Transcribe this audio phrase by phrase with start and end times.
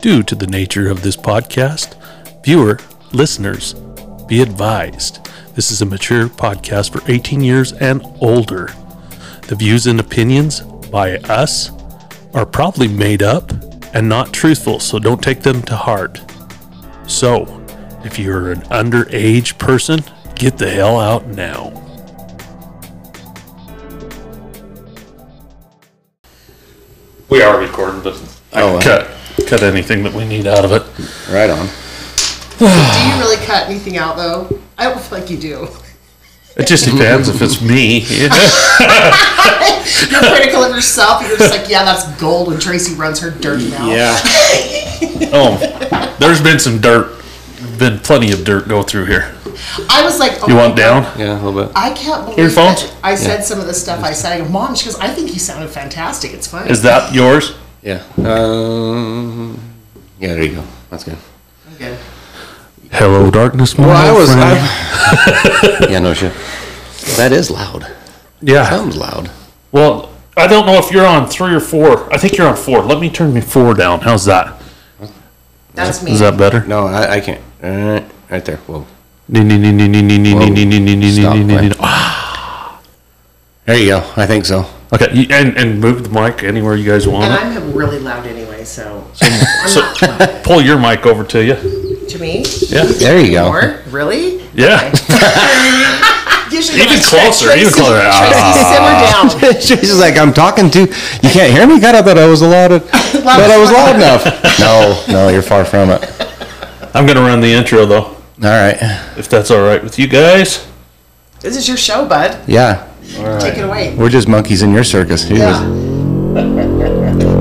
[0.00, 1.94] Due to the nature of this podcast,
[2.44, 2.78] viewer,
[3.12, 3.74] listeners,
[4.26, 5.24] be advised
[5.54, 8.66] this is a mature podcast for 18 years and older.
[9.48, 11.70] The views and opinions by us
[12.32, 13.50] are probably made up
[13.92, 16.20] and not truthful, so don't take them to heart.
[17.08, 17.42] So,
[18.04, 19.98] if you're an underage person,
[20.36, 21.72] get the hell out now.
[27.28, 28.14] We are recording, but
[28.52, 30.82] I Oh, can cut cut anything that we need out of it.
[31.32, 31.66] Right on.
[32.58, 34.58] Do you really cut anything out though?
[34.76, 35.68] I don't feel like you do.
[36.56, 38.00] It just depends if it's me.
[40.10, 41.22] You're critical of yourself.
[41.26, 43.88] You're just like, yeah, that's gold when Tracy runs her dirty mouth.
[43.92, 44.18] Yeah.
[45.30, 47.22] Oh, there's been some dirt.
[47.78, 49.34] Been plenty of dirt go through here.
[49.90, 51.02] I was like, oh You my want down?
[51.18, 51.72] Yeah, a little bit.
[51.76, 52.82] I can't believe Earphones?
[52.90, 54.32] that I said some of the stuff I said.
[54.32, 56.32] I go, Mom, she goes, I think you sounded fantastic.
[56.32, 56.68] It's fine.
[56.68, 57.54] Is that yours?
[57.82, 58.02] Yeah.
[58.18, 59.58] Um,
[60.18, 60.64] yeah, there you go.
[60.90, 61.16] That's good.
[61.74, 61.96] Okay.
[62.90, 63.78] Hello, darkness.
[63.78, 64.28] My well, I was.
[65.90, 66.32] Yeah, no shit.
[67.16, 67.86] That is loud.
[68.40, 68.68] Yeah.
[68.68, 69.30] Sounds loud.
[69.72, 72.12] Well, I don't know if you're on three or four.
[72.12, 72.82] I think you're on four.
[72.82, 74.00] Let me turn me four down.
[74.00, 74.60] How's that?
[75.74, 76.12] That's me.
[76.12, 76.64] Is that better?
[76.66, 77.42] No, I, I can't.
[77.62, 78.56] Uh, right there.
[78.58, 78.86] Whoa.
[83.66, 84.12] There you go.
[84.16, 84.64] I think so.
[84.92, 87.60] Okay, and and move the mic anywhere you guys want and it.
[87.62, 92.06] I'm really loud anyway, so I'm So not pull your mic over to you.
[92.06, 92.44] to me.
[92.68, 93.44] Yeah, There you go.
[93.52, 93.80] More?
[93.90, 94.42] Really?
[94.54, 94.90] yeah.
[96.50, 98.00] Usually Even when I- closer, even closer.
[98.00, 99.28] Tracy, ah.
[99.28, 99.60] simmer down.
[99.60, 100.80] She's like, I'm talking to.
[100.80, 101.78] You can't hear me.
[101.78, 102.72] God, I thought I was loud.
[102.72, 104.24] I thought I was loud enough.
[104.58, 106.02] No, no, you're far from it.
[106.94, 108.76] I'm gonna run the intro though, All right.
[109.18, 110.66] if that's all right with you guys.
[111.40, 112.40] This is your show, bud.
[112.48, 112.88] Yeah,
[113.40, 113.94] Take it away.
[113.96, 115.24] we're just monkeys in your circus.
[115.24, 117.34] He Yeah.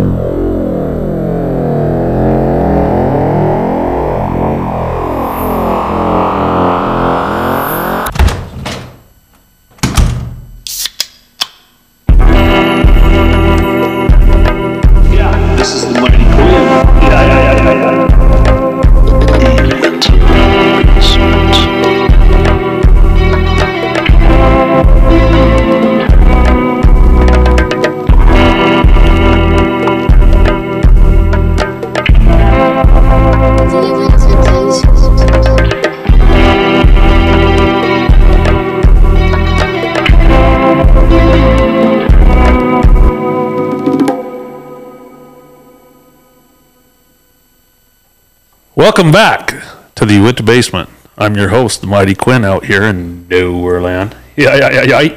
[48.87, 49.53] Welcome back
[49.95, 50.89] to the Wit Basement.
[51.17, 54.15] I'm your host, the Mighty Quinn, out here in Nowhereland.
[54.37, 55.15] Yeah, yeah, yeah, yeah.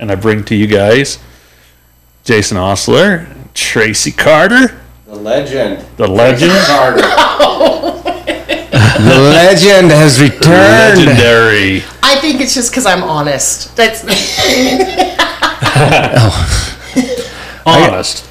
[0.00, 1.20] And I bring to you guys
[2.24, 4.76] Jason Osler, Tracy Carter,
[5.06, 5.86] The legend.
[5.98, 7.02] the legend, Carter.
[9.02, 11.06] The legend has returned.
[11.06, 11.84] legendary.
[12.02, 13.76] I think it's just because I'm honest.
[13.76, 14.02] That's
[17.64, 18.28] Honest.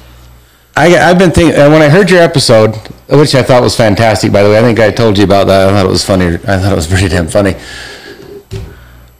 [0.76, 2.76] I, I've been thinking uh, when I heard your episode,
[3.08, 4.32] which I thought was fantastic.
[4.32, 5.68] By the way, I think I told you about that.
[5.68, 6.26] I thought it was funny.
[6.26, 7.54] I thought it was pretty damn funny.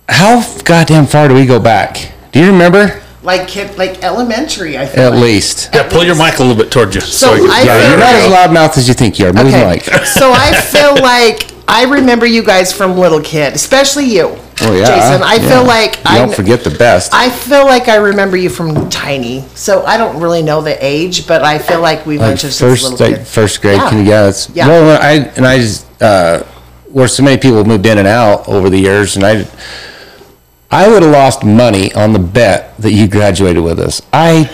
[0.08, 2.12] How goddamn far do we go back?
[2.32, 3.02] Do you remember?
[3.22, 4.78] like kid, like elementary.
[4.78, 5.20] I feel At like.
[5.22, 5.70] least.
[5.74, 7.00] Yeah, pull your mic a little bit towards you.
[7.00, 9.26] So we can- I Yeah, feel you're not as like- loudmouth as you think you
[9.26, 9.32] are.
[9.32, 9.68] Move the Okay.
[9.68, 10.06] mic.
[10.06, 14.36] so I feel like I remember you guys from little kid, especially you.
[14.62, 14.86] Oh yeah.
[14.86, 15.22] Jason.
[15.22, 15.48] I yeah.
[15.48, 17.12] feel like I don't forget the best.
[17.12, 19.42] I feel like I remember you from tiny.
[19.54, 22.90] So I don't really know the age, but I feel like like mentioned since first,
[22.90, 23.76] little like first grade.
[23.76, 23.90] Yeah.
[23.90, 24.10] Can you,
[24.54, 25.02] yeah, well.
[25.02, 26.42] I and I just uh,
[26.90, 29.46] where so many people moved in and out over the years, and I.
[30.68, 34.02] I would have lost money on the bet that you graduated with us.
[34.12, 34.46] I,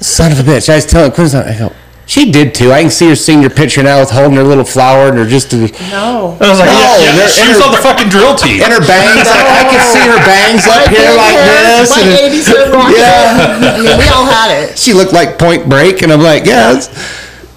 [0.00, 0.70] son of a bitch.
[0.70, 1.72] I was telling Quinn, I go,
[2.06, 2.72] she did too.
[2.72, 5.52] I can see her senior picture now with holding her little flower and her just
[5.52, 6.36] No.
[6.40, 8.60] I was like, No, yeah, yeah, she was her- on the fucking drill team.
[8.62, 9.28] and her bangs.
[9.28, 11.90] I, I could see her bangs up here like this.
[11.90, 12.92] My and- 80s hair rock.
[12.96, 13.74] Yeah.
[13.74, 14.78] I mean, we all had it.
[14.78, 16.80] she looked like Point Break, and I'm like, yeah,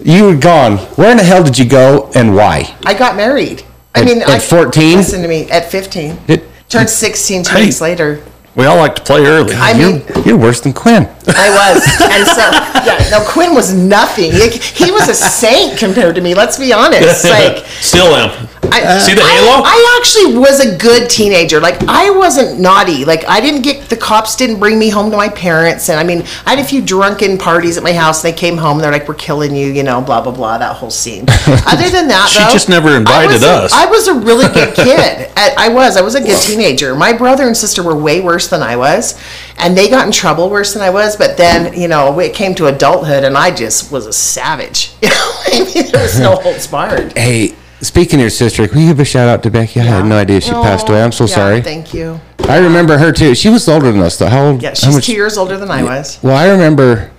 [0.04, 0.78] you were gone.
[0.98, 2.76] Where in the hell did you go, and why?
[2.86, 3.64] I got married.
[3.96, 4.98] I At- mean, at I- 14?
[4.98, 5.50] Listen to me.
[5.50, 6.18] At 15.
[6.28, 7.66] It- Turned 16 two Hey.
[7.66, 8.24] weeks later.
[8.56, 9.54] We all like to play early.
[9.54, 11.08] I You're, mean, you're worse than Quinn.
[11.28, 11.84] I was.
[12.02, 12.42] And so,
[12.86, 14.32] yeah, no, Quinn was nothing.
[14.32, 14.50] He,
[14.86, 17.26] he was a saint compared to me, let's be honest.
[17.36, 18.48] Like, Still am.
[18.72, 19.62] I, See the I- halo?
[19.66, 21.60] I, actually was a good teenager.
[21.60, 23.06] Like I wasn't naughty.
[23.06, 25.90] Like I didn't get the cops didn't bring me home to my parents.
[25.90, 28.22] And I mean, I had a few drunken parties at my house.
[28.22, 28.80] They came home.
[28.80, 30.58] They're like, "We're killing you," you know, blah blah blah.
[30.58, 31.26] That whole scene.
[31.48, 33.72] Other than that, She though, just never invited a- us.
[33.74, 35.32] I was a really good kid.
[35.38, 35.96] I, I was.
[35.98, 36.96] I was a good teenager.
[36.96, 39.18] My brother and sister were way worse than I was,
[39.58, 41.16] and they got in trouble worse than I was.
[41.16, 44.94] But then, you know, it came to adulthood, and I just was a savage.
[45.02, 47.16] You know I was no holds barred.
[47.18, 49.80] Hey, speaking of your sister, can you give a shout out to Becky?
[49.80, 51.02] I had no idea she passed away.
[51.02, 51.62] I'm so Oh, Yeah, sorry.
[51.62, 52.20] Thank you.
[52.40, 53.36] I remember her too.
[53.36, 54.28] She was older than us though.
[54.28, 54.62] How old?
[54.62, 56.20] Yeah, she's much- two years older than I was.
[56.22, 57.12] Well, I remember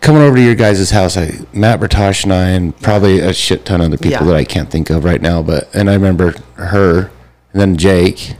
[0.00, 1.16] coming over to your guys' house.
[1.16, 4.32] I, Matt Bertosh and I, and probably a shit ton of other people Yeah.
[4.32, 5.42] that I can't think of right now.
[5.42, 7.10] But and I remember her,
[7.52, 8.34] and then Jake.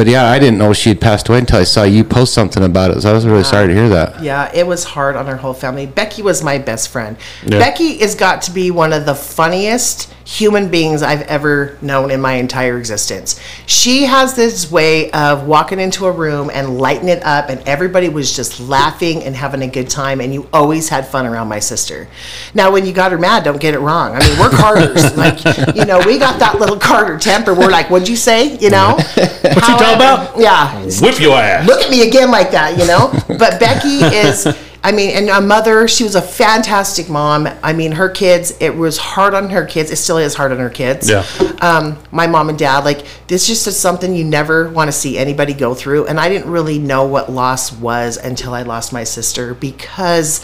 [0.00, 2.64] But yeah, I didn't know she had passed away until I saw you post something
[2.64, 3.02] about it.
[3.02, 4.22] So I was really sorry to hear that.
[4.22, 5.84] Yeah, it was hard on our whole family.
[5.84, 7.18] Becky was my best friend.
[7.44, 7.58] Yeah.
[7.58, 12.20] Becky has got to be one of the funniest human beings I've ever known in
[12.20, 13.40] my entire existence.
[13.66, 18.08] She has this way of walking into a room and lighting it up, and everybody
[18.08, 21.58] was just laughing and having a good time, and you always had fun around my
[21.58, 22.06] sister.
[22.54, 24.14] Now, when you got her mad, don't get it wrong.
[24.14, 25.16] I mean, we're Carters.
[25.16, 25.44] like,
[25.74, 27.52] you know, we got that little Carter temper.
[27.52, 28.56] We're like, what'd you say?
[28.58, 28.98] You know?
[29.50, 30.38] What you talking about?
[30.38, 31.66] Yeah Whip your ass.
[31.66, 33.10] look at me again like that, you know?
[33.36, 34.46] But Becky is,
[34.82, 37.46] I mean, and a mother, she was a fantastic mom.
[37.62, 39.90] I mean, her kids, it was hard on her kids.
[39.90, 41.08] It still is hard on her kids.
[41.08, 41.26] Yeah.
[41.60, 45.18] Um, my mom and dad, like, this just is something you never want to see
[45.18, 46.06] anybody go through.
[46.06, 50.42] And I didn't really know what loss was until I lost my sister because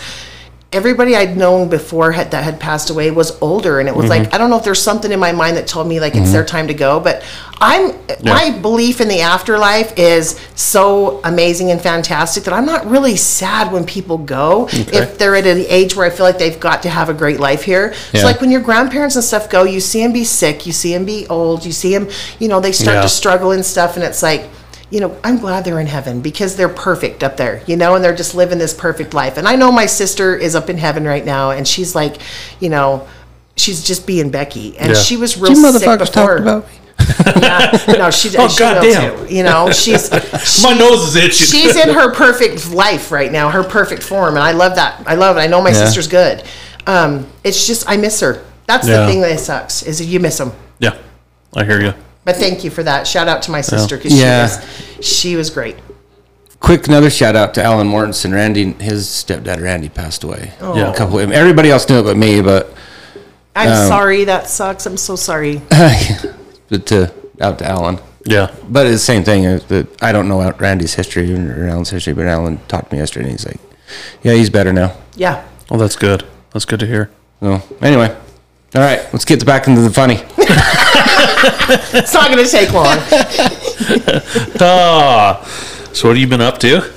[0.73, 4.23] everybody I'd known before had, that had passed away was older, and it was like
[4.23, 4.35] mm-hmm.
[4.35, 6.43] I don't know if there's something in my mind that told me like it's their
[6.43, 6.57] mm-hmm.
[6.57, 7.01] time to go.
[7.01, 7.25] But
[7.61, 13.17] I'm my belief in the afterlife is so amazing and fantastic that I'm not really
[13.17, 16.83] sad when people go if they're at an age where I feel like they've got
[16.83, 17.95] to have a great life here.
[18.13, 18.21] Yeah.
[18.21, 20.93] So like when your grandparents and stuff go, you see them be sick, you see
[20.93, 22.09] them be old, you see them,
[22.39, 23.03] you know, they start Yeah.
[23.03, 24.49] to struggle and stuff, and it's like
[24.91, 28.05] you know, I'm glad they're in heaven because they're perfect up there, you know, and
[28.05, 29.37] they're just living this perfect life.
[29.37, 32.17] And I know my sister is up in heaven right now, and she's like,
[32.61, 33.07] you know,
[33.57, 34.95] she's just being Becky, and Yeah.
[34.95, 36.07] she was real You sick before.
[36.07, 36.73] talked about me.
[37.43, 39.27] Yeah, no, she, Oh, she will goddamn.
[39.27, 39.35] too.
[39.35, 40.11] You know, she's
[40.63, 41.47] My nose is itching.
[41.47, 45.03] she's in her perfect life right now, her perfect form, and I love that.
[45.07, 45.41] I love it.
[45.41, 45.85] I know my Yeah.
[45.85, 46.43] sister's good.
[46.87, 48.43] Um, it's just I miss her.
[48.67, 49.01] That's Yeah.
[49.05, 50.53] the thing that sucks is you miss them.
[50.79, 50.95] yeah,
[51.55, 51.95] I hear you.
[52.27, 53.07] But thank you for that.
[53.07, 54.49] Shout out to my sister because Yeah.
[54.49, 54.59] she
[54.99, 55.77] was she was great.
[56.61, 58.35] Quick, another shout out to Alan Mortensen.
[58.35, 60.53] Randy, his stepdad Randy passed away.
[60.61, 60.77] Oh.
[60.77, 60.93] Yeah.
[60.93, 61.21] A couple.
[61.21, 62.75] Of, Everybody else knew it but me, but
[63.55, 64.25] I'm Um, sorry.
[64.25, 64.85] That sucks.
[64.87, 65.63] I'm so sorry.
[66.69, 68.01] but to out to Alan.
[68.29, 69.45] Yeah, But it's the same thing.
[69.69, 73.27] That I don't know Randy's history or Alan's history, but Alan talked to me yesterday,
[73.31, 73.61] and he's like,
[74.25, 75.45] "Yeah, he's better now." Yeah.
[75.71, 76.25] well, that's good.
[76.53, 77.09] That's good to hear.
[77.39, 78.09] So anyway,
[78.75, 80.25] all right, let's get back into the funny.
[81.95, 82.99] It's not going to take long.
[84.61, 85.43] Ah,
[85.93, 86.93] so what have you been up to?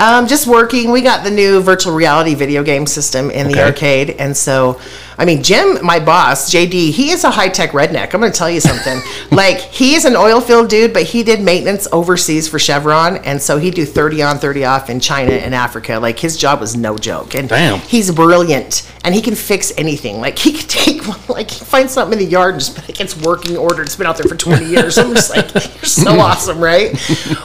[0.00, 0.90] Um, just working.
[0.90, 4.80] We got the new virtual reality video game system in the arcade, and so
[5.16, 8.14] I mean, Jim, my boss, JD, he is a high tech redneck.
[8.14, 9.00] I'm going to tell you something.
[9.30, 13.40] like he is an oil field dude, but he did maintenance overseas for Chevron, and
[13.40, 15.98] so he'd do 30 on, 30 off in China and Africa.
[15.98, 17.78] Like his job was no joke, and Damn.
[17.80, 20.20] he's brilliant, and he can fix anything.
[20.20, 23.16] Like he could take like he finds something in the yard and just like it's
[23.20, 23.82] working order.
[23.82, 24.98] It's been out there for 20 years.
[24.98, 26.92] I'm just like you're so awesome, right?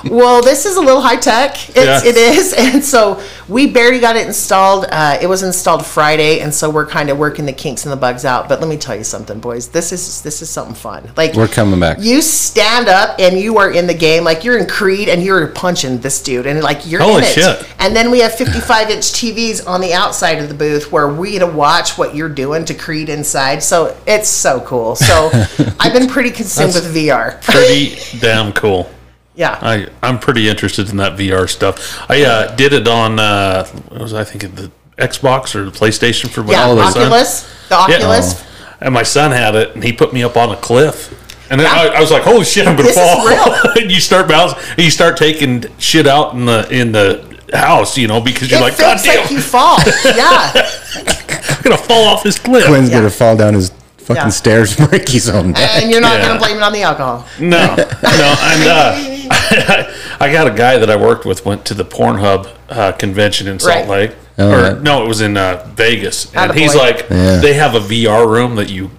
[0.06, 1.70] well, this is a little high tech.
[1.70, 2.00] It's, Yeah.
[2.04, 4.86] It is, and so we barely got it installed.
[4.90, 7.98] Uh, it was installed Friday, and so we're kind of working the kinks and the
[7.98, 8.50] bugs out.
[8.50, 9.68] But let me tell you something, boys.
[9.68, 11.12] This is this is something fun.
[11.16, 11.98] Like We're coming back.
[12.00, 15.46] You stand up and you are in the game, like you're in Creed, and you're
[15.48, 17.28] punching this dude, and like you're Holy in it.
[17.28, 17.68] shit.
[17.80, 21.32] And then we have 55 inch TVs on the outside of the booth where we
[21.34, 23.62] get to watch what you're doing to Creed inside.
[23.62, 24.96] So it's so cool.
[24.96, 25.30] So
[25.80, 27.42] I've been pretty consumed with VR.
[27.44, 28.90] Pretty damn cool.
[29.36, 29.58] Yeah.
[29.62, 32.10] I I'm pretty interested in that VR stuff.
[32.10, 36.30] I uh, did it on uh, what was I thinking the Xbox or the PlayStation
[36.30, 36.74] for my yeah.
[36.74, 37.04] my son.
[37.04, 37.44] Oculus.
[37.70, 37.96] The Yeah.
[37.96, 38.44] Oculus.
[38.82, 41.16] And my son had it, and he put me up on a cliff.
[41.52, 43.72] And then I, I was like, "Holy shit, I'm gonna This is fall!" real.
[43.82, 47.98] and you start bouncing, and you start taking shit out in the in the house,
[47.98, 49.78] you know, because you're It like, "God damn, like you fall.
[50.06, 50.52] Yeah.
[50.96, 52.98] I'm gonna fall off this cliff." Quinn's Yeah.
[53.00, 54.30] gonna fall down his fucking Yeah.
[54.30, 55.70] stairs, break his own neck.
[55.82, 56.26] and you're not Yeah.
[56.28, 57.26] going to blame it on the alcohol.
[57.40, 61.86] No, no, and uh, I got a guy that I worked with went to the
[61.86, 63.88] Pornhub uh, convention in Salt Right.
[63.88, 64.82] Lake, Oh, or right.
[64.82, 67.38] no, it was in uh, Vegas, and he's like, Yeah.
[67.38, 68.90] they have a VR room that you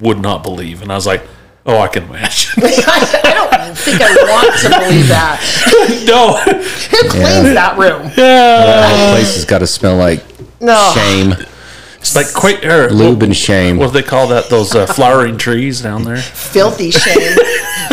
[0.00, 1.22] would not believe, and I was like,
[1.66, 2.62] oh, I can imagine.
[2.64, 3.34] I
[3.66, 6.04] don't think I want to believe that.
[6.06, 8.10] no, Who cleans that room?
[8.16, 10.24] That place has got to smell like
[10.60, 10.92] No.
[10.94, 11.34] shame,
[12.00, 13.76] it's like quite er, lube and shame.
[13.76, 14.48] What do they call that?
[14.48, 17.36] Those uh, flowering trees down there, Filthy shame.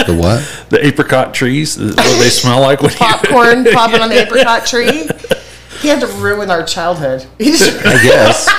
[0.06, 0.70] The what?
[0.70, 1.78] the apricot trees.
[1.78, 2.98] What do they smell like when you?
[2.98, 5.10] Popcorn popping on the apricot tree.
[5.86, 7.28] He had to ruin our childhood.
[7.38, 8.50] He's, I guess.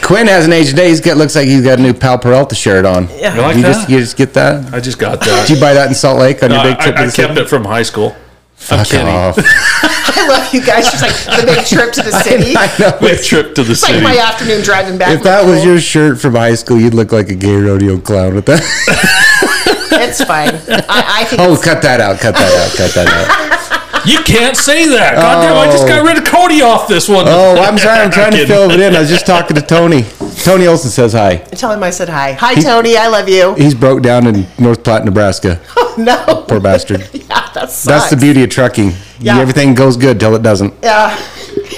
[0.06, 0.88] Quinn hasn't aged a day.
[0.90, 3.08] He's got looks like he's got a new Pal Peralta shirt on.
[3.08, 3.34] Yeah.
[3.34, 3.72] You like you that?
[3.72, 4.72] just you just get that.
[4.72, 5.48] I just got that.
[5.48, 6.94] Did you buy that in Salt Lake on your big trip?
[6.96, 7.40] I, I to the kept city?
[7.40, 8.14] it from high school.
[8.54, 9.08] Fuck kidding.
[9.08, 9.34] off.
[9.38, 10.84] I love you guys.
[10.92, 12.54] Just like the big trip to the city.
[12.56, 12.96] I know.
[13.00, 14.04] Big trip to the It's like city.
[14.04, 15.10] my afternoon driving back.
[15.12, 15.66] If that was Cole.
[15.66, 18.62] your shirt from high school, you'd look like a gay rodeo clown with that.
[19.90, 20.50] it's fine.
[20.88, 21.42] I, I think.
[21.42, 22.20] Oh, it's, cut that out.
[22.20, 22.76] Cut that out.
[22.76, 23.65] Cut that out.
[24.06, 25.16] You can't say that.
[25.16, 26.04] God damn, I just got oh.
[26.04, 27.24] rid of Cody off this one.
[27.26, 28.00] Oh, I'm sorry.
[28.00, 28.94] I'm trying to fill it in.
[28.94, 30.04] I was just talking to Tony.
[30.44, 31.36] Tony Olson says hi.
[31.36, 32.32] tell him I said hi.
[32.32, 32.96] Hi, Tony.
[32.96, 33.54] I love you.
[33.54, 35.60] He's broke down in North Platte, Nebraska.
[35.78, 36.44] Oh, no.
[36.46, 37.08] Poor bastard.
[37.14, 37.84] Yeah, that sucks.
[37.84, 38.92] That's the beauty of trucking.
[39.18, 39.38] Yeah.
[39.38, 40.74] Everything goes good till it doesn't.
[40.82, 41.18] Yeah.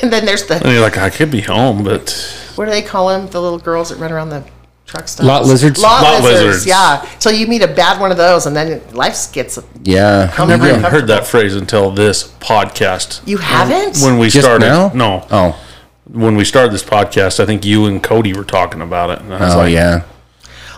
[0.03, 2.11] And then there's the And you're like, I could be home, but
[2.57, 3.29] what do they call them?
[3.29, 4.45] The little girls that run around the
[4.89, 5.27] truck stops.
[5.27, 5.81] Lot lizards?
[5.81, 6.45] Lot, Lot lizards.
[6.47, 6.67] lizards.
[6.67, 7.07] Yeah.
[7.21, 9.59] So you meet a bad one of those, and then life gets.
[9.85, 10.35] Yeah.
[10.37, 13.21] I've never even heard that phrase until this podcast.
[13.27, 13.99] You haven't.
[14.03, 14.91] When we Just started, now?
[14.95, 15.65] no, Oh.
[16.11, 19.21] when we started this podcast, I think you and Cody were talking about it.
[19.21, 20.03] And I was Oh like, yeah.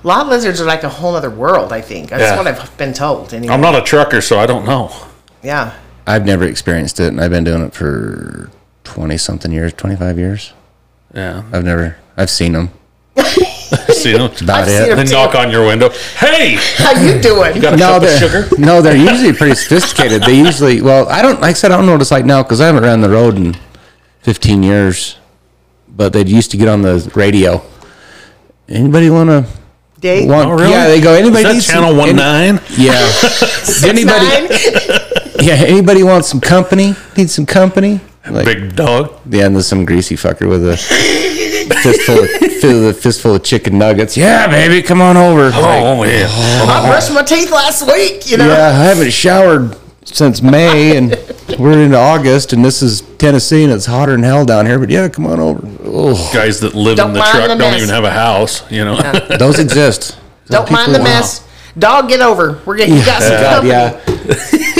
[0.02, 1.73] Lot lizards are like a whole other world.
[1.73, 2.37] I think that's Yeah.
[2.37, 3.33] what I've been told.
[3.33, 3.52] Anyway.
[3.55, 4.90] I'm not a trucker, so I don't know.
[5.43, 5.73] Yeah.
[6.07, 8.50] I've never experienced it, and I've been doing it for
[8.83, 10.52] twenty something years, twenty five years.
[11.14, 11.97] Yeah, I've never.
[12.17, 12.71] I've seen them.
[13.17, 14.23] See them.
[14.23, 14.83] About I've it.
[14.83, 15.90] seen 'em Then knock on your window.
[16.17, 17.61] Hey, How you doing?
[17.61, 18.49] got a No, cup of they're sugar?
[18.59, 20.23] no, they're usually pretty sophisticated.
[20.23, 22.43] They usually, well, I don't like I said I don't know what it's like now
[22.43, 23.57] because I haven't ran the road in
[24.23, 25.17] fifteen years.
[25.88, 27.62] But they used to get on the radio.
[28.69, 29.45] Anybody want to
[30.00, 30.29] Date.
[30.29, 30.49] want?
[30.49, 30.71] Oh, really?
[30.71, 31.12] Yeah, they go.
[31.12, 32.61] Anybody Is that needs some- channel one any- nine?
[32.79, 33.12] Yeah.
[33.85, 34.26] anybody?
[34.26, 34.49] Nine?
[35.40, 35.55] Yeah.
[35.55, 36.95] Anybody want some company?
[37.17, 38.00] Need some company?
[38.29, 39.14] Like, Big dog.
[39.29, 40.76] Yeah, and there's some greasy fucker with a
[41.71, 44.17] fistful of, fistful of chicken nuggets.
[44.17, 45.50] Yeah, baby, come on over.
[45.55, 46.27] Oh, like, Oh yeah.
[46.29, 46.89] Oh, I oh.
[46.89, 48.31] brushed my teeth last week.
[48.31, 48.47] You know.
[48.47, 51.11] yeah, I haven't showered since May, and
[51.59, 54.79] we're into August, and this is Tennessee, and it's hotter than hell down here.
[54.79, 55.61] But yeah, come on over.
[55.85, 58.71] Oh, Guys that live Don't in the truck the don't even have a house.
[58.71, 59.00] You know.
[59.39, 60.19] those exist.
[60.47, 61.47] Don't mind the mess.
[61.79, 62.61] Dog, get over.
[62.67, 64.35] We're getting you got some oh, God, company.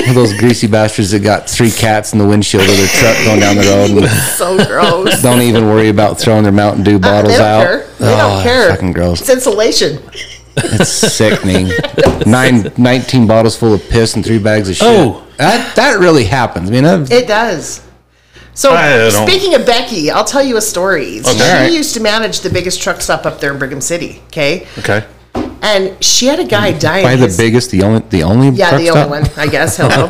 [0.07, 0.13] yeah.
[0.15, 3.57] Those greasy bastards that got three cats in the windshield of their truck going down
[3.57, 5.23] the road So gross.
[5.23, 7.63] don't even worry about throwing their Mountain Dew uh, bottles they don't out.
[7.63, 7.87] care.
[7.99, 8.71] They Oh, don't care.
[8.71, 9.21] Fucking gross.
[9.21, 10.03] It's insulation.
[10.57, 11.71] It's sickening.
[12.27, 14.87] Nine, 19 bottles full of piss and three bags of shit.
[14.89, 15.25] Oh.
[15.37, 16.69] that that really happens.
[16.69, 17.87] I mean, I've, It does.
[18.53, 18.75] So
[19.25, 21.21] speaking of Becky, I'll tell you a story.
[21.21, 21.33] Okay.
[21.33, 21.73] she Alright.
[21.73, 24.21] used to manage the biggest truck stop up there in Brigham City.
[24.27, 25.07] Okay, Okay.
[25.63, 27.03] And she had a guy die.
[27.03, 28.49] by the his- biggest, the only, the only.
[28.51, 28.97] Yeah, truck the stop?
[29.07, 29.77] only one, I guess.
[29.77, 30.09] Hello.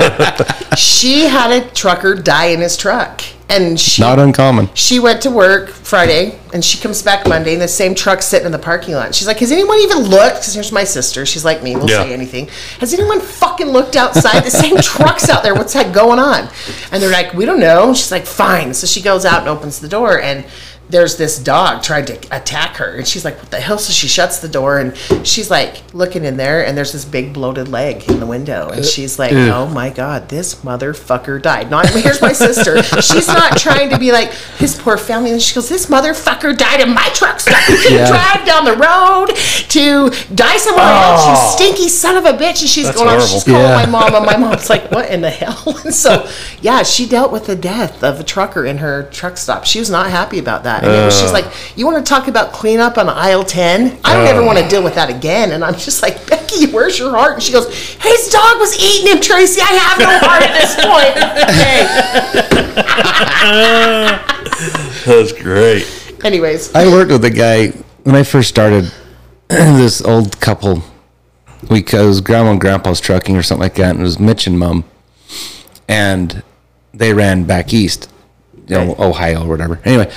[0.76, 4.68] she had a trucker die in his truck, and she Not uncommon.
[4.74, 8.46] she went to work Friday, and she comes back Monday, and the same truck sitting
[8.46, 9.14] in the parking lot.
[9.14, 11.26] She's like, "Has anyone even looked?" Because here's my sister.
[11.26, 11.74] She's like me.
[11.76, 12.04] We'll Yeah.
[12.04, 12.48] say anything.
[12.78, 14.44] Has anyone fucking looked outside?
[14.44, 15.54] The same truck's out there.
[15.54, 16.48] What's that going on?
[16.92, 19.80] And they're like, "We don't know." She's like, "Fine." So she goes out and opens
[19.80, 20.44] the door, and
[20.90, 24.08] there's this dog trying to attack her, and she's like, "What the hell?" So she
[24.08, 28.08] shuts the door, and she's like looking in there, and there's this big bloated leg
[28.10, 32.20] in the window, and uh, she's like, "Oh my god, this motherfucker died." Not here's
[32.20, 32.82] my sister.
[33.00, 36.80] She's not trying to be like his poor family, and she goes, "This motherfucker died
[36.80, 37.68] in my truck stop.
[37.68, 38.08] You can Yeah.
[38.08, 39.34] drive down the road
[39.70, 41.52] to die somewhere else, you Oh.
[41.56, 43.26] stinky son of a bitch." And she's That's going, horrible.
[43.26, 43.76] she's calling Yeah.
[43.76, 46.28] my mom, and my mom's like, "What in the hell?" And so,
[46.60, 49.64] yeah, she dealt with the death of a trucker in her truck stop.
[49.64, 50.79] She was not happy about that.
[50.80, 51.34] And it was, she's uh.
[51.34, 51.46] like,
[51.76, 53.98] "You want to talk about cleanup on aisle 10?
[54.04, 54.46] I don't ever uh.
[54.46, 57.42] want to deal with that again." And I'm just like, "Becky, where's your heart?" And
[57.42, 59.60] she goes, "His dog was eating him, Tracy.
[59.60, 61.16] I have no heart at this point."
[65.06, 65.06] Okay.
[65.06, 65.86] That's great.
[66.24, 67.68] Anyways, I worked with a guy
[68.04, 68.92] when I first started.
[69.50, 70.80] this old couple,
[71.68, 74.84] because grandma and grandpa's trucking or something like that, and it was Mitch and mom,
[75.88, 76.44] and
[76.94, 78.08] they ran back east,
[78.68, 79.80] you know, Ohio or whatever.
[79.84, 80.08] Anyway,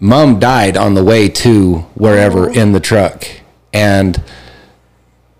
[0.00, 3.26] mom died on the way to wherever in the truck,
[3.72, 4.22] and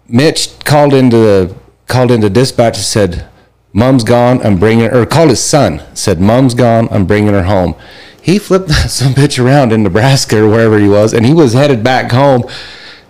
[0.09, 1.55] Mitch called into the
[1.87, 3.25] called into dispatch and said,
[3.73, 4.41] "Mom's gone.
[4.45, 5.83] I'm bringing her." Or called his son.
[5.95, 6.89] Said, "Mom's gone.
[6.91, 7.75] I'm bringing her home."
[8.23, 11.83] He flipped some bitch around in Nebraska or wherever he was, and he was headed
[11.83, 12.45] back home.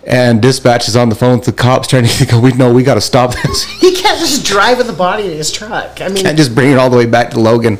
[0.03, 2.39] And dispatch is on the phone with the cops trying to go.
[2.39, 3.63] We know we got to stop this.
[3.79, 6.01] he can't just drive with the body in his truck.
[6.01, 7.77] I mean, and just bring it all the way back to Logan.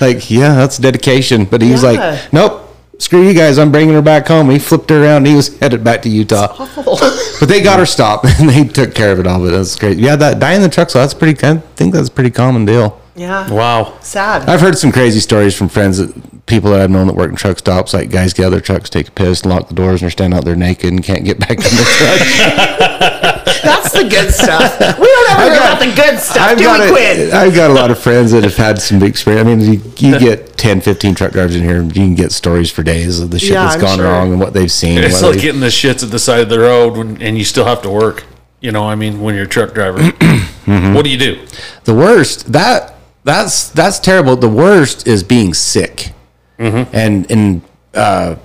[0.00, 1.44] Like, yeah, that's dedication.
[1.44, 1.90] But he was Yeah.
[1.92, 2.69] like, nope.
[3.00, 3.58] Screw you guys!
[3.58, 4.50] I'm bringing her back home.
[4.50, 5.18] He flipped her around.
[5.18, 6.54] And he was headed back to Utah.
[6.82, 7.36] Oh.
[7.40, 9.40] But they got her stopped and they took care of it all.
[9.40, 9.98] But that's great.
[9.98, 10.90] Yeah, that dying in the truck.
[10.90, 11.46] So that's pretty.
[11.46, 12.99] I think that's a pretty common deal.
[13.14, 13.98] Yeah, Wow.
[14.00, 14.48] sad.
[14.48, 17.36] I've heard some crazy stories from friends that people that I've known that work in
[17.36, 17.92] truck stops.
[17.94, 20.36] Like guys get out their trucks, take a piss, lock the doors, and they're standing
[20.38, 23.40] out there naked and can't get back in the truck.
[23.62, 24.78] That's the good stuff.
[24.98, 27.32] We don't ever hear about the good stuff, do got we, a, Quinn?
[27.32, 29.46] I've got a lot of friends that have had some big experience.
[29.46, 32.32] I mean, you, you get 10, 15 truck drivers in here, and you can get
[32.32, 34.06] stories for days of the shit Yeah, that's I'm gone sure.
[34.06, 34.96] wrong and what they've seen.
[34.96, 37.20] and It's what like they- getting the shits at the side of the road when,
[37.20, 38.24] and you still have to work.
[38.60, 40.94] You know, I mean, when you're a truck driver, mm-hmm.
[40.94, 41.46] what do you do?
[41.84, 42.94] the worst that
[43.34, 44.36] that's that's terrible.
[44.36, 46.12] The worst is being sick,
[46.58, 47.62] and and
[47.94, 48.36] uh,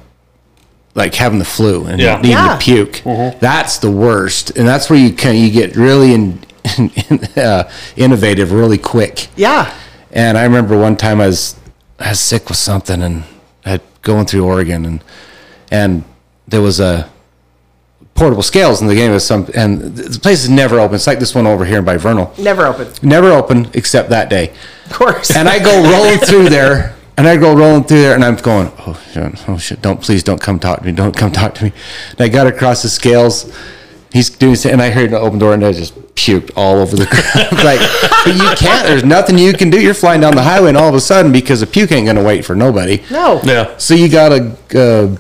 [0.96, 2.16] like having the flu and Yeah.
[2.18, 2.58] needing Yeah.
[2.58, 3.02] to puke.
[3.40, 6.40] That's the worst, and that's where you can you get really in,
[7.38, 7.64] uh,
[7.96, 9.28] innovative really quick.
[9.36, 9.72] Yeah.
[10.12, 11.56] And I remember one time I was
[12.00, 13.24] I was sick with something and
[13.66, 15.04] I going through Oregon and
[15.72, 16.04] and
[16.48, 17.10] there was a
[18.16, 20.96] portable scales in the game of some and the place is never open.
[20.96, 22.34] It's like this one over here by Vernal.
[22.40, 22.88] Never open.
[23.04, 24.54] Never open except that day.
[24.86, 25.36] Of course.
[25.36, 28.72] And I go rolling through there and I go rolling through there and I'm going,
[28.80, 31.66] oh shit, oh shit, don't please don't come talk to me, don't come talk to
[31.66, 31.74] me.
[32.12, 33.54] And I got across the scales.
[34.14, 37.06] He's doing and I heard an open door and I just puked all over the
[37.12, 37.64] ground.
[37.66, 37.82] like,
[38.24, 38.88] but you can't.
[38.88, 39.82] There's nothing you can do.
[39.82, 42.24] You're flying down the highway and all of a sudden because the puke ain't gonna
[42.24, 43.04] wait for nobody.
[43.12, 43.42] no.
[43.44, 43.76] Yeah.
[43.78, 45.18] So you got a, uh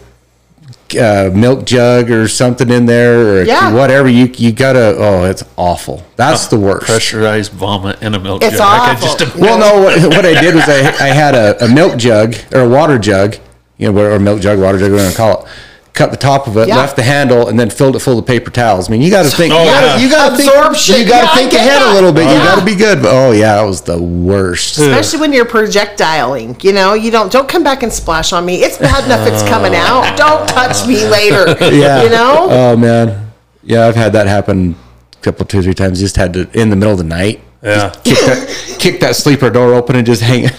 [0.94, 3.74] uh milk jug or something in there or Yeah.
[3.74, 4.08] whatever.
[4.08, 4.96] You you gotta.
[4.98, 6.04] Oh, it's awful.
[6.15, 6.86] That's the worst.
[6.86, 8.62] Pressurized vomit in a milk It's jug.
[8.62, 9.10] I awful.
[9.10, 9.82] could just Well, no.
[9.84, 13.00] What, what I did was I, I had a, a milk jug or a water
[13.00, 13.38] jug,
[13.77, 15.48] you know, or milk jug, water jug, whatever you call it.
[15.95, 16.75] Cut the top of it, Yeah.
[16.75, 18.89] left the handle, and then filled it full of paper towels.
[18.89, 19.53] I mean, you got to think.
[19.53, 19.97] Oh, you gotta, yeah.
[19.97, 20.49] you gotta think.
[20.51, 20.99] Absorption.
[20.99, 21.91] You got to Yeah, think ahead that.
[21.91, 22.23] a little bit.
[22.25, 22.43] You Yeah.
[22.45, 23.01] got to be good.
[23.01, 24.77] But, oh yeah, it was the worst.
[24.77, 28.61] Especially when you're projectiling, you know, you don't don't come back and splash on me.
[28.63, 30.03] It's bad enough it's coming out.
[30.03, 30.15] Uh.
[30.17, 31.55] Don't touch me later.
[31.73, 32.03] Yeah.
[32.03, 32.47] You know?
[32.49, 33.31] Oh man.
[33.63, 34.75] Yeah, I've had that happen
[35.13, 35.99] a couple, two, three times.
[36.01, 37.41] Just had to in the middle of the night.
[37.65, 37.89] Yeah.
[38.03, 40.43] Kick that, kick that sleeper door open and just hang.
[40.45, 40.53] it.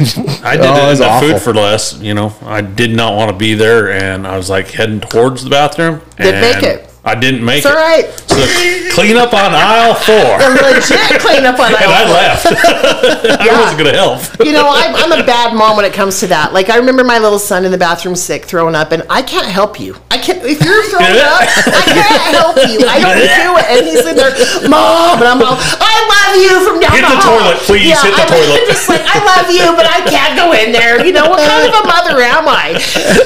[0.44, 1.28] I did oh, it was in the awful.
[1.30, 1.98] food for less.
[2.00, 5.44] You know, I did not want to be there, and I was like heading towards
[5.44, 6.02] the bathroom.
[6.16, 6.85] Didn't make it.
[7.06, 7.70] I didn't make It's it.
[7.70, 8.10] All right.
[8.26, 8.42] So
[8.98, 12.12] clean up on aisle four, The legit cleanup on and I aisle.
[12.12, 12.46] left.
[13.40, 13.60] I Yeah.
[13.62, 14.20] wasn't gonna help.
[14.44, 16.52] You know, I'm, I'm a bad mom when it comes to that.
[16.52, 19.46] Like, I remember my little son in the bathroom sick, throwing up, and I can't
[19.46, 19.94] help you.
[20.10, 22.82] I can't, if you're throwing up, I can't help you.
[22.90, 23.66] I don't do it.
[23.70, 24.34] And he's in there,
[24.68, 28.12] Mom, and I'm all, I love you from down Hit the hall." toilet, please, hit
[28.18, 28.58] the I'm, toilet.
[28.60, 31.00] I'm just like, I love you, but I can't go in there.
[31.06, 32.74] You know, what kind of a mother am I?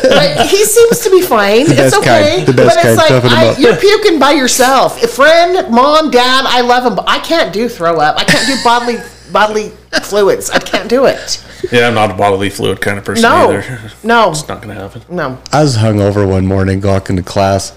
[0.05, 1.65] But he seems to be fine.
[1.67, 2.45] best it's okay.
[2.45, 3.59] kind, the best but kind, it's like, toughen him I, up.
[3.71, 5.03] You're puking by yourself.
[5.03, 8.17] A friend, mom, dad, I love them, but I can't do throw up.
[8.19, 8.97] I can't do bodily
[9.33, 9.71] bodily
[10.03, 10.51] fluids.
[10.51, 11.45] I can't do it.
[11.71, 13.91] Yeah, I'm not a bodily fluid kind of person No, either.
[14.03, 15.03] no, It's not gonna happen.
[15.09, 15.39] no.
[15.53, 17.77] I was hungover one morning, walking to class,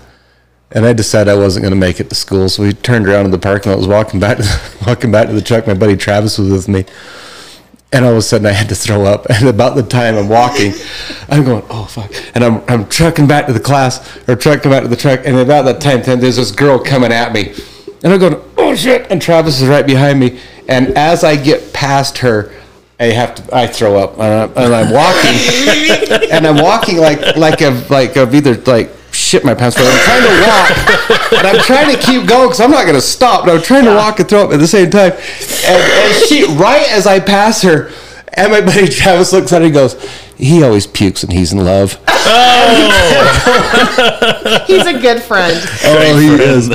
[0.71, 2.49] and I decided I wasn't going to make it to school.
[2.49, 3.77] So we turned around in the parking lot.
[3.77, 5.67] Was walking back, to, walking back to the truck.
[5.67, 6.85] My buddy Travis was with me,
[7.93, 9.27] and all of a sudden I had to throw up.
[9.33, 10.73] And about the time I'm walking,
[11.29, 12.11] I'm going, oh fuck!
[12.35, 15.21] And I'm I'm trucking back to the class or trucking back to the truck.
[15.25, 17.53] And about that time, then there's this girl coming at me,
[18.03, 19.09] and I'm going, oh shit!
[19.11, 20.39] And Travis is right behind me.
[20.67, 22.51] And as I get past her.
[22.99, 23.55] I have to.
[23.55, 28.15] I throw up, and I'm, and I'm walking, and I'm walking like like I've like
[28.15, 28.91] I've either like
[29.23, 30.71] shit my pants, but I'm trying to walk,
[31.33, 33.45] and I'm trying to keep going because I'm not going to stop.
[33.45, 36.45] But I'm trying to walk and throw up at the same time, and, and she
[36.57, 37.91] right as I pass her,
[38.33, 39.95] and my buddy Travis looks at her and goes,
[40.35, 42.63] "He always pukes when he's in love." Oh,
[44.67, 45.57] he's a good friend.
[45.85, 46.67] Oh, he is.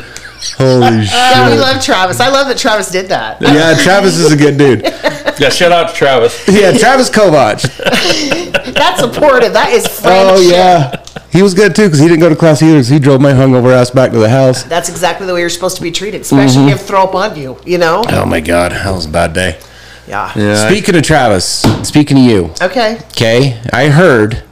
[0.56, 1.12] Holy shit!
[1.12, 2.20] Yeah, we love Travis.
[2.20, 3.40] I love that Travis did that.
[3.40, 4.82] Yeah, Travis is a good dude.
[5.40, 6.46] Yeah, shout out to Travis.
[6.48, 7.62] Yeah, Travis Kovach.
[8.74, 9.52] That's supportive.
[9.52, 10.36] That is friendship.
[10.36, 12.82] Oh yeah, he was good too because he didn't go to class either.
[12.82, 14.62] So he drove my hungover ass back to the house.
[14.64, 16.68] That's exactly the way you're supposed to be treated, especially Mm-hmm.
[16.70, 17.58] if throw up on you.
[17.64, 18.02] You know?
[18.08, 19.58] Oh my god, that was a bad day.
[20.06, 20.66] Yeah.
[20.68, 22.96] Speaking of Travis, speaking of you, Okay.
[23.10, 24.42] okay, I heard,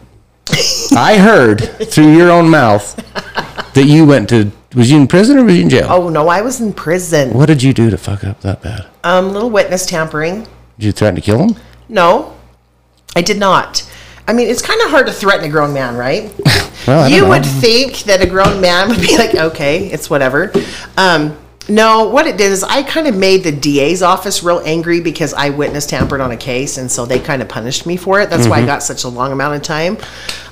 [0.95, 2.95] I heard through your own mouth
[3.75, 4.51] that you went to.
[4.75, 5.87] Was you in prison or was you in jail?
[5.89, 7.33] Oh no, I was in prison.
[7.33, 8.87] What did you do to fuck up that bad?
[9.03, 10.47] Um, little witness tampering.
[10.79, 11.57] Did you threaten to kill him?
[11.89, 12.35] No,
[13.15, 13.89] I did not.
[14.29, 16.33] I mean, it's kind of hard to threaten a grown man, right?
[16.87, 17.31] Well, you know.
[17.31, 20.53] would think that a grown man would be like, okay, it's whatever.
[20.97, 21.37] Um,
[21.69, 25.35] no, what it did is I kind of made the DA's office real angry because
[25.35, 28.31] I witness tampered on a case, and so they kind of punished me for it.
[28.31, 28.51] That's Mm-hmm.
[28.51, 29.97] why I got such a long amount of time.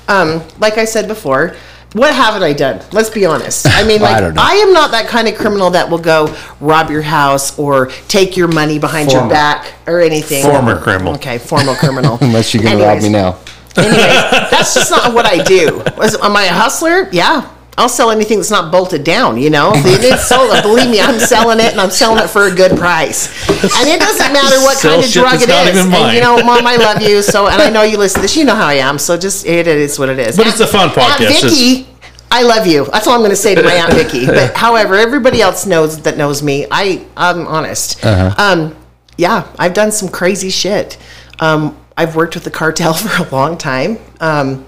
[0.09, 1.55] Um, like I said before,
[1.95, 2.83] what haven't I done?
[2.93, 3.67] Let's be honest.
[3.69, 4.39] I mean, I like don't.
[4.39, 8.37] I am not that kind of criminal that will go rob your house or take
[8.37, 10.45] your money behind your back or anything.
[10.45, 11.15] Former criminal.
[11.15, 12.19] Okay, formal criminal.
[12.21, 13.39] Unless you're gonna rob me now.
[13.77, 15.83] Anyways, that's just not what I do.
[15.97, 17.09] Was, am I a hustler?
[17.11, 17.51] Yeah.
[17.77, 19.73] I'll sell anything that's not bolted down, you know?
[19.75, 23.27] It's sold, believe me, I'm selling it and I'm selling it for a good price.
[23.49, 25.87] And it doesn't matter what Sell kind of drug that's it not is.
[25.87, 27.21] even And you know, mom, I love you.
[27.23, 28.37] So, and I know you listen to this.
[28.37, 28.99] You know how I am.
[28.99, 30.37] So just, it is what it is.
[30.37, 31.51] But it's a fun Aunt podcast.
[31.51, 31.89] Vicky,
[32.31, 32.85] I love you.
[32.87, 34.27] That's all I'm going to say to my Aunt Vicky.
[34.27, 36.67] But however, everybody else knows that knows me.
[36.71, 38.05] I, I'm honest.
[38.05, 38.77] Um,
[39.17, 40.97] yeah, I've done some crazy shit.
[41.41, 43.99] Um, I've worked with the cartel for a long time.
[44.21, 44.65] Um,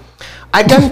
[0.53, 0.91] I've done.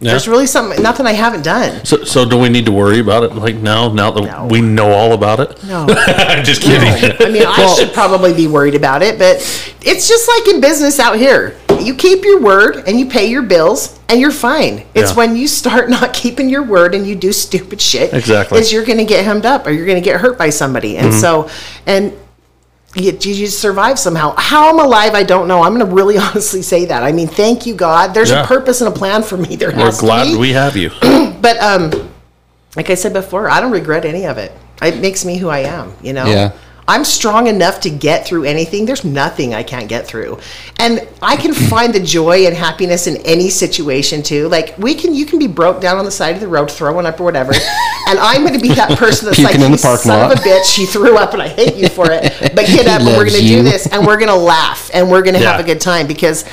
[0.00, 0.10] Yeah.
[0.10, 1.84] There's really something, nothing I haven't done.
[1.84, 3.90] So, so do we need to worry about it like now?
[3.90, 4.46] Now that No.
[4.46, 5.64] we know all about it?
[5.64, 5.86] No.
[5.88, 6.68] I'm just No.
[6.68, 7.26] kidding.
[7.26, 9.36] I mean, I should probably be worried about it, but
[9.82, 11.56] it's just like in business out here.
[11.80, 14.84] You keep your word and you pay your bills and you're fine.
[14.94, 15.16] It's Yeah.
[15.16, 18.12] when you start not keeping your word and you do stupid shit.
[18.12, 18.58] Exactly.
[18.60, 20.96] Is you're going to get hemmed up or you're going to get hurt by somebody.
[20.98, 21.20] And Mm-hmm.
[21.20, 21.48] so,
[21.86, 22.12] and
[22.96, 24.34] you, you just survive somehow.
[24.36, 25.62] How I'm alive, I don't know.
[25.62, 27.02] I'm going to really honestly say that.
[27.02, 28.14] I mean, thank you, God.
[28.14, 28.42] There's Yeah.
[28.44, 29.56] a purpose and a plan for me.
[29.56, 30.36] There We're has to glad be.
[30.36, 30.90] we have you.
[31.40, 31.92] But um,
[32.74, 34.50] like I said before, I don't regret any of it.
[34.82, 35.94] It makes me who I am.
[36.02, 36.26] You know.
[36.26, 36.52] Yeah.
[36.88, 38.86] I'm strong enough to get through anything.
[38.86, 40.38] There's nothing I can't get through.
[40.78, 44.48] And I can find the joy and happiness in any situation too.
[44.48, 47.06] Like we can you can be broke down on the side of the road throwing
[47.06, 47.52] up or whatever.
[48.08, 50.42] And I'm gonna be that person that's like in the parking son lot." of a
[50.42, 52.32] bitch, you threw up and I hate you for it.
[52.54, 53.56] But get up and we're gonna you.
[53.56, 56.44] do this and we're gonna laugh and we're gonna have a good time because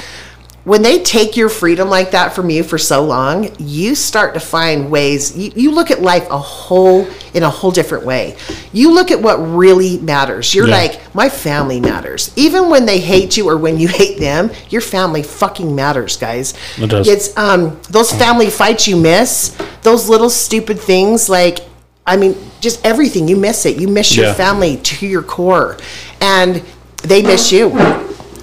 [0.64, 4.40] when they take your freedom like that from you for so long, you start to
[4.40, 5.36] find ways.
[5.38, 8.38] You, you look at life a whole in a whole different way.
[8.72, 10.56] You look at what really matters.
[10.56, 10.76] You're Yeah.
[10.78, 12.32] like, my family matters.
[12.38, 16.54] Even when they hate you or when you hate them, your family fucking matters, guys.
[16.78, 17.08] It does.
[17.10, 21.60] It's um those family fights you miss, those little stupid things like
[22.06, 23.28] I mean, just everything.
[23.28, 23.78] You miss it.
[23.78, 25.78] You miss your family to your core.
[26.22, 26.62] And
[27.02, 27.70] they miss you.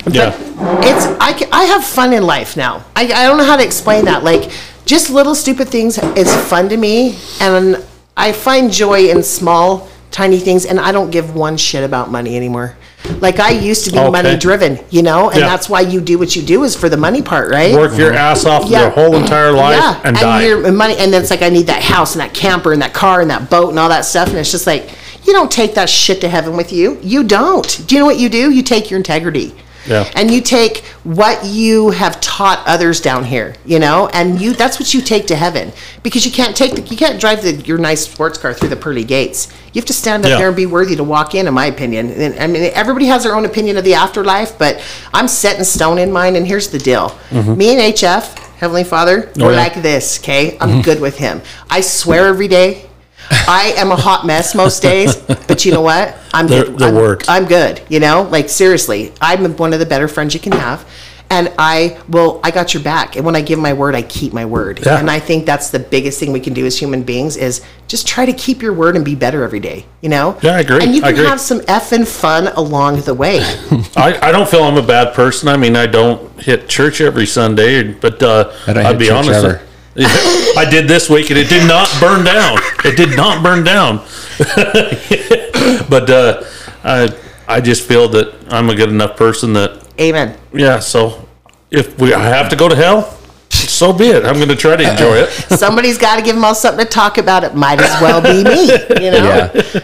[0.07, 0.35] Yeah.
[0.83, 2.85] It's I, I have fun in life now.
[2.97, 4.25] I, I don't know how to explain that.
[4.25, 4.51] Like
[4.87, 7.85] just little stupid things is fun to me, and
[8.17, 10.65] I find joy in small, tiny things.
[10.67, 12.77] And I don't give one shit about money anymore.
[13.21, 14.11] Like I used to be Okay.
[14.11, 15.49] money driven, you know, and Yeah.
[15.49, 17.75] that's why you do what you do is for the money part, right?
[17.75, 18.19] Work your mm-hmm.
[18.19, 18.83] ass off Yeah.
[18.83, 20.45] your whole entire life yeah, and, die.
[20.45, 22.93] your money, and then it's like I need that house and that camper and that
[22.93, 24.91] car and that boat and all that stuff, and it's just like
[25.25, 26.99] you don't take that shit to heaven with you.
[27.03, 27.83] You don't.
[27.87, 28.51] Do you know what you do?
[28.51, 29.55] You take your integrity.
[29.87, 30.11] Yeah.
[30.15, 34.79] And you take what you have taught others down here, you know, and you that's
[34.79, 37.79] what you take to heaven because you can't take the, you can't drive the, your
[37.79, 39.49] nice sports car through the pearly gates.
[39.73, 40.39] You have to stand up Yeah.
[40.39, 42.11] there and be worthy to walk in, in my opinion.
[42.11, 44.83] And I mean, everybody has their own opinion of the afterlife, but
[45.15, 46.37] I'm set in stone in mine.
[46.37, 47.57] And here's the deal: mm-hmm.
[47.57, 49.31] me and HF, Heavenly Father.
[49.39, 49.57] Oh, we're yeah.
[49.57, 50.19] like this.
[50.21, 50.81] Okay, I'm mm-hmm.
[50.83, 51.41] good with Him.
[51.71, 52.90] I swear every day.
[53.31, 56.17] I am a hot mess most days, but you know what?
[56.35, 56.79] I'm They're- good.
[56.79, 57.23] they're I'm, work.
[57.29, 57.81] I'm good.
[57.89, 60.85] You know, like seriously, I'm one of the better friends you can have,
[61.31, 62.41] and I will.
[62.43, 64.81] I got your back, and when I give my word, I keep my word.
[64.85, 64.99] Yeah.
[64.99, 68.07] And I think that's the biggest thing we can do as human beings is just
[68.09, 69.85] try to keep your word and be better every day.
[70.01, 70.37] You know?
[70.43, 70.83] Yeah, I agree.
[70.83, 71.27] And you I can agree.
[71.27, 73.39] have some effing fun along the way.
[73.97, 75.49] I, I don't feel I'm a bad person.
[75.49, 79.27] I mean, I don't hit church every Sunday, but uh, I don't I'd be church
[79.29, 79.61] honest.
[79.97, 80.59] Ever.
[80.59, 82.59] I did this week, and it did not burn down.
[82.85, 83.99] It did not burn down.
[85.89, 86.45] but uh,
[86.85, 87.15] I
[87.49, 90.37] I just feel that I'm a good enough person that Amen.
[90.53, 90.79] yeah.
[90.79, 91.29] So
[91.71, 93.17] if we I have to go to hell,
[93.51, 94.25] so be it.
[94.25, 95.29] I'm going to try to enjoy it.
[95.59, 97.45] Somebody's got to give them all something to talk about.
[97.45, 99.05] It might as well be me.
[99.05, 99.51] You know?
[99.55, 99.81] Yeah.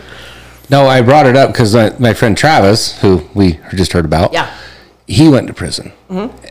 [0.68, 4.32] No, I brought it up because my, my friend Travis, who we just heard about,
[4.32, 4.52] Yeah.
[5.06, 5.92] he went to prison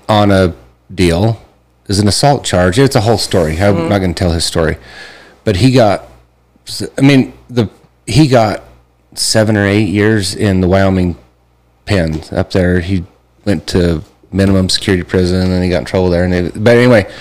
[0.08, 0.56] on a
[0.94, 1.42] deal.
[1.88, 2.80] Is an assault charge.
[2.80, 3.52] It's a whole story.
[3.60, 3.90] I'm mm-hmm.
[3.90, 4.78] not going to tell his story,
[5.44, 6.06] but he got.
[6.98, 7.70] I mean, the
[8.08, 8.64] he got
[9.14, 11.18] seven or eight years in the Wyoming
[11.86, 12.80] pen up there.
[12.80, 13.06] He
[13.46, 16.24] went to minimum security prison and he got in trouble there.
[16.24, 17.12] And it, but anyway,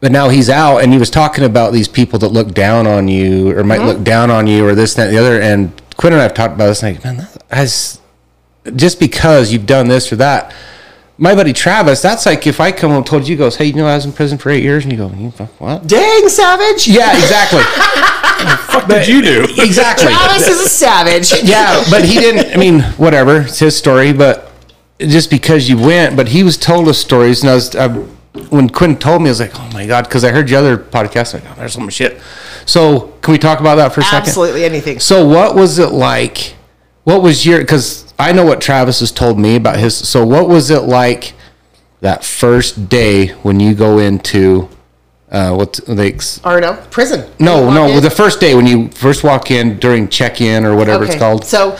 [0.00, 3.08] but now he's out and he was talking about these people that look down on
[3.08, 3.88] you or might mm-hmm.
[3.88, 5.40] look down on you or this, that, and the other.
[5.40, 6.82] And Quinn and I have talked about this.
[6.82, 8.00] And like, man, that, as
[8.76, 10.54] just because you've done this or that.
[11.22, 13.86] My buddy Travis, that's like if I come and told you, goes, hey, you know,
[13.86, 15.86] I was in prison for eight years, and you go, you fuck what?
[15.86, 16.88] Dang, savage.
[16.88, 17.60] Yeah, exactly,
[18.74, 19.44] What did you do?
[19.62, 20.08] exactly.
[20.08, 21.32] Travis is a savage.
[21.44, 22.52] yeah, but he didn't.
[22.52, 23.42] I mean, whatever.
[23.42, 24.12] It's his story.
[24.12, 24.50] But
[24.98, 27.86] just because you went, but he was told us stories, and I was I,
[28.50, 30.76] when Quinn told me, I was like, oh my god, because I heard your other
[30.76, 31.34] podcast.
[31.34, 32.20] Like, oh, there's so much shit.
[32.66, 34.26] So can we talk about that for a second?
[34.26, 34.98] Absolutely anything.
[34.98, 36.56] So what was it like?
[37.04, 37.60] What was your?
[37.60, 39.96] Because I know what Travis has told me about his.
[39.96, 41.34] So what was it like
[42.00, 44.68] that first day when you go into
[45.32, 46.12] uh, what they?
[46.44, 47.28] Or no, prison.
[47.40, 47.86] No, no.
[47.88, 48.02] in.
[48.02, 51.46] The first day when you first walk in during check-in or whatever it's called.
[51.46, 51.76] So,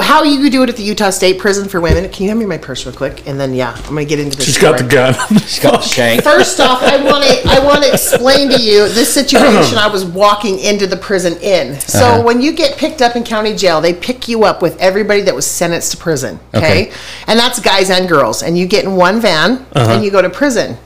[0.00, 2.08] how you do it at the Utah State Prison for Women?
[2.10, 3.28] Can you hand me my purse real quick?
[3.28, 4.46] And then, yeah, I'm gonna get into this.
[4.46, 5.12] She's got the gun.
[5.40, 6.22] She's got the shank.
[6.24, 9.76] First off, I want to I want to explain to you this situation.
[9.76, 11.78] I was walking into the prison in.
[11.80, 12.22] So Uh-huh.
[12.22, 15.34] when you get picked up in county jail, they pick you up with everybody that
[15.34, 16.40] was sentenced to prison.
[16.54, 16.92] Okay, Okay.
[17.26, 19.92] and that's guys and girls, and you get in one van Uh-huh.
[19.92, 20.78] and you go to prison.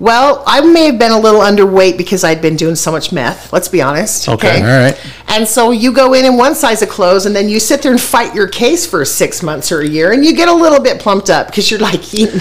[0.00, 3.52] Well, I may have been a little underweight because I'd been doing so much meth.
[3.52, 4.28] Let's be honest.
[4.28, 4.60] Okay.
[4.60, 5.14] All right.
[5.26, 7.90] And so you go in in one size of clothes, and then you sit there
[7.90, 10.80] and fight your case for six months or a year, and you get a little
[10.80, 12.40] bit plumped up because you're like eating,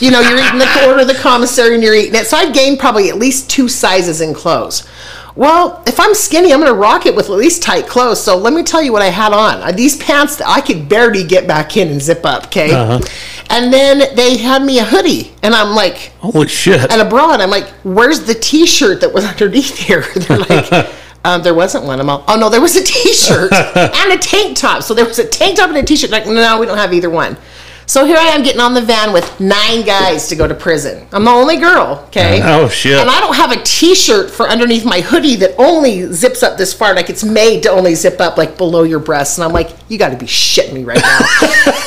[0.00, 2.26] you know, you're eating the quarter of the commissary and you're eating it.
[2.26, 4.86] So I've gained probably at least two sizes in clothes.
[5.36, 8.22] Well, if I'm skinny, I'm going to rock it with at least tight clothes.
[8.22, 9.60] So let me tell you what I had on.
[9.62, 12.70] Uh, These pants that I could barely get back in and zip up, okay?
[13.50, 16.90] And then they had me a hoodie, and I'm like, Holy shit.
[16.90, 20.72] and a bra, and I'm like, "Where's the T-shirt that was underneath here?" They're like,
[21.24, 24.56] um, "There wasn't one." I'm all, "Oh no, there was a T-shirt and a tank
[24.56, 26.10] top." So there was a tank top and a T-shirt.
[26.10, 27.36] Like, no, we don't have either one.
[27.88, 31.06] So here I am getting on the van with nine guys to go to prison.
[31.12, 32.40] I'm the only girl, okay?
[32.42, 32.98] Oh, shit.
[32.98, 36.74] And I don't have a T-shirt for underneath my hoodie that only zips up this
[36.74, 36.94] far.
[36.94, 39.38] Like it's made to only zip up like below your breasts.
[39.38, 41.18] And I'm like, you got to be shitting me right now.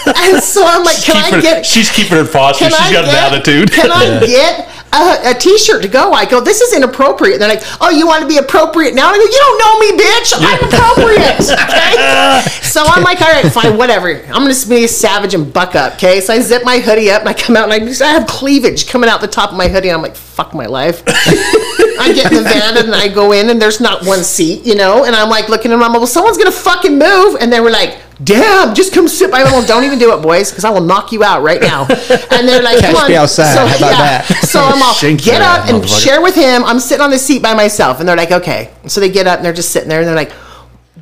[0.24, 1.66] and so I'm like, can I get?
[1.66, 2.66] she's keeping it foster.
[2.66, 3.72] She's I got an attitude.
[3.72, 6.12] Can I get a, a T-shirt to go?
[6.13, 7.39] I go, this is inappropriate.
[7.39, 9.10] They're like, oh, you want to be appropriate now?
[9.10, 10.34] I go, you don't know me, bitch.
[10.38, 11.30] I'm appropriate.
[11.69, 12.41] Okay.
[12.63, 14.10] so I'm like, all right, fine, whatever.
[14.10, 15.93] I'm gonna be a savage and buck up.
[15.93, 16.21] Okay.
[16.21, 18.28] So I zip my hoodie up and I come out and I, just, I have
[18.28, 19.89] cleavage coming out the top of my hoodie.
[19.89, 21.04] And I'm like, fuck my life.
[21.08, 24.75] I get in the van and I go in and there's not one seat, you
[24.75, 27.38] know, and I'm like looking at like, well, someone's gonna fucking move.
[27.39, 29.46] And they were like, damn, just come sit by me.
[29.46, 31.88] Well, don't even do it, boys, because I will knock you out right now.
[32.32, 33.10] And they're like, Catch come on.
[33.10, 33.56] me outside.
[33.56, 34.26] How about that?
[34.44, 36.64] So I'm all, Shank get up and share with him.
[36.64, 38.00] I'm sitting on the seat by myself.
[38.00, 38.72] And they're like, okay.
[38.88, 40.32] So they get up and they're just sitting there and they're like,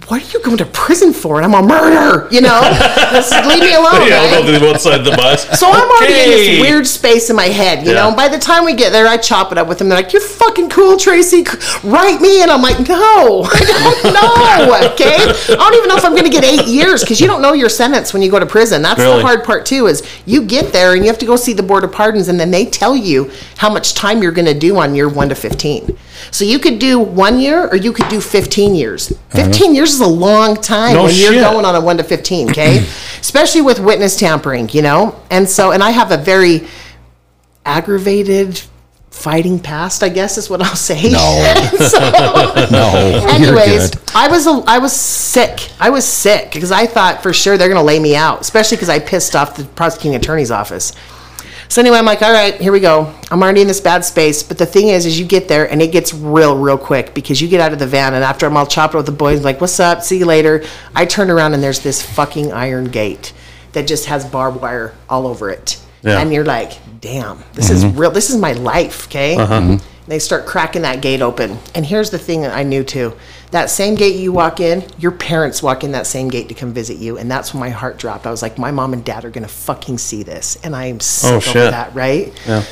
[0.08, 1.36] what are you going to prison for?
[1.42, 2.62] And I'm a murderer, you know?
[3.12, 4.34] Just leave me alone, yeah, right?
[4.34, 5.46] I'll go to the one side of the bus.
[5.60, 8.10] So I'm already in this weird space in my head, you Yeah.
[8.10, 8.16] know.
[8.16, 9.90] By the time we get there, I chop it up with them.
[9.90, 11.46] They're like, "You're fucking cool, Tracy.
[11.84, 16.06] Write me," and I'm like, "No, I don't know." Okay, I don't even know if
[16.06, 18.40] I'm going to get eight years because you don't know your sentence when you go
[18.40, 18.82] to prison.
[18.82, 19.18] That's Really?
[19.18, 19.88] the hard part too.
[19.88, 22.40] Is you get there and you have to go see the board of pardons, and
[22.40, 25.36] then they tell you how much time you're going to do on year one to
[25.36, 25.98] fifteen.
[26.32, 29.12] So you could do one year or you could do 15 years.
[29.12, 29.46] Uh-huh.
[29.46, 32.52] 15 years is a long time No when you're going on a 1 to 15,
[32.52, 32.78] okay?
[33.20, 35.20] Especially with witness tampering, you know?
[35.30, 36.68] And so, and I have a very
[37.66, 38.62] aggravated
[39.10, 41.10] fighting past, I guess is what I'll say.
[41.10, 41.68] No.
[41.90, 42.00] so,
[42.72, 43.92] No, anyways.
[44.16, 45.70] I was a, I was sick.
[45.80, 48.78] I was sick because I thought for sure they're going to lay me out, especially
[48.78, 50.94] because I pissed off the prosecuting attorney's office.
[51.70, 53.14] So anyway, I'm like, all right, here we go.
[53.30, 54.42] I'm already in this bad space.
[54.42, 57.42] But the thing is, is you get there and it gets real, real quick because
[57.42, 59.60] you get out of the van and after I'm all chopped with the boys, like,
[59.60, 60.02] what's up?
[60.02, 60.64] See you later.
[60.96, 63.34] I turn around and there's this fucking iron gate
[63.74, 65.82] that just has barbed wire all over it.
[66.04, 66.20] Yeah.
[66.20, 68.00] And you're like, damn, this is mm-hmm.
[68.00, 68.12] real.
[68.12, 69.36] This is my life, okay?
[69.38, 71.58] And They start cracking that gate open.
[71.76, 73.14] And here's the thing that I knew too.
[73.52, 76.74] That same gate you walk in, your parents walk in that same gate to come
[76.74, 77.18] visit you.
[77.18, 78.28] And that's when my heart dropped.
[78.28, 80.58] I was like, my mom and dad are going to fucking see this.
[80.64, 82.34] And I am sick Oh, over that, right?
[82.46, 82.64] Yeah.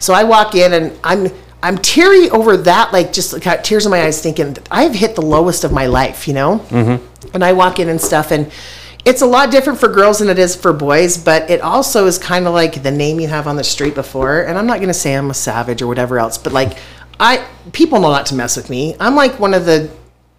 [0.00, 1.28] So I walk in and I'm
[1.62, 5.22] I'm teary over that, like just got tears in my eyes, thinking I've hit the
[5.22, 6.58] lowest of my life, you know.
[6.68, 7.30] Mm-hmm.
[7.32, 8.52] And I walk in and stuff, and
[9.06, 12.18] it's a lot different for girls than it is for boys, but it also is
[12.18, 14.42] kind of like the name you have on the street before.
[14.42, 16.76] And I'm not gonna say I'm a savage or whatever else, but like
[17.18, 18.94] I people know not to mess with me.
[19.00, 19.90] I'm like one of the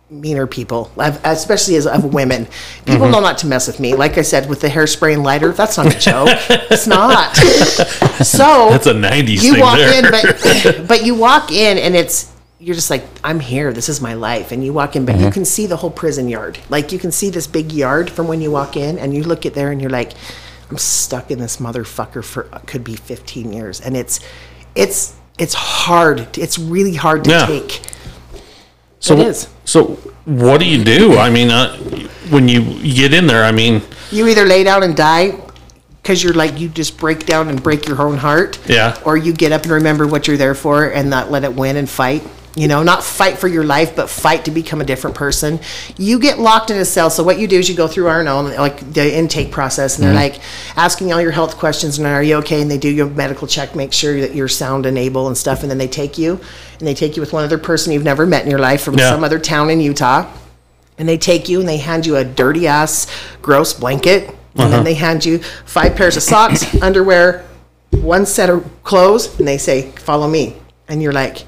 [0.09, 2.47] meaner people, I've- especially as of women.
[2.85, 3.95] People know not to mess with me.
[3.95, 6.29] Like I said, with the hairspray and lighter, that's not a joke.
[6.49, 7.35] it's not.
[8.25, 10.03] so That's a 90s you walk there.
[10.05, 13.73] in, but but you walk in and it's you're just like I'm here.
[13.73, 14.51] This is my life.
[14.51, 16.57] And you walk in, but you can see the whole prison yard.
[16.69, 19.45] Like you can see this big yard from when you walk in, and you look
[19.45, 20.13] at there and you're like,
[20.69, 24.19] I'm stuck in this motherfucker for uh, could be 15 years, and it's
[24.75, 26.37] it's it's hard.
[26.37, 27.45] It's really hard to Yeah.
[27.47, 27.81] take.
[29.05, 29.47] So, it is.
[29.65, 31.17] so what do you do?
[31.17, 31.77] I mean, uh,
[32.29, 35.39] when you get in there, I mean, You either lay down and die
[36.01, 38.59] because you're like you just break down and break your own heart.
[38.67, 38.99] Yeah.
[39.05, 41.77] Or you get up and remember what you're there for and not let it win
[41.77, 42.23] and fight.
[42.55, 45.59] You know, not fight for your life, but fight to become a different person.
[45.97, 47.09] You get locked in a cell.
[47.09, 50.15] So what you do is you go through R&O, like the intake process, and they're
[50.15, 50.35] mm-hmm.
[50.35, 52.61] like asking all your health questions and are you okay?
[52.61, 55.63] And they do your medical check, make sure that you're sound and able and stuff,
[55.63, 56.39] and then they take you
[56.79, 58.97] and they take you with one other person you've never met in your life from
[58.97, 59.09] Yeah.
[59.09, 60.25] some other town in Utah
[60.97, 63.07] and they take you and they hand you a dirty ass
[63.41, 64.83] gross blanket and then uh-huh.
[64.83, 67.45] they hand you five pairs of socks underwear
[67.91, 70.55] one set of clothes and they say follow me
[70.87, 71.45] and you're like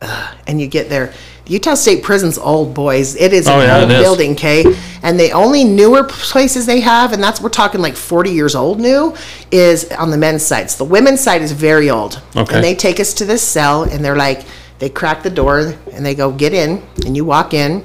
[0.00, 0.36] Ugh.
[0.46, 1.12] and you get there
[1.46, 4.64] the utah state prison's old boys it is Oh, an yeah, old building okay
[5.02, 8.78] and the only newer places they have and that's we're talking like 40 years old
[8.80, 9.14] new
[9.50, 12.54] is on the men's side so the women's side is very old Okay.
[12.54, 14.44] and they take us to this cell and they're like
[14.78, 17.84] they crack the door and they go get in and you walk in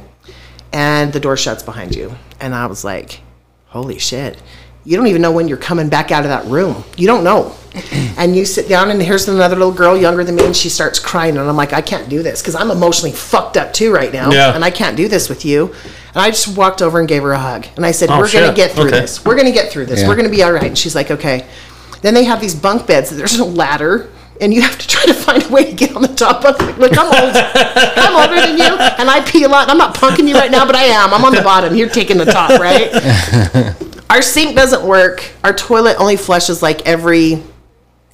[0.71, 2.13] and the door shuts behind you.
[2.39, 3.21] And I was like,
[3.67, 4.41] holy shit.
[4.85, 6.83] You don't even know when you're coming back out of that room.
[6.97, 7.55] You don't know.
[8.17, 10.99] and you sit down, and here's another little girl younger than me, and she starts
[10.99, 11.37] crying.
[11.37, 14.29] And I'm like, I can't do this because I'm emotionally fucked up too right now.
[14.31, 14.53] Yeah.
[14.53, 15.67] And I can't do this with you.
[16.13, 17.65] And I just walked over and gave her a hug.
[17.75, 18.99] And I said, Oh, We're going to get through Okay.
[18.99, 19.25] this.
[19.25, 20.01] We're going to get through this.
[20.01, 20.07] Yeah.
[20.07, 20.63] We're going to be all right.
[20.63, 21.47] And she's like, Okay.
[22.01, 23.09] Then they have these bunk beds.
[23.09, 24.11] There's a ladder.
[24.41, 26.59] And you have to try to find a way to get on the top bunk.
[26.59, 27.35] Like, Look, I'm old.
[27.35, 28.63] I'm older than you.
[28.99, 29.69] And I pee a lot.
[29.69, 31.13] I'm not punking you right now, but I am.
[31.13, 31.73] I'm on the bottom.
[31.75, 32.91] You're taking the top, right?
[34.13, 35.27] Our sink doesn't work.
[35.43, 37.41] Our toilet only flushes like every Is,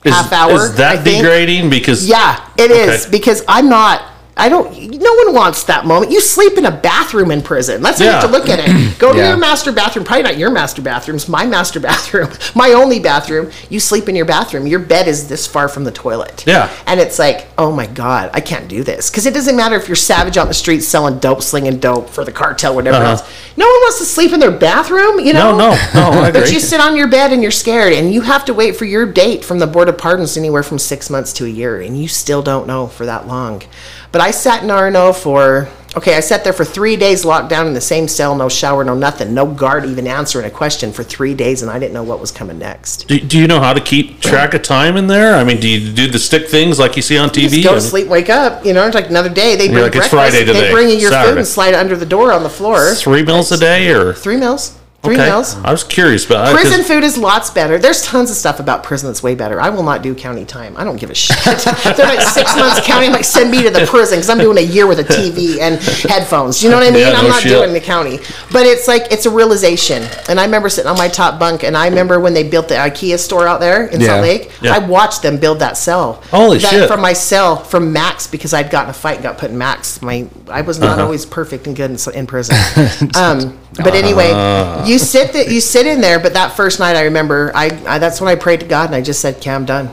[0.06, 1.70] half hour, Is that degrading?
[1.70, 3.12] Because yeah, it is Okay.
[3.12, 4.09] because I'm not.
[4.40, 4.72] I don't.
[5.00, 6.12] No one wants that moment.
[6.12, 7.82] You sleep in a bathroom in prison.
[7.82, 8.98] That's how you have to look at it.
[9.00, 9.30] Go to Yeah.
[9.30, 10.06] your master bathroom.
[10.06, 11.28] Probably not your master bathrooms.
[11.28, 12.30] My master bathroom.
[12.56, 13.52] My only bathroom.
[13.70, 14.66] You sleep in your bathroom.
[14.66, 16.44] Your bed is this far from the toilet.
[16.48, 16.70] Yeah.
[16.88, 19.88] And it's like, oh my god, I can't do this because it doesn't matter if
[19.90, 23.12] you're savage on the street selling dope, slinging dope for the cartel, whatever Uh-huh.
[23.12, 23.22] else.
[23.58, 25.20] No one wants to sleep in their bathroom.
[25.20, 25.58] You know.
[25.58, 28.22] No, no, no, I But you sit on your bed and you're scared, and you
[28.22, 31.34] have to wait for your date from the Board of Pardons anywhere from six months
[31.34, 33.64] to a year, and you still don't know for that long.
[34.12, 37.68] But I sat in RNO for okay, I sat there for three days, locked down
[37.68, 41.04] in the same cell, no shower, no nothing, no guard even answering a question for
[41.04, 43.08] three days, and I didn't know what was coming next.
[43.08, 45.36] do, do you know how to keep track of time in there?
[45.36, 47.50] I mean, do you do the stick things like you see on TV?
[47.50, 48.66] Just go to sleep, wake up.
[48.66, 49.56] You know, it's like another day.
[49.56, 50.36] They bring like, it's breakfast.
[50.38, 52.94] Friday They bring you your food and slide it under the door on the floor.
[52.94, 54.79] Three meals a day, or Three meals.
[55.02, 55.30] Three okay?
[55.30, 55.56] meals.
[55.64, 57.78] I was curious, but I- Prison food is lots better.
[57.78, 59.62] There's tons of stuff about prison that's way better.
[59.62, 60.76] I will not do county time.
[60.76, 61.38] I don't give a shit.
[61.46, 63.06] They're like six months county.
[63.08, 65.60] I'm like, send me to the prison because I'm doing a year with a TV
[65.62, 66.62] and headphones.
[66.62, 67.08] You know what I mean?
[67.08, 67.54] Yeah, I'm not shit.
[67.54, 68.18] doing the county.
[68.52, 70.04] But it's like, it's a realization.
[70.28, 72.76] And I remember sitting on my top bunk and I remember when they built the
[72.76, 74.08] IKEA store out there in Yeah.
[74.08, 74.52] Salt Lake.
[74.62, 74.74] Yeah.
[74.76, 76.16] I watched them build that cell.
[76.30, 76.88] Holy that, shit.
[76.90, 80.02] From my cell, from Max, because I'd gotten a fight and got put in Max.
[80.02, 80.98] My I was Uh-huh.
[80.98, 82.58] not always perfect and good in, in prison.
[83.16, 84.86] um, but anyway, Uh.
[84.86, 86.20] you sit that you sit in there.
[86.20, 88.96] But that first night, I remember I, I that's when I prayed to God and
[88.96, 89.90] I just said, "Okay, I'm done."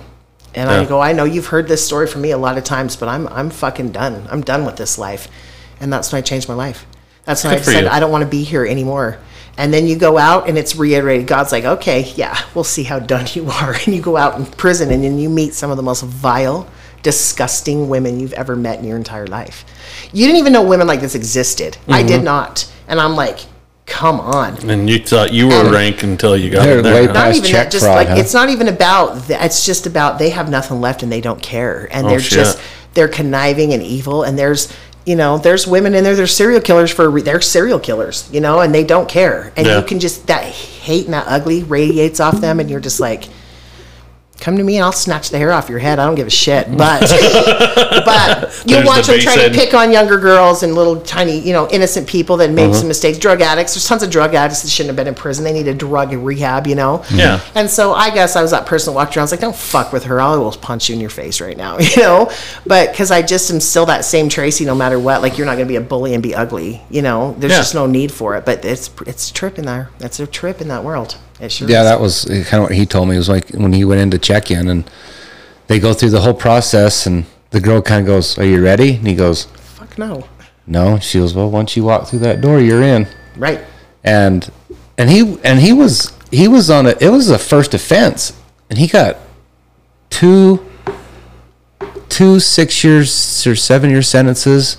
[0.55, 2.97] And I go, I know you've heard this story from me a lot of times,
[2.97, 4.27] but I'm I'm fucking done.
[4.31, 5.29] I'm done with this life.
[5.81, 6.87] And that's when I changed my life.
[7.27, 7.91] That's when Good I said you.
[7.91, 9.19] I don't want to be here anymore.
[9.59, 11.27] And then you go out and it's reiterated.
[11.27, 13.75] God's like, okay, yeah, we'll see how done you are.
[13.75, 16.67] And you go out in prison and then you meet some of the most vile,
[17.03, 19.65] disgusting women you've ever met in your entire life.
[20.13, 21.77] You didn't even know women like this existed.
[21.89, 22.09] I Mm-hmm.
[22.09, 22.71] did not.
[22.89, 23.41] And I'm like,
[23.87, 24.57] come on.
[24.69, 26.95] and you thought you were And- rank until you got They're in there.
[26.95, 27.13] way huh?
[27.13, 28.15] not even check that, just fraud, like huh?
[28.19, 29.45] it's not even about that.
[29.45, 32.33] It's just about they have nothing left and they don't care, and Oh, they're shit.
[32.39, 32.59] just
[32.95, 34.23] they're conniving and evil.
[34.25, 34.73] And there's
[35.05, 36.17] you know there's women in there.
[36.17, 39.53] They're serial killers for re- they're serial killers, you know, and they don't care.
[39.57, 39.79] And Yeah.
[39.79, 43.29] you can just that hate and that ugly radiates off them, and you're just like.
[44.39, 45.99] Come to me and I'll snatch the hair off your head.
[45.99, 46.69] I don't give a shit.
[46.77, 47.01] But
[48.05, 51.53] but you'll watch the them try to pick on younger girls and little tiny, you
[51.53, 52.55] know, innocent people that Uh-huh.
[52.69, 53.19] made some mistakes.
[53.19, 53.75] Drug addicts.
[53.75, 55.45] There's tons of drug addicts that shouldn't have been in prison.
[55.45, 57.03] They need a drug rehab, you know.
[57.13, 57.41] Yeah.
[57.55, 59.23] And so I guess I was that person that walked around.
[59.23, 60.21] I was like, don't fuck with her.
[60.21, 62.31] I will punch you in your face right now, you know?
[62.67, 65.23] But because I just am still that same Tracy no matter what.
[65.23, 67.35] Like, you're not going to be a bully and be ugly, you know?
[67.39, 67.59] There's Yeah.
[67.59, 68.45] just no need for it.
[68.45, 69.91] But it's it's a trip in there.
[70.01, 71.17] It's a trip in that world.
[71.41, 71.87] It sure Yeah, is.
[71.89, 73.15] that was kind of what he told me.
[73.15, 74.91] It was like when he went in to check in and
[75.67, 78.97] they go through the whole process and the girl kind of goes, Are you ready?
[78.97, 80.25] And he goes, Fuck no.
[80.67, 80.99] No.
[80.99, 83.07] She goes, Well, once you walk through that door, you're in.
[83.37, 83.61] Right.
[84.05, 84.51] And
[84.99, 88.33] and he and he was he was on a it was a first offense
[88.71, 89.17] and he got
[90.11, 90.65] two
[92.09, 94.79] two six years or seven year sentences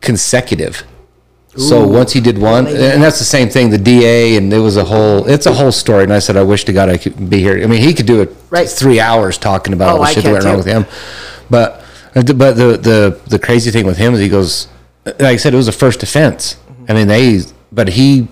[0.00, 0.84] consecutive.
[1.58, 3.70] So once he did one, and that's the same thing.
[3.70, 5.26] The DA and it was a whole.
[5.26, 6.04] It's a whole story.
[6.04, 7.62] And I said, I wish to God I could be here.
[7.62, 8.68] I mean, he could do it Right.
[8.68, 10.84] three hours talking about Oh, all the I shit that went wrong with him.
[11.48, 11.82] But
[12.14, 14.68] uh, but the the the crazy thing with him is he goes,
[15.04, 16.56] like I said, it was a first offense.
[16.88, 17.40] I mean, they
[17.72, 18.28] but he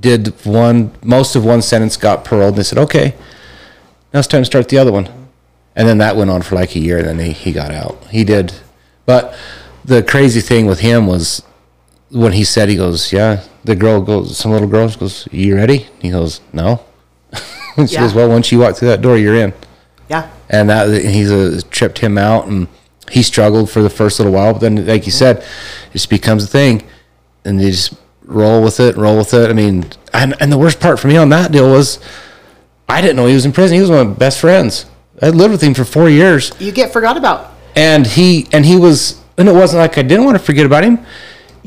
[0.00, 3.14] did one most of one sentence, got paroled, and they said, okay,
[4.12, 5.08] now it's time to start the other one.
[5.76, 8.02] And then that went on for like a year, and then he, he got out.
[8.10, 8.52] He did.
[9.06, 9.36] But
[9.84, 11.42] the crazy thing with him was
[12.10, 15.86] when he said, he goes, yeah, the girl goes, some little girl goes, you ready?
[16.00, 16.80] He goes, no.
[17.76, 18.02] and she Yeah.
[18.02, 19.52] goes, well, once you walk through that door, you're in.
[20.08, 20.30] Yeah.
[20.48, 22.68] And that he's uh, tripped him out, and
[23.10, 24.54] he struggled for the first little while.
[24.54, 25.44] But then, like you said, it
[25.92, 26.82] just becomes a thing,
[27.44, 27.94] and you just
[28.24, 29.50] roll with it, roll with it.
[29.50, 31.98] I mean, and and the worst part for me on that deal was,
[32.88, 33.74] I didn't know he was in prison.
[33.74, 34.86] He was one of my best friends.
[35.20, 37.52] I lived with him for four years, You get forgot about.
[37.76, 40.84] and he and he was, and it wasn't like I didn't want to forget about
[40.84, 41.00] him.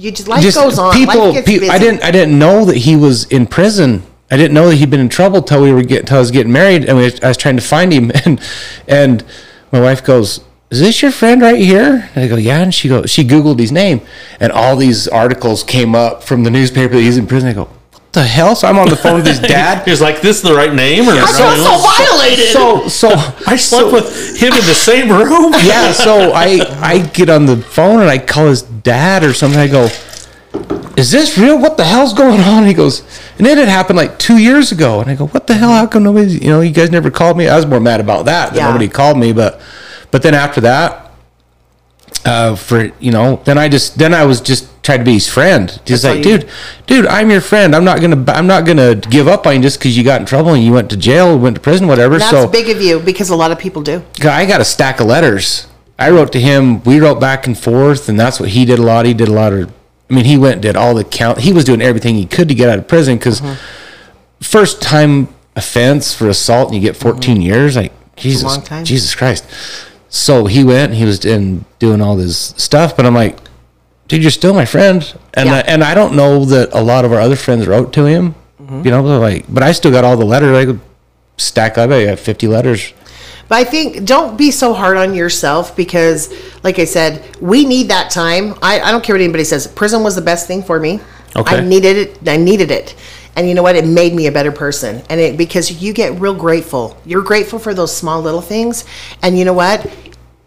[0.02, 0.94] You just life Just goes on.
[0.94, 1.70] people, life gets pe- busy.
[1.70, 4.02] I didn't, I didn't know that he was in prison.
[4.32, 6.32] I didn't know that he'd been in trouble till we were get, till I was
[6.32, 8.42] getting married, and we, I was trying to find him, and
[8.88, 9.24] and
[9.72, 10.40] my wife goes,
[10.72, 13.60] "Is this your friend right here?" And I go, "Yeah," and she goes, she googled
[13.60, 14.02] his name,
[14.40, 17.50] and all these articles came up from the newspaper that he's in prison.
[17.50, 17.81] I go, "What
[18.14, 19.88] the hell?" So I'm on the phone with his dad.
[19.88, 22.48] He's like, "This is the right name?" Or I feel so violated.
[22.54, 23.10] So so
[23.48, 25.54] I slept so- with him in the same room.
[25.64, 29.60] yeah, so I I get on the phone and I call his dad or something.
[29.60, 29.90] I go,
[30.98, 31.58] is this real?
[31.60, 32.66] What the hell's going on?
[32.66, 33.02] He goes,
[33.38, 35.00] and it had happened like two years ago.
[35.02, 35.70] And I go, what the hell?
[35.72, 37.48] How come nobody, you know, you guys never called me?
[37.48, 38.50] I was more mad about that.
[38.54, 38.68] That Yeah.
[38.68, 39.32] nobody called me.
[39.32, 39.62] But,
[40.12, 41.01] but then after that,
[42.26, 45.28] uh, for, you know, then I just, then I was just trying to be his
[45.28, 45.80] friend.
[45.86, 46.50] Just like, dude,
[46.88, 47.76] dude, I'm your friend.
[47.76, 50.22] I'm not going to, I'm not to give up on you just because you got
[50.22, 52.18] in trouble and you went to jail, went to prison, whatever.
[52.18, 54.04] That's so big of you because a lot of people do.
[54.24, 55.68] I got a stack of letters.
[55.98, 56.84] I wrote to him.
[56.84, 59.06] We wrote back and forth, and that's what he did a lot.
[59.06, 59.72] He did a lot of.
[60.10, 61.40] I mean, he went and did all the count.
[61.40, 63.42] He was doing everything he could to get out of prison because
[64.42, 67.76] first time offense for assault, and you get 14 years.
[67.76, 68.84] Like Jesus, long time.
[68.84, 69.46] Jesus Christ.
[70.12, 70.92] So he went.
[70.92, 73.40] and He was in doing all this stuff, but I'm like,
[74.08, 75.02] dude, you're still my friend,
[75.34, 75.56] and Yeah.
[75.56, 78.36] I, and I don't know that a lot of our other friends wrote to him.
[78.62, 78.86] Mm-hmm.
[78.86, 80.56] You know, like, but I still got all the letters.
[80.56, 80.82] I could
[81.38, 81.90] stack up.
[81.90, 82.94] I got 50 letters.
[83.48, 86.30] But I think don't be so hard on yourself because,
[86.64, 88.54] like I said, we need that time.
[88.62, 89.66] I, I don't care what anybody says.
[89.66, 91.00] Prison was the best thing for me.
[91.36, 91.58] Okay.
[91.58, 92.30] I needed it.
[92.30, 92.96] I needed it.
[93.36, 93.76] And you know what?
[93.76, 95.02] It made me a better person.
[95.10, 96.98] And it because you get real grateful.
[97.06, 98.86] You're grateful for those small little things.
[99.22, 99.86] And you know what?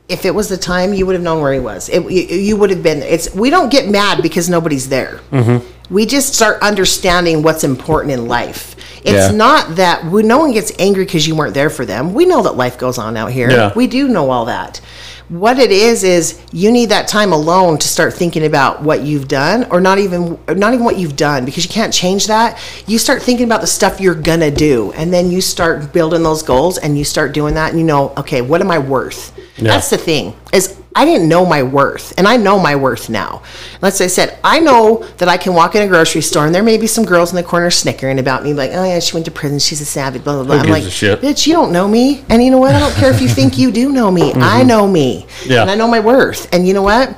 [0.08, 1.88] If it was the time, you would have known where he was.
[1.88, 3.02] It, you, you would have been.
[3.02, 5.20] It's we don't get mad because nobody's there.
[5.32, 5.66] Mm-hmm.
[5.94, 8.76] We just start understanding what's important in life.
[9.02, 9.30] It's Yeah.
[9.32, 12.14] not that we, no one gets angry because you weren't there for them.
[12.14, 13.50] We know that life goes on out here.
[13.50, 13.72] Yeah.
[13.74, 14.80] We do know all that.
[15.28, 19.26] What it is is you need that time alone to start thinking about what you've
[19.26, 22.58] done, or not even or not even what you've done because you can't change that.
[22.86, 26.42] You start thinking about the stuff you're gonna do, and then you start building those
[26.42, 29.32] goals, and you start doing that, and you know, okay, what am I worth?
[29.58, 33.42] That's the thing is I didn't know my worth, and I know my worth now.
[33.82, 36.54] Let's say I said I know that I can walk in a grocery store, and
[36.54, 39.12] there may be some girls in the corner snickering about me, like, oh yeah, she
[39.14, 40.54] went to prison, she's a savage, blah blah blah.
[40.56, 42.74] I'm like, bitch, you don't know me, and you know what?
[42.74, 44.32] I don't care if you think you do know me.
[44.36, 45.62] I know me, Yeah.
[45.62, 46.52] and I know my worth.
[46.54, 47.16] And you know what?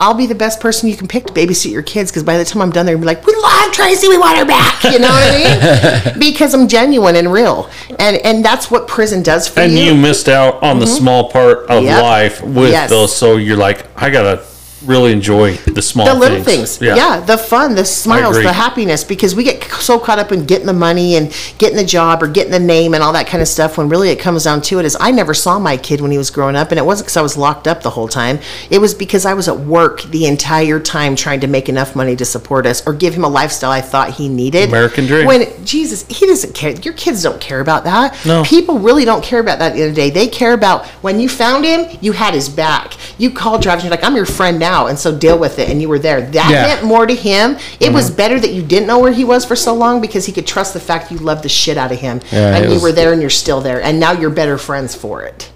[0.00, 2.44] I'll be the best person you can pick to babysit your kids because by the
[2.44, 4.98] time I'm done, they're gonna be like, "We love Tracy, we want her back." You
[5.00, 6.18] know what I mean?
[6.20, 7.68] Because I'm genuine and real,
[7.98, 9.78] and and that's what prison does for And you.
[9.78, 11.86] And you missed out on the small part of Mm-hmm.
[11.86, 12.02] Yep.
[12.02, 12.90] life with Yes.
[12.90, 13.14] those.
[13.14, 14.44] So you're like, I gotta
[14.86, 17.18] really enjoy the small the little things, yeah.
[17.18, 20.72] the fun, the smiles, the happiness, because we get so caught up in getting the
[20.72, 23.76] money and getting the job or getting the name and all that kind of stuff.
[23.76, 26.18] When really it comes down to it, is I never saw my kid when he
[26.18, 28.38] was growing up, and it wasn't because I was locked up the whole time.
[28.70, 32.14] It was because I was at work the entire time trying to make enough money
[32.16, 34.68] to support us or give him a lifestyle I thought he needed.
[34.68, 35.26] American dream.
[35.26, 36.70] When Jesus, he doesn't care.
[36.72, 38.16] Your kids don't care about that.
[38.24, 38.44] No.
[38.44, 40.10] People really don't care about that at the end of the day.
[40.10, 42.94] They care about when you found him, you had his back.
[43.18, 45.68] You called Travis, you're like, I'm your friend now, and so deal with it.
[45.68, 46.20] And you were there.
[46.20, 46.62] That Yeah.
[46.62, 47.52] meant more to him.
[47.52, 47.94] It Mm-hmm.
[47.94, 50.46] was better that you didn't know where he was for so long because he could
[50.46, 52.20] trust the fact you loved the shit out of him.
[52.30, 53.80] Yeah, and you was- were there and you're still there.
[53.82, 55.50] And now you're better friends for it.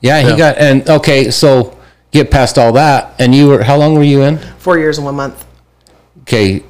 [0.00, 0.36] Yeah, he Yeah.
[0.36, 1.74] got and okay, so
[2.12, 4.38] get past all that, and you were how long were you in?
[4.58, 5.44] Four years and one month.
[6.22, 6.62] Okay,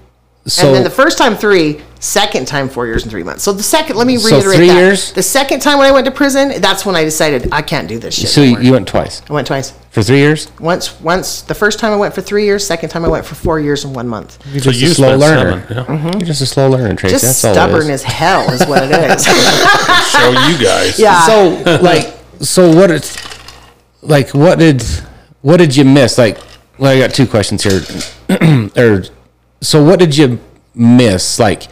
[0.48, 3.42] so and then the first time three, second time four years and three months.
[3.44, 4.76] So the second, let me So reiterate three that.
[4.76, 5.12] years?
[5.12, 7.98] The second time when I went to prison, that's when I decided I can't do
[7.98, 8.30] this shit.
[8.30, 8.62] so anymore.
[8.62, 9.72] you went twice I went twice.
[9.90, 10.50] for three years.
[10.60, 12.66] Once, once the first time I went for three years.
[12.66, 14.38] Second time I went for four years and one month.
[14.52, 15.60] You're So just you a slow spent learner.
[15.68, 15.84] seven, yeah.
[15.96, 16.18] Mm-hmm.
[16.20, 17.14] You're just a slow learner, Tracy.
[17.14, 19.24] Just That's all it stubborn as hell is what it is.
[20.12, 20.98] Show you guys.
[20.98, 21.26] Yeah.
[21.26, 23.16] so like so what it's
[24.02, 24.82] like what did
[25.42, 26.38] what did you miss like
[26.78, 27.80] well i got two questions here
[28.76, 29.02] or
[29.60, 30.38] so what did you
[30.74, 31.64] miss like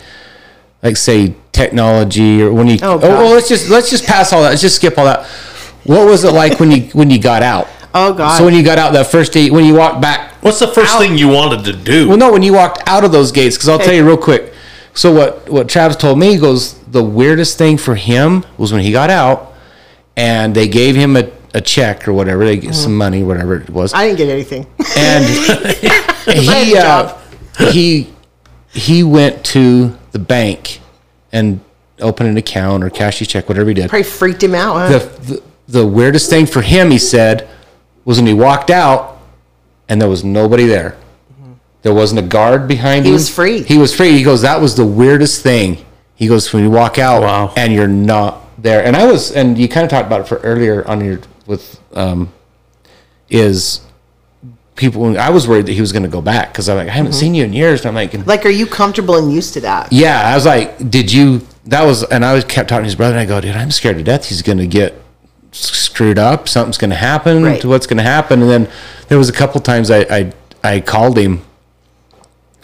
[0.83, 3.09] like say technology or when you Oh, oh, God.
[3.09, 5.25] well let's just let's just pass all that let's just skip all that
[5.85, 8.37] what was it like when you when you got out Oh, God.
[8.37, 10.97] so when you got out that first day when you walked back What's the first
[10.99, 12.09] thing you wanted to do?
[12.09, 14.53] well, no, when you walked out of those gates, because I'll tell you real quick.
[14.95, 18.83] So what what Travis told me he goes the weirdest thing for him was when
[18.83, 19.55] he got out,
[20.17, 23.71] and they gave him a, a check or whatever, they get some money, whatever it
[23.71, 24.67] was, I didn't get anything.
[24.97, 25.25] and
[26.45, 27.19] he uh, job.
[27.73, 28.13] he
[28.71, 30.81] he went to the bank
[31.33, 31.61] and
[32.01, 33.89] opened an account or cashed his check, whatever he did.
[33.89, 34.75] Probably freaked him out.
[34.91, 34.99] Huh?
[34.99, 35.43] The, the
[35.81, 37.49] the weirdest thing for him, he said,
[38.05, 39.19] was when he walked out
[39.89, 40.97] and there was nobody there.
[41.83, 43.15] There wasn't a guard behind He him.
[43.15, 43.63] was free.
[43.63, 44.13] He was free.
[44.13, 45.85] He goes, that was the weirdest thing.
[46.17, 47.53] He goes, when you walk out Wow.
[47.57, 48.85] and you're not there.
[48.85, 51.81] And I was, and you kind of talked about it for earlier on your with
[51.95, 52.33] um,
[53.29, 53.81] is
[54.77, 55.19] people.
[55.19, 57.13] I was worried that he was going to go back because I'm like, I haven't
[57.13, 57.19] Mm-hmm.
[57.21, 57.81] seen you in years.
[57.81, 59.93] And I'm like, like, are you comfortable and used to that?
[59.93, 61.41] yeah, I was like, did you?
[61.67, 63.73] That was, and I was kept talking to his brother, and I go, dude, I'm
[63.73, 64.29] scared to death.
[64.29, 64.95] He's going to get
[65.51, 66.49] screwed up.
[66.49, 67.43] Something's going to happen.
[67.43, 67.61] Right.
[67.61, 68.41] To what's going to happen?
[68.43, 68.69] And then
[69.09, 71.43] there was a couple times I, I I called him,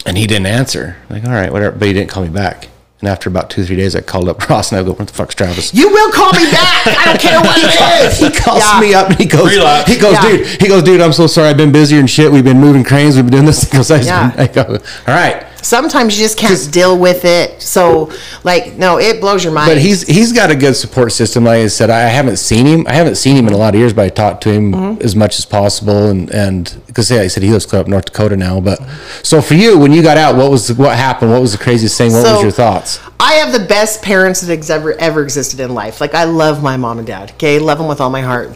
[0.05, 0.95] and he didn't answer.
[1.09, 1.75] Like, all right, whatever.
[1.77, 2.69] But he didn't call me back.
[3.03, 5.13] And after about two three days, I called up Ross, and I go, what the
[5.13, 5.73] fuck's Travis?
[5.73, 6.87] You will call me back.
[6.87, 8.17] I don't care what it is.
[8.17, 8.79] he calls Yeah.
[8.79, 9.91] me up and he goes, Relapse.
[9.91, 10.21] he goes, Yeah.
[10.29, 11.49] dude, he goes, dude, I'm so sorry.
[11.49, 12.31] I've been busier and shit.
[12.31, 13.17] We've been moving cranes.
[13.17, 13.63] We've been doing this.
[13.69, 14.33] He goes, I, Yeah.
[14.37, 15.45] I go, all right.
[15.63, 17.61] Sometimes you just can't deal with it.
[17.61, 18.11] So,
[18.43, 19.69] like, no, it blows your mind.
[19.69, 21.45] But he's he's got a good support system.
[21.45, 22.85] Like I said, I haven't seen him.
[22.87, 25.01] I haven't seen him in a lot of years, but I talked to him Mm-hmm.
[25.01, 26.07] as much as possible.
[26.09, 28.59] And and because yeah, I said he lives up North Dakota now.
[28.59, 28.79] But
[29.23, 31.31] so for you, when you got out, what was what happened?
[31.31, 32.11] What was the craziest thing?
[32.13, 32.99] What was your thoughts?
[33.19, 36.01] I have the best parents that ever ever existed in life.
[36.01, 37.31] Like I love my mom and dad.
[37.31, 38.51] Okay, love them with all my heart.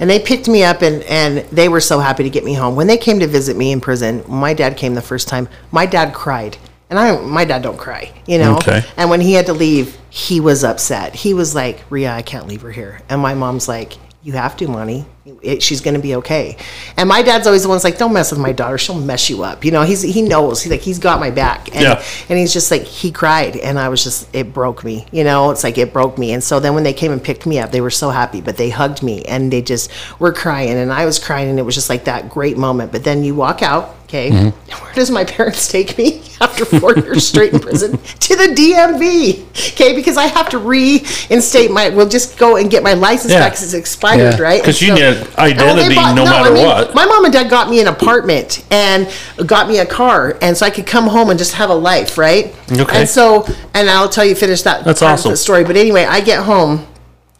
[0.00, 2.76] And they picked me up and and they were so happy to get me home.
[2.76, 5.48] When they came to visit me in prison, my dad came the first time.
[5.70, 6.56] My dad cried.
[6.90, 8.56] And I my dad don't cry, you know.
[8.56, 8.84] Okay.
[8.96, 11.14] And when he had to leave, he was upset.
[11.14, 13.94] He was like, "Ria, I can't leave her here." And my mom's like,
[14.24, 15.04] "You have to, Monty.
[15.42, 16.56] It, she's going to be okay."
[16.96, 18.78] And my dad's always the one's like, "Don't mess with my daughter.
[18.78, 20.62] She'll mess you up." You know, he's he knows.
[20.62, 21.68] He's like, he's got my back.
[21.74, 22.02] And, Yeah.
[22.28, 25.50] and he's just like he cried and i was just it broke me you know
[25.50, 27.70] it's like it broke me and so then when they came and picked me up
[27.72, 31.04] they were so happy but they hugged me and they just were crying and i
[31.04, 33.94] was crying and it was just like that great moment but then you walk out
[34.04, 34.82] okay mm-hmm.
[34.84, 39.72] where does my parents take me after four years straight in prison to the dmv
[39.72, 43.40] okay because i have to reinstate my we'll just go and get my license Yeah.
[43.40, 44.42] back because it's expired Yeah.
[44.42, 46.94] right 'Cause And you need identity no matter what.
[46.94, 49.08] my mom and dad got me an apartment and
[49.46, 52.18] got me a car, and so I could come home and just have a life,
[52.18, 52.54] right?
[52.70, 53.00] Okay.
[53.00, 54.84] And so, and I'll tell you, finish that.
[54.84, 55.30] That's awesome.
[55.32, 56.86] The story, but anyway, I get home.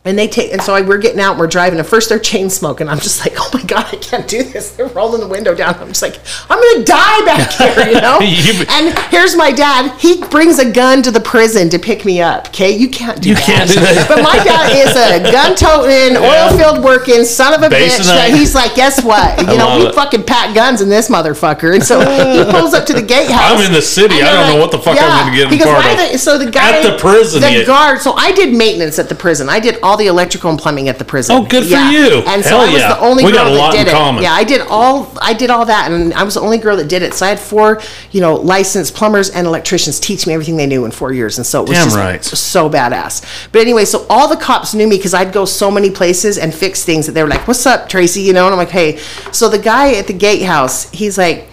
[0.06, 1.78] And they take, and so I, we're getting out, and we're driving.
[1.78, 2.90] And first, they're chain smoking.
[2.90, 4.72] I'm just like, oh my god, I can't do this.
[4.72, 5.74] They're rolling the window down.
[5.76, 8.18] I'm just like, I'm gonna die back here, you know.
[8.20, 9.98] You- and here's my dad.
[9.98, 12.48] He brings a gun to the prison to pick me up.
[12.48, 13.44] Okay, you can't do You that.
[13.44, 14.04] can't do that.
[14.06, 16.50] But my dad is a gun toting, Yeah.
[16.50, 18.04] oil field working son of a Base bitch.
[18.04, 19.40] That he's like, guess what?
[19.54, 19.94] You know, love we it.
[19.94, 21.72] fucking pack guns in this motherfucker.
[21.74, 23.52] And so he pulls up to the gatehouse.
[23.58, 24.20] I'm in the city.
[24.20, 26.50] I don't know what the fuck I'm gonna get goes, part of." the, so the
[26.50, 28.00] guy At the prison, the guard.
[28.00, 29.48] So I did maintenance at the prison.
[29.48, 31.36] I did all the electrical and plumbing at the prison.
[31.36, 32.22] Oh, good for you.
[32.26, 32.94] And so Hell I was yeah.
[32.94, 33.92] the only We girl that lot did in it.
[33.92, 34.22] common.
[34.22, 35.12] Yeah, I did all.
[35.20, 37.14] I did all that, and I was the only girl that did it.
[37.14, 37.80] So I had four,
[38.10, 41.46] you know, licensed plumbers and electricians teach me everything they knew in four years, and
[41.46, 42.24] so it was Damn just right.
[42.24, 43.48] so badass.
[43.52, 46.54] But anyway, so all the cops knew me because I'd go so many places and
[46.54, 48.98] fix things that they were like, "What's up, Tracy?" You know, and I'm like, "Hey."
[49.32, 51.48] So the guy at the gatehouse, he's like,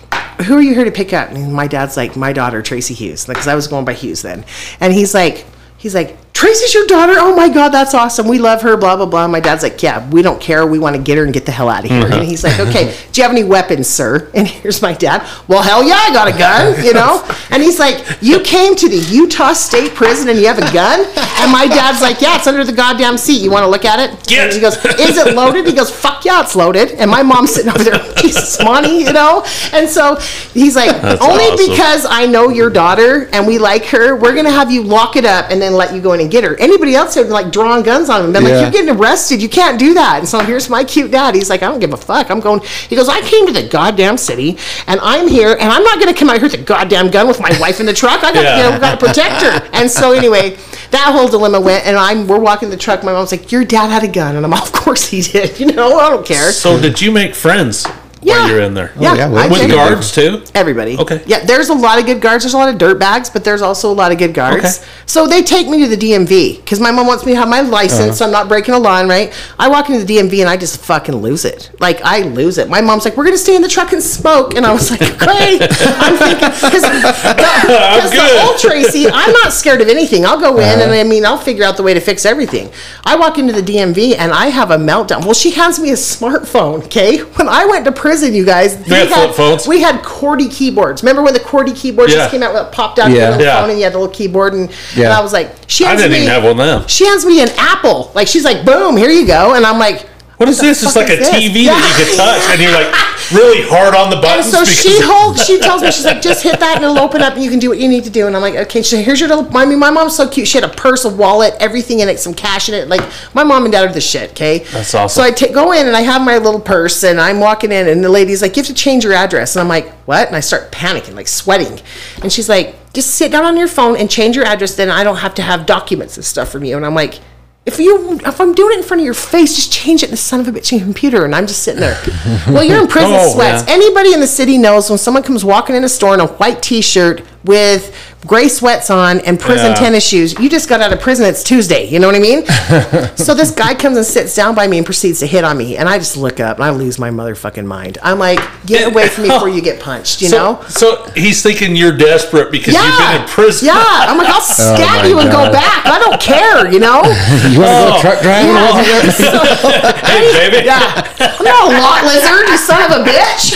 [0.45, 3.25] "Who are you here to pick up?" And my dad's like, "My daughter, Tracy Hughes,"
[3.25, 4.45] because I was going by Hughes then,
[4.79, 5.45] and he's like,
[5.77, 6.17] he's like.
[6.33, 7.13] Tracy's your daughter.
[7.17, 8.27] Oh my God, that's awesome.
[8.27, 8.75] We love her.
[8.77, 9.27] Blah blah blah.
[9.27, 10.65] My dad's like, yeah, we don't care.
[10.65, 12.03] We want to get her and get the hell out of here.
[12.03, 12.13] Mm-hmm.
[12.13, 14.29] And he's like, okay, do you have any weapons, sir?
[14.41, 15.27] And here's my dad.
[15.47, 16.83] Well, hell yeah, I got a gun.
[16.83, 17.23] You know.
[17.51, 21.01] And he's like, you came to the Utah State Prison and you have a gun?
[21.41, 23.41] And my dad's like, yeah, it's under the goddamn seat.
[23.41, 24.25] You want to look at it?
[24.25, 24.45] Get.
[24.45, 25.67] And he goes, is it loaded?
[25.67, 26.91] He goes, fuck yeah, it's loaded.
[26.93, 29.45] And my mom's sitting over there, Jesus, Monty, you know.
[29.73, 30.15] And so
[30.53, 31.69] he's like, That's only awesome.
[31.69, 35.25] because I know your daughter and we like her, we're gonna have you lock it
[35.25, 36.55] up and then let you go in and get her.
[36.59, 38.49] Anybody else had like drawn guns on him and been Yeah.
[38.55, 40.19] like, You're getting arrested, you can't do that.
[40.19, 41.35] And so here's my cute dad.
[41.35, 42.29] He's like, I don't give a fuck.
[42.31, 44.57] I'm going he goes, I came to the goddamn city
[44.87, 47.39] and I'm here and I'm not gonna come out here with a goddamn gun with
[47.39, 48.23] my wife in the truck.
[48.23, 48.57] I got Yeah.
[48.65, 49.69] you know, gotta protect her.
[49.73, 50.57] And so anyway,
[50.91, 53.03] that whole dilemma went and I'm we're walking the truck.
[53.03, 55.67] My mom's like, Your dad had a gun and I'm of course he did, you
[55.67, 56.51] know, I don't care.
[56.51, 57.85] So did you make friends
[58.21, 58.39] Yeah.
[58.39, 58.93] while you're in there?
[58.99, 60.43] Yeah, oh, yeah, well, I With guards too?
[60.53, 60.97] Everybody.
[60.97, 61.23] Okay.
[61.25, 62.43] Yeah, there's a lot of good guards.
[62.43, 64.63] There's a lot of dirt bags, but there's also a lot of good guards.
[64.63, 64.87] Okay.
[65.07, 67.61] So they take me to the DMV because my mom wants me to have my
[67.61, 68.13] license, uh-huh.
[68.13, 69.33] so I'm not breaking a law, right?
[69.57, 71.71] I walk into the DMV and I just fucking lose it.
[71.79, 72.69] Like I lose it.
[72.69, 74.99] My mom's like, "We're gonna stay in the truck and smoke," and I was like,
[75.17, 78.47] "Great." I'm thinking because the good.
[78.47, 80.25] old Tracy, I'm not scared of anything.
[80.25, 81.01] I'll go in and uh-huh.
[81.01, 82.71] I mean I'll figure out the way to fix everything.
[83.03, 85.25] I walk into the DMV and I have a meltdown.
[85.25, 86.85] Well, she hands me a smartphone.
[86.85, 89.67] Okay, when I went to prison, you guys, They had flip phones?
[89.67, 91.01] we had QWERTY keyboards.
[91.03, 92.19] Remember when the QWERTY keyboards Yeah.
[92.19, 93.15] just came out with popped out Yeah.
[93.17, 93.61] your little Yeah.
[93.61, 95.17] phone and you had a little keyboard and, and Yeah.
[95.17, 96.83] I was like, she I hands didn't me, even have one then.
[96.87, 98.11] She hands me an apple.
[98.13, 99.53] Like she's like, boom, here you go.
[99.53, 100.05] And I'm like,
[100.41, 100.81] What is this?
[100.81, 101.29] It's like a this?
[101.29, 101.77] TV Yeah.
[101.77, 102.89] that you can touch, and you're like
[103.31, 104.53] really hard on the buttons.
[104.53, 107.21] And so she holds, she tells me, she's like, just hit that and it'll open
[107.21, 108.27] up and you can do what you need to do.
[108.27, 110.47] And I'm like, okay, so here's your little, I mean, my mom's so cute.
[110.47, 112.87] She had a purse, a wallet, everything in it, some cash in it.
[112.87, 113.01] Like,
[113.33, 114.59] my mom and dad are the shit, okay?
[114.71, 115.21] That's awesome.
[115.21, 118.03] So I go in and I have my little purse and I'm walking in and
[118.03, 119.55] the lady's like, you have to change your address.
[119.55, 120.27] And I'm like, what?
[120.27, 121.79] And I start panicking, like sweating.
[122.21, 124.75] And she's like, just sit down on your phone and change your address.
[124.75, 126.75] Then I don't have to have documents and stuff from you.
[126.75, 127.19] And I'm like,
[127.65, 130.11] if you if I'm doing it in front of your face, just change it in
[130.11, 131.25] the son of a bitch computer.
[131.25, 131.99] And I'm just sitting there.
[132.47, 133.63] well, you're in prison Oh, sweats.
[133.67, 133.73] yeah.
[133.75, 136.61] Anybody in the city knows when someone comes walking in a store in a white
[136.63, 137.95] T-shirt with
[138.27, 139.75] gray sweats on and prison Yeah.
[139.75, 141.25] tennis shoes, you just got out of prison.
[141.25, 141.87] It's Tuesday.
[141.87, 142.45] You know what I mean?
[143.17, 145.75] so this guy comes and sits down by me and proceeds to hit on me,
[145.77, 147.97] and I just look up and I lose my motherfucking mind.
[148.03, 150.21] I'm like, get away from me before you get punched.
[150.21, 150.63] You so, know?
[150.67, 153.67] So he's thinking you're desperate because you've been in prison.
[153.67, 155.85] Yeah, I'm like, I'll oh scat my you and go back.
[155.87, 157.01] I don't care, you know?
[157.51, 157.93] You want to Oh.
[157.95, 158.53] go truck driving?
[158.53, 159.09] Yeah.
[159.09, 160.65] So- Hey, baby.
[160.65, 161.07] yeah.
[161.19, 163.55] I'm not a lot lizard, you son of a bitch.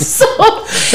[0.00, 0.26] so,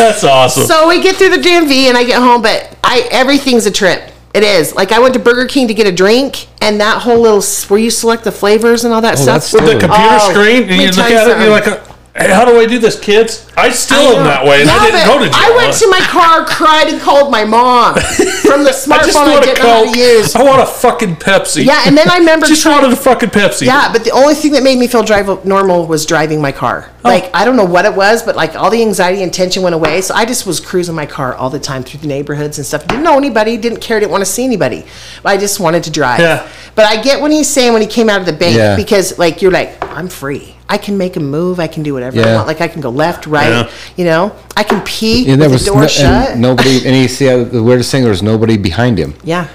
[0.02, 0.64] That's awesome.
[0.66, 4.12] so we get through the DMV and I get home, but I everything's a trip.
[4.34, 4.76] It is.
[4.76, 7.80] Like I went to Burger King to get a drink, and that whole little where
[7.80, 9.54] you select the flavors and all that oh, stuff.
[9.54, 9.80] With the Oh.
[9.80, 11.85] computer Oh, screen, and you look at it, and you're like.
[12.16, 13.46] Hey, how do I do this, kids?
[13.58, 15.34] I still I am that way, and I didn't go to jail.
[15.34, 19.32] I went to my car, cried, and called my mom from the I smartphone I,
[19.32, 20.36] want a didn't know how to use.
[20.36, 21.66] I want a fucking Pepsi.
[21.66, 23.66] Yeah, and then I remember just trying- wanted a fucking Pepsi.
[23.66, 26.90] Yeah, but the only thing that made me feel drive normal was driving my car.
[27.06, 27.10] Oh.
[27.10, 29.76] Like I don't know what it was, but like all the anxiety and tension went
[29.76, 30.02] away.
[30.02, 32.86] So I just was cruising my car all the time through the neighborhoods and stuff.
[32.88, 34.86] Didn't know anybody, didn't care, didn't want to see anybody.
[35.24, 36.20] But I just wanted to drive.
[36.20, 36.50] Yeah.
[36.76, 38.76] But I get what he's saying when he came out of the bank Yeah.
[38.76, 40.55] because like you're like I'm free.
[40.68, 41.60] I can make a move.
[41.60, 42.48] I can do whatever I want.
[42.48, 43.50] Like I can go left, right.
[43.50, 43.72] Yeah.
[43.98, 46.32] You know, I can pee And there with was the door no, shut.
[46.32, 46.82] and nobody.
[46.86, 49.14] And you see how the weirdest thing there was nobody behind him.
[49.24, 49.48] yeah.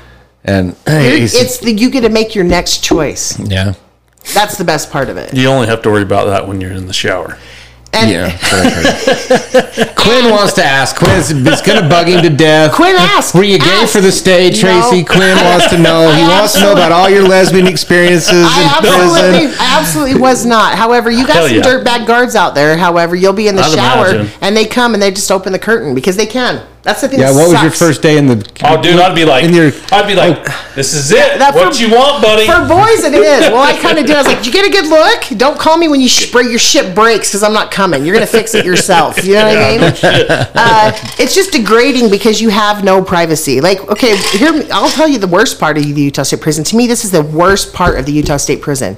[0.45, 3.39] And You're- It's the you get to make your next choice.
[3.41, 3.75] yeah,
[4.35, 5.35] That's the best part of it.
[5.35, 7.37] You only have to worry about that when you're in the shower.
[7.93, 8.29] And yeah.
[8.29, 9.97] that's what I heard.
[9.97, 10.97] Quinn wants to ask.
[10.97, 12.73] Quinn's it's gonna bug him to death.
[12.73, 13.35] Quinn, ask.
[13.35, 13.93] Were you gay Ask.
[13.93, 15.03] for the stage, Tracy?
[15.03, 15.07] No.
[15.07, 16.13] Quinn wants to know.
[16.15, 19.61] He I wants to know about all your lesbian experiences I in absolutely, prison.
[19.61, 20.77] I absolutely was not.
[20.77, 21.63] However, you got Hell some yeah.
[21.63, 22.77] dirtbag guards out there.
[22.77, 24.33] However, you'll be in the I'd shower imagine.
[24.41, 26.65] and they come and they just open the curtain because they can.
[26.83, 27.21] That's the thing.
[27.21, 27.33] Yeah.
[27.33, 28.37] that What was your first day in the?
[28.65, 29.71] Oh, dude, I'd be like, in your.
[29.93, 30.43] I'd be like,
[30.75, 31.39] this is it.
[31.39, 32.47] that what for- you want, buddy?
[32.47, 33.51] For boys, it is.
[33.51, 34.15] Well, I kind of did.
[34.15, 35.39] I was like, "You get a good look.
[35.39, 38.05] Don't call me when you spray your ship breaks because I'm not coming.
[38.05, 39.23] You're gonna fix it yourself.
[39.25, 39.81] You know what I mean?
[40.55, 43.61] Uh, it's just degrading because you have no privacy.
[43.61, 46.63] Like, okay, here I'll tell you the worst part of the Utah State Prison.
[46.65, 48.97] To me, this is the worst part of the Utah State Prison.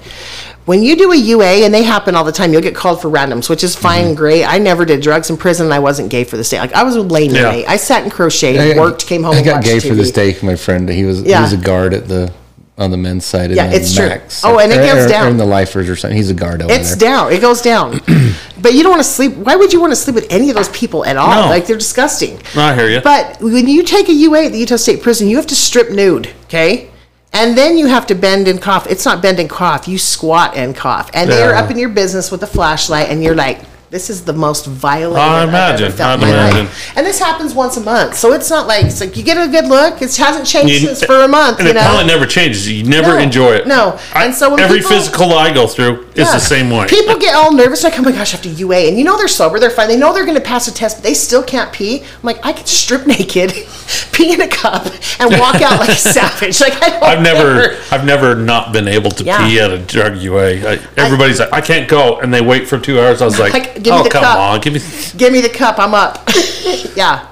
[0.65, 3.09] When you do a UA, and they happen all the time, you'll get called for
[3.11, 4.45] randoms, which is fine, and great.
[4.45, 6.61] I never did drugs in prison, and I wasn't gay for the state.
[6.61, 7.49] Like I was a lane Yeah.
[7.51, 7.69] inmate.
[7.69, 9.35] I sat and crocheted, I, worked, came home.
[9.35, 9.97] I got gay for TV.
[9.97, 10.37] this day.
[10.43, 12.33] My friend, he was he was a guard at the
[12.79, 13.51] on the men's side.
[13.51, 14.09] Yeah, it's true.
[14.09, 14.45] Max.
[14.45, 15.27] Oh, and it Or- goes down.
[15.27, 16.17] Or in the lifers or something.
[16.17, 17.11] He's a guard over It's there.
[17.11, 17.33] down.
[17.33, 18.01] It goes down.
[18.63, 19.35] but you don't want to sleep.
[19.37, 21.43] Why would you want to sleep with any of those people at all?
[21.45, 21.49] No.
[21.51, 22.41] Like they're disgusting.
[22.57, 23.01] No, I hear you.
[23.03, 25.91] But when you take a UA at the Utah State Prison, you have to strip
[25.91, 26.31] nude.
[26.45, 26.89] Okay.
[27.35, 28.87] And then you have to bend and cough.
[28.87, 29.89] It's not bend and cough.
[29.89, 31.11] You squat and cough.
[31.15, 33.61] And they're up in your business with a flashlight, and you're like,
[33.93, 35.87] "This is the most violent I I've imagine.
[35.87, 36.65] ever felt I'd my imagine.
[36.67, 39.37] life." And this happens once a month, so it's not like it's like you get
[39.37, 40.03] a good look.
[40.03, 41.59] It hasn't changed You- since for a month.
[41.61, 42.05] and you it know.
[42.05, 42.69] never changes.
[42.69, 43.67] You never No, enjoy it.
[43.69, 43.99] no.
[44.15, 46.33] I- And so when every people- physical I go through is Yeah.
[46.33, 46.87] the same way.
[46.87, 48.89] People get all nervous, like, oh my gosh, I have to UA.
[48.89, 49.89] And you know they're sober, they're fine.
[49.89, 52.01] They know they're going to pass a test, but they still can't pee.
[52.03, 53.53] I'm like, I could strip naked,
[54.13, 54.87] pee in a cup,
[55.21, 56.61] and walk out like a savage.
[56.61, 57.77] Like, I don't I've never, care.
[57.91, 59.47] I've never not been able to Yeah.
[59.47, 60.67] pee at a drug UA.
[60.67, 63.21] I, everybody's like, I can't go, and they wait for two hours.
[63.21, 64.39] I was like, Like, give me oh the come cup.
[64.39, 64.81] on, give me.
[65.17, 66.19] Give me the cup, I'm up.
[66.97, 67.29] yeah.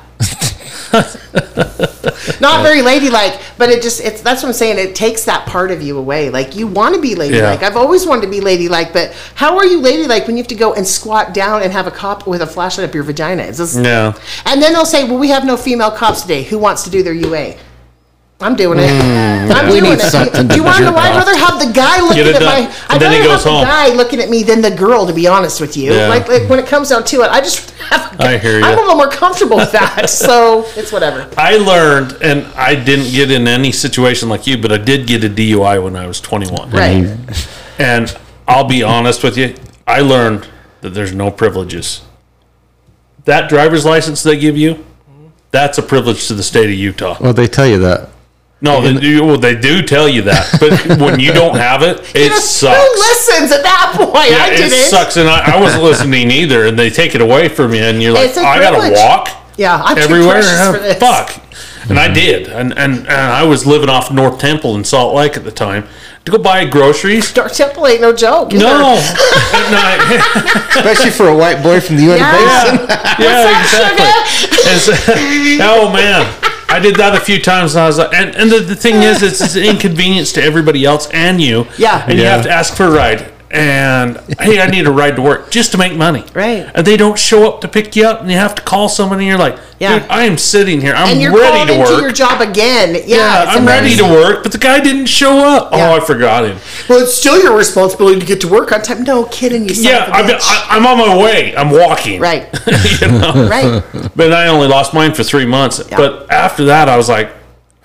[2.40, 4.78] Not very ladylike, but it just, it's, that's what I'm saying.
[4.78, 6.30] It takes that part of you away.
[6.30, 7.60] Like, you want to be ladylike.
[7.60, 7.66] Yeah.
[7.66, 10.56] I've always wanted to be ladylike, but how are you ladylike when you have to
[10.56, 13.44] go and squat down and have a cop with a flashlight up your vagina?
[13.44, 14.14] It's just, Yeah.
[14.46, 16.42] And then they'll say, "Well, we have no female cops today.
[16.44, 17.54] Who wants to do their UA?"
[18.42, 18.88] I'm doing it.
[18.88, 20.48] Mm, I'm doing it.
[20.48, 20.90] Do you want to know?
[20.92, 22.62] jerk I'd rather have the guy looking at my.
[22.62, 22.72] done.
[22.88, 25.06] I'd And then he rather goes have the guy looking at me than the girl.
[25.06, 26.08] To be honest with you, Yeah.
[26.08, 28.18] like, like when it comes down to it, I just have.
[28.18, 28.64] I hear you.
[28.64, 31.28] I'm a little more comfortable with that, so it's whatever.
[31.36, 35.22] I learned, and I didn't get in any situation like you, but I did get
[35.22, 36.70] a DUI when I was 21.
[36.70, 37.14] Right.
[37.78, 38.16] And
[38.48, 39.54] I'll be honest with you,
[39.86, 40.48] I learned
[40.80, 42.02] that there's no privileges.
[43.24, 44.84] That driver's license they give you,
[45.50, 47.16] that's a privilege to the state of Utah.
[47.20, 48.09] Well, they tell you that.
[48.62, 52.00] No, they do, well, they do tell you that, but when you don't have it,
[52.14, 52.76] it You know, sucks.
[52.76, 54.30] Who listens at that point?
[54.30, 54.72] Yeah, I it didn't.
[54.90, 56.66] sucks, and I, I wasn't listening either.
[56.66, 59.96] And they take it away from you, and you're like, I gotta walk Yeah, I'm
[59.96, 60.42] everywhere.
[60.42, 60.98] precious for this.
[60.98, 61.40] Fuck,
[61.88, 62.14] and I mm-hmm.
[62.14, 65.50] did, and, and and I was living off North Temple in Salt Lake at the
[65.50, 65.86] time
[66.26, 67.32] to go buy groceries.
[67.32, 68.52] Dark Temple ain't no joke.
[68.52, 68.62] either.
[68.64, 72.76] No, And I- Especially for a white boy from the Uinta Yeah.
[72.76, 72.88] Basin.
[73.24, 74.10] yeah, exactly.
[74.78, 74.92] So-
[75.64, 76.26] oh man,
[76.70, 78.96] I did that a few times, and I was like, and, and the, the thing
[79.02, 81.66] is, it's, it's an inconvenience to everybody else and you.
[81.78, 82.04] Yeah.
[82.06, 82.30] and you Yeah.
[82.36, 83.32] have to ask for a ride.
[83.52, 86.24] And hey, I need a ride to work just to make money.
[86.34, 86.70] Right.
[86.72, 89.22] And they don't show up to pick you up, and you have to call somebody.
[89.24, 89.98] And you're like, Yeah.
[89.98, 90.94] dude, I am sitting here.
[90.94, 92.00] I'm And you're ready called to into work.
[92.00, 92.94] your job again.
[92.94, 95.72] Yeah, yeah, I'm ready to work, but the guy didn't show up.
[95.72, 95.90] Yeah.
[95.90, 96.58] Oh, I forgot him.
[96.88, 99.02] Well, it's still your responsibility to get to work on time.
[99.02, 100.40] No kidding, you Yeah, of a I'm.
[100.40, 101.56] I, I'm on my way.
[101.56, 102.20] I'm walking.
[102.20, 102.46] right,
[103.00, 103.48] you know?
[103.50, 103.82] right.
[104.14, 105.82] But I only lost mine for three months.
[105.90, 107.32] But after that, I was like,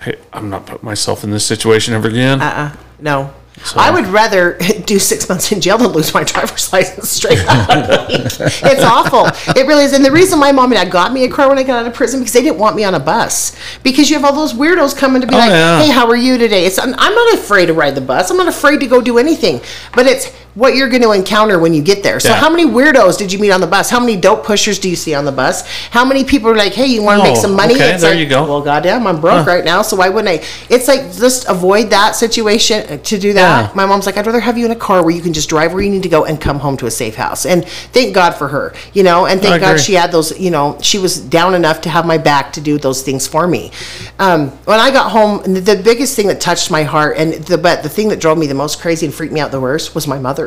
[0.00, 2.40] hey, I'm not putting myself in this situation ever again.
[2.40, 2.76] Uh-uh.
[3.00, 3.34] No.
[3.74, 7.68] I would rather do six months in jail than lose my driver's license straight up.
[8.10, 9.26] it's awful.
[9.54, 9.92] It really is.
[9.92, 11.86] And the reason my mom and dad got me a car when I got out
[11.86, 13.56] of prison because they didn't want me on a bus.
[13.82, 15.82] Because you have all those weirdos coming to be Oh, like, yeah.
[15.82, 16.66] hey, how are you today?
[16.66, 18.30] It's I'm not afraid to ride the bus.
[18.30, 19.60] I'm not afraid to go do anything.
[19.94, 22.18] But it's what you're going to encounter when you get there.
[22.18, 22.36] So Yeah.
[22.36, 23.88] how many weirdos did you meet on the bus?
[23.90, 25.62] How many dope pushers do you see on the bus?
[25.90, 28.02] How many people are like, "Hey, you want to make Oh, some money?" okay, It's
[28.02, 28.44] there like, you go.
[28.44, 30.44] Well, goddamn, I'm broke right now, so why wouldn't I?
[30.68, 33.66] It's like just avoid that situation uh, to do that.
[33.66, 33.70] Yeah.
[33.74, 35.72] My mom's like, I'd rather have you in a car where you can just drive
[35.74, 37.44] where you need to go and come home to a safe house.
[37.44, 40.78] And thank God for her, you know, and thank God she had those, you know,
[40.80, 43.70] she was down enough to have my back to do those things for me.
[44.18, 47.82] Um, when I got home, the biggest thing that touched my heart and the but
[47.82, 50.06] the thing that drove me the most crazy and freaked me out the worst was
[50.06, 50.45] my mother.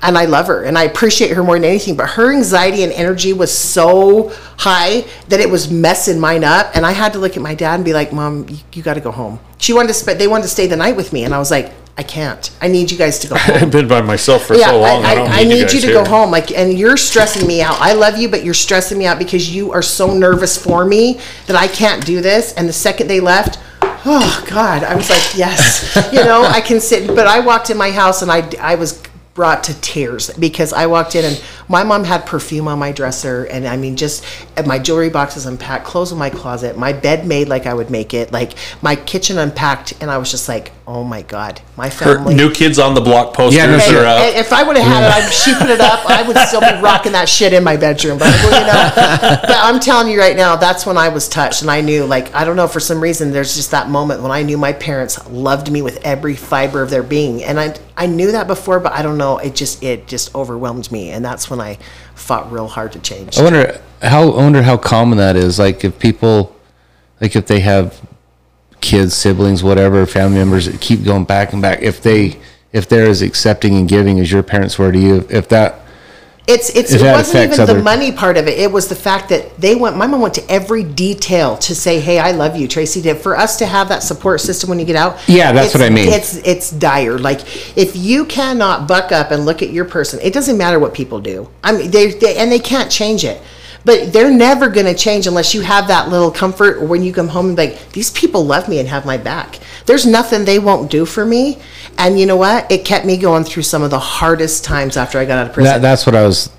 [0.00, 1.96] And I love her and I appreciate her more than anything.
[1.96, 6.74] But her anxiety and energy was so high that it was messing mine up.
[6.74, 8.94] And I had to look at my dad and be like, Mom, you, you got
[8.94, 9.40] to go home.
[9.58, 11.24] She wanted to spend, they wanted to stay the night with me.
[11.24, 12.50] And I was like, I can't.
[12.60, 15.04] I need you guys to go home I've been by myself for yeah, so long.
[15.04, 16.02] I, I, I, I need you guys to here.
[16.02, 16.30] go home.
[16.30, 17.80] Like, and you're stressing me out.
[17.80, 21.20] I love you, but you're stressing me out because you are so nervous for me
[21.46, 22.54] that I can't do this.
[22.54, 26.80] And the second they left, oh God, I was like, yes, you know, I can
[26.80, 27.06] sit.
[27.08, 29.02] But I walked in my house and I, I was
[29.34, 33.44] brought to tears because I walked in and my mom had perfume on my dresser
[33.44, 34.24] and I mean just
[34.66, 38.12] my jewelry boxes unpacked, clothes in my closet, my bed made like I would make
[38.12, 38.52] it, like
[38.82, 42.34] my kitchen unpacked, and I was just like, oh my God, my Her family.
[42.34, 44.02] new kids on the block posters Yeah, no, Hey, sure.
[44.02, 44.18] are up.
[44.20, 46.60] i- If I would have had it, I, she put it up, I would still
[46.60, 48.18] be rocking that shit in my bedroom.
[48.18, 51.62] But, well, you know, but I'm telling you right now, that's when I was touched,
[51.62, 54.30] and I knew, like, I don't know, for some reason, there's just that moment when
[54.32, 58.06] I knew my parents loved me with every fiber of their being, and I, I
[58.06, 61.50] knew that before, but I don't know, it just, it just overwhelmed me, and that's
[61.50, 61.78] when I
[62.14, 63.38] fought real hard to change.
[63.38, 65.58] I wonder how I wonder how common that is.
[65.58, 66.54] Like if people,
[67.20, 68.00] like if they have
[68.82, 71.80] kids, siblings, whatever, family members that keep going back and back.
[71.80, 72.38] If they
[72.72, 75.81] if they're as accepting and giving as your parents were to you, if that
[76.44, 78.58] It's it's it wasn't even the money part of it.
[78.58, 79.96] It was the fact that they went.
[79.96, 83.36] My mom went to every detail to say, "Hey, I love you, Tracy." Did for
[83.36, 85.18] us to have that support system when you get out.
[85.28, 86.08] Yeah, that's what I mean.
[86.08, 87.16] It's it's dire.
[87.16, 87.42] Like
[87.78, 91.20] if you cannot buck up and look at your person, it doesn't matter what people
[91.20, 91.48] do.
[91.62, 93.40] I mean, they, they and they can't change it.
[93.84, 97.12] But they're never going to change unless you have that little comfort or when you
[97.12, 99.58] come home and be like, these people love me and have my back.
[99.86, 101.58] There's nothing they won't do for me.
[101.98, 102.70] And you know what?
[102.70, 105.52] It kept me going through some of the hardest times after I got out of
[105.52, 105.72] prison.
[105.72, 106.50] that that's what I was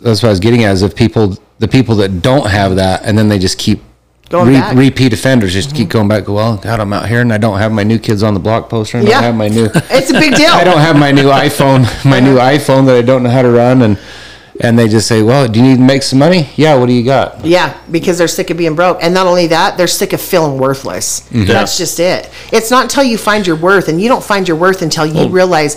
[0.00, 3.02] that's what I was getting at is if people the people that don't have that
[3.04, 3.82] and then they just keep
[4.30, 4.70] Going back.
[4.70, 4.78] Mm-hmm.
[4.78, 6.24] repeat offenders just keep going back.
[6.26, 8.38] Go well, God, I'm out here and I don't have my new kids on the
[8.38, 8.98] block poster.
[8.98, 9.64] And I don't have my new.
[9.90, 10.50] It's a big deal.
[10.52, 12.52] I don't have my new iPhone, my new Uh-huh.
[12.56, 13.98] iPhone that I don't know how to run, and
[14.60, 16.48] and they just say, "Well, do you need to make some money?
[16.56, 18.98] Yeah, what do you got?" Yeah, because they're sick of being broke.
[19.02, 21.20] And not only that, they're sick of feeling worthless.
[21.28, 21.46] Mm-hmm.
[21.46, 22.30] That's just it.
[22.52, 25.28] It's not until you find your worth, and you don't find your worth until you
[25.28, 25.76] realize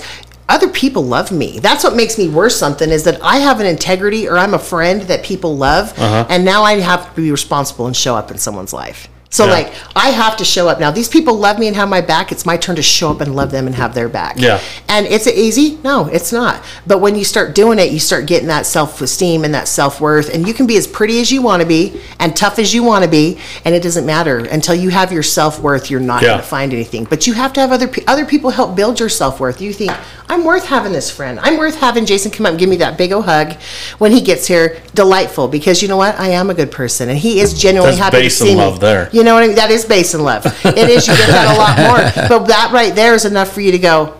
[0.50, 1.60] other people love me.
[1.60, 4.60] That's what makes me worth something is that I have an integrity or I'm a
[4.60, 6.28] friend that people love, uh-huh.
[6.30, 9.08] and now I have to be responsible and show up in someone's life.
[9.34, 9.52] So Yeah.
[9.54, 10.92] like I have to show up now.
[10.92, 12.32] These people love me and have my back.
[12.32, 14.36] It's my turn to show up and love them and have their back.
[14.38, 14.60] Yeah.
[14.88, 15.80] And it's easy?
[15.84, 16.62] No, it's not.
[16.86, 20.00] But when you start doing it, you start getting that self esteem and that self
[20.00, 20.32] worth.
[20.32, 22.84] And you can be as pretty as you want to be and tough as you
[22.84, 23.40] want to be.
[23.66, 25.90] And it doesn't matter until you have your self worth.
[25.90, 26.30] You're not Yeah.
[26.30, 27.06] going to find anything.
[27.10, 29.60] But you have to have other pe- other people help build your self worth.
[29.62, 29.92] You think
[30.30, 31.40] I'm worth having this friend.
[31.42, 33.54] I'm worth having Jason come up and give me that big old hug
[33.98, 34.78] when he gets here.
[34.94, 36.20] Delightful because you know what?
[36.20, 38.80] I am a good person, and he is genuinely That's happy to see love me.
[38.80, 39.10] there.
[39.12, 39.56] You know what I mean?
[39.56, 40.46] That is base and love.
[40.66, 41.08] It is.
[41.08, 42.28] You get that a lot more.
[42.40, 44.18] But that right there is enough for you to go.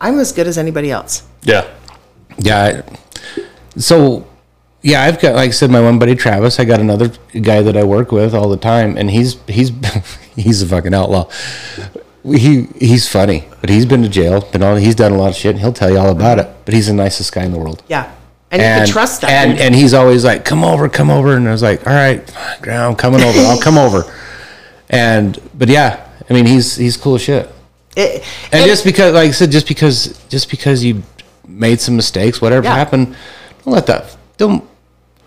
[0.00, 1.26] I'm as good as anybody else.
[1.42, 1.66] Yeah.
[2.38, 2.82] Yeah.
[3.78, 4.26] So,
[4.82, 6.60] yeah, I've got like I said, my one buddy Travis.
[6.60, 9.70] I got another guy that I work with all the time, and he's he's
[10.36, 11.30] he's a fucking outlaw.
[12.24, 14.40] He he's funny, but he's been to jail.
[14.40, 14.78] Been on.
[14.78, 16.48] He's done a lot of shit, and he'll tell you all about it.
[16.64, 17.82] But he's the nicest guy in the world.
[17.88, 18.12] Yeah.
[18.50, 19.30] And, you can trust that.
[19.30, 22.28] And and he's always like, "Come over, come over," and I was like, "All right,
[22.30, 23.38] fine, I'm coming over.
[23.40, 24.04] I'll come over."
[24.90, 27.50] And but yeah, I mean, he's he's cool as shit.
[27.96, 28.22] It-
[28.52, 31.02] And, and- just because, like I said, just because just because you
[31.48, 32.74] made some mistakes, whatever Yeah.
[32.76, 33.16] happened,
[33.64, 34.62] don't let that don't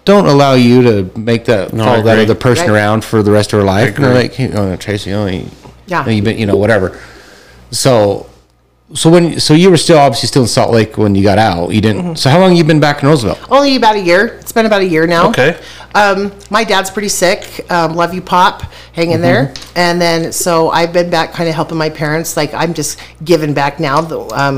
[0.06, 2.76] don't allow you to make that No, follow that other person Right.
[2.76, 3.96] around for the rest of her life.
[3.96, 4.24] And they're agree.
[4.24, 5.46] like, hey, oh, Tracy, you,
[5.88, 6.08] Yeah.
[6.08, 6.98] you been, you know, whatever.
[7.72, 8.26] So,
[8.94, 11.72] so when so you were still obviously still in Salt Lake when you got out.
[11.72, 12.02] You didn't.
[12.04, 12.16] Mm-hmm.
[12.16, 13.40] So how long you been back in Roosevelt?
[13.52, 14.40] Only about a year.
[14.50, 15.30] It's been about a year now.
[15.30, 15.62] Okay.
[15.94, 17.70] Um, my dad's pretty sick.
[17.72, 18.64] Um, love you, Pop.
[18.94, 19.54] Hang in there.
[19.76, 22.36] And then, so I've been back kind of helping my parents.
[22.36, 24.02] Like, I'm just giving back now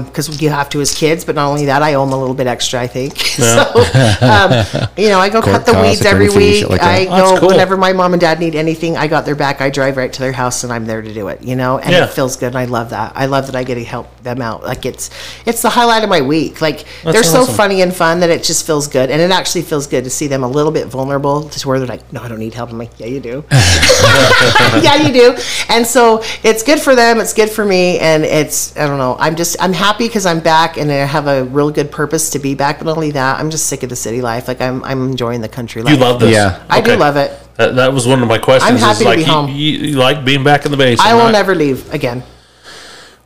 [0.04, 1.26] because you have to as kids.
[1.26, 3.18] But not only that, I owe them a little bit extra, I think.
[3.20, 3.60] so,
[4.22, 6.70] um, you know, I go Court cut the weeds every week.
[6.70, 6.82] like.
[6.82, 7.48] I Oh, go cool.
[7.50, 8.96] whenever my mom and dad need anything.
[8.96, 9.60] I got their back.
[9.60, 11.80] I drive right to their house and I'm there to do it, you know?
[11.80, 12.06] And Yeah.
[12.06, 12.48] it feels good.
[12.48, 13.12] And I love that.
[13.14, 14.64] I love that I get to help them out.
[14.64, 15.10] Like, it's,
[15.46, 16.62] it's the highlight of my week.
[16.62, 19.10] Like, That's they're so funny and fun that it just feels good.
[19.12, 21.80] And it actually feels good to see them a little bit vulnerable vulnerable to where
[21.80, 22.70] they're like, no, I don't need help.
[22.70, 23.44] I'm like, yeah, you do.
[23.52, 25.38] yeah, you do.
[25.70, 27.20] And so it's good for them.
[27.20, 28.00] It's good for me.
[28.00, 31.28] And it's, I don't know, I'm just, I'm happy because I'm back and I have
[31.28, 32.80] a real good purpose to be back.
[32.80, 34.48] But not only that, I'm just sick of the city life.
[34.48, 35.94] Like I'm, I'm enjoying the country life.
[35.94, 36.34] You love this.
[36.34, 36.64] Yeah.
[36.70, 37.38] I do love it.
[37.58, 38.70] That, that was one of my questions.
[38.70, 39.50] I'm is happy to like, be you- home.
[39.50, 41.00] You, you like being back in the base.
[41.00, 42.24] I will not- never leave again.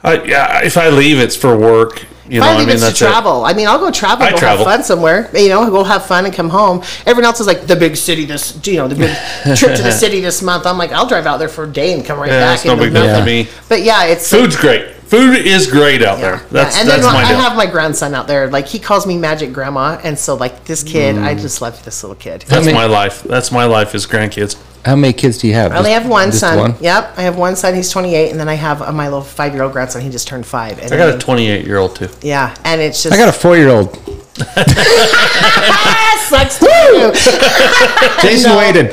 [0.04, 2.06] I, yeah, if I leave, it's for work.
[2.28, 3.06] You If know, I I leave, mean, it's to that's it.
[3.06, 3.46] travel.
[3.46, 4.66] I mean, I'll go travel, I go travel.
[4.66, 5.30] have fun somewhere.
[5.36, 6.82] You know, go have fun and come home.
[7.06, 8.26] Everyone else is like the big city.
[8.26, 9.16] This, you know, the big
[9.58, 10.66] trip to the city this month.
[10.66, 12.56] I'm like, I'll drive out there for a day and come right Yeah, back.
[12.56, 13.20] it's no big deal nothing.
[13.22, 13.50] to me.
[13.70, 14.94] But yeah, it's Food's great.
[15.06, 16.48] Food is great out Yeah, there.
[16.50, 16.82] That's yeah.
[16.82, 17.38] and that's then my I deal.
[17.38, 18.50] have my grandson out there.
[18.50, 21.40] Like he calls me Magic Grandma, and so like this kid, I mm.
[21.42, 22.42] just love this little kid.
[22.48, 23.22] that's many- my life.
[23.22, 24.56] That's my life is grandkids.
[24.86, 25.72] How many kids do you have?
[25.72, 26.58] I only Just- have one just son.
[26.60, 26.76] one?
[26.80, 27.74] Yep, I have one son.
[27.74, 30.02] He's 28, and then I have uh, my little five-year-old grandson.
[30.04, 30.78] He just turned five.
[30.80, 32.08] And I got a mean, 28 year old too.
[32.22, 33.98] yeah, and it's just I got a four-year-old.
[34.40, 37.12] ah, sucks to you.
[38.22, 38.58] Jason No.
[38.58, 38.92] waited.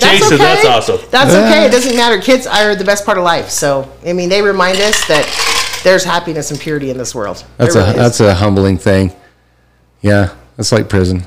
[0.00, 0.98] Jason, that's awesome.
[1.10, 1.66] That's okay.
[1.66, 2.20] It doesn't matter.
[2.20, 3.48] Kids are the best part of life.
[3.50, 7.44] So I mean, they remind us that there's happiness and purity in this world.
[7.56, 8.04] That's There a really is.
[8.04, 9.12] that's a humbling thing.
[10.00, 11.24] Yeah, that's like prison.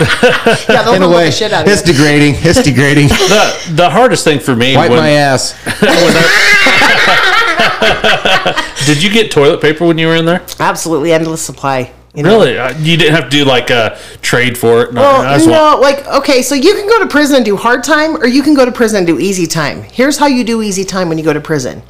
[0.68, 1.92] yeah, they'll In a way, the shit out of it's you.
[1.92, 2.34] degrading.
[2.38, 3.08] It's degrading.
[3.34, 5.54] The the hardest thing for me Wipe when, my ass.
[8.86, 10.44] did you get toilet paper when you were in there?
[10.60, 11.92] Absolutely endless supply.
[12.14, 12.38] You know?
[12.38, 12.58] Really?
[12.58, 14.94] Uh, You didn't have to do like a trade for it.
[14.94, 17.56] No, Well, I just no, like okay, so you can go to prison and do
[17.56, 19.82] hard time, or you can go to prison and do easy time.
[19.82, 21.82] Here's how you do easy time when you go to prison.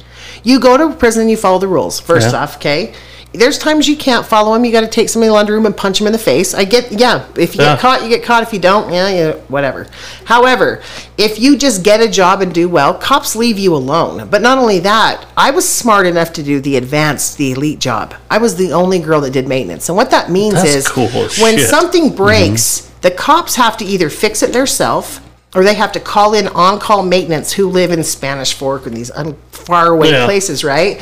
[0.43, 1.99] You go to prison and you follow the rules.
[1.99, 2.41] First Yeah.
[2.43, 2.93] off, okay.
[3.35, 4.65] There's times you can't follow them.
[4.65, 6.53] You got to take somebody in the laundry room and punch them in the face.
[6.53, 7.25] I get, yeah.
[7.37, 7.73] If you Yeah.
[7.73, 8.43] get caught, you get caught.
[8.43, 9.87] If you don't, yeah, yeah, whatever.
[10.25, 10.81] However,
[11.17, 14.27] if you just get a job and do well, cops leave you alone.
[14.29, 18.15] But not only that, I was smart enough to do the advanced, the elite job.
[18.29, 19.89] I was the only girl that did maintenance.
[19.89, 21.69] And what that means That's is cool when shit.
[21.69, 22.15] something mm-hmm.
[22.15, 25.19] breaks, the cops have to either fix it themselves
[25.55, 29.09] or they have to call in on-call maintenance who live in Spanish Fork and these
[29.11, 30.25] un- faraway Yeah.
[30.25, 30.99] places, right?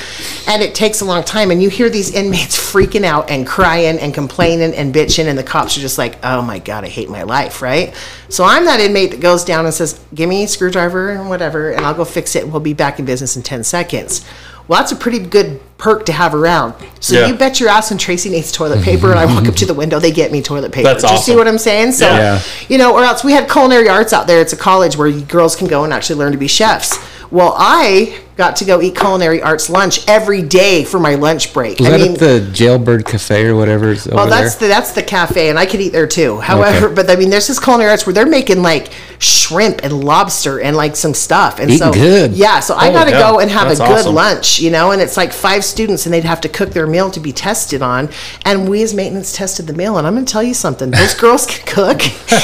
[0.48, 3.98] And it takes a long time, and you hear these inmates freaking out and crying
[4.00, 7.10] and complaining and bitching, and the cops are just like, "Oh my god, I hate
[7.10, 7.94] my life," right?
[8.30, 11.72] So I'm that inmate that goes down and says, "Give me a screwdriver and whatever,
[11.72, 14.22] and I'll go fix it, and we'll be back in business in ten seconds."
[14.66, 16.74] Well, that's a pretty good perk to have around.
[17.02, 17.28] So Yeah.
[17.28, 19.74] you bet your ass when Tracy needs toilet paper, and I walk up to the
[19.74, 20.88] window, they get me toilet paper.
[20.88, 21.92] That's Do you see what I'm saying?
[21.92, 22.06] So.
[22.08, 22.40] Yeah.
[22.70, 24.40] you know, or else we had culinary arts out there.
[24.40, 26.98] It's a college where girls can go and actually learn to be chefs.
[27.30, 31.80] Well, I got to go eat culinary arts lunch every day for my lunch break.
[31.80, 33.92] Was I that mean, at the Jailbird Cafe or whatever?
[33.92, 34.70] It's over well, that's there?
[34.70, 36.40] the that's the cafe, and I could eat there too.
[36.40, 36.96] However, Okay.
[36.96, 40.76] but I mean, there's this culinary arts where they're making like shrimp and lobster and
[40.76, 42.32] like some stuff, and Eating so good.
[42.34, 42.60] yeah.
[42.60, 44.16] So I got to cow, go and have that's a good awesome.
[44.16, 44.92] lunch, you know.
[44.92, 47.82] And it's like five students, and they'd have to cook their meal to be tested
[47.82, 48.10] on.
[48.46, 51.14] And we as maintenance tested the meal, and I'm going to tell you something: those
[51.14, 52.02] girls can cook,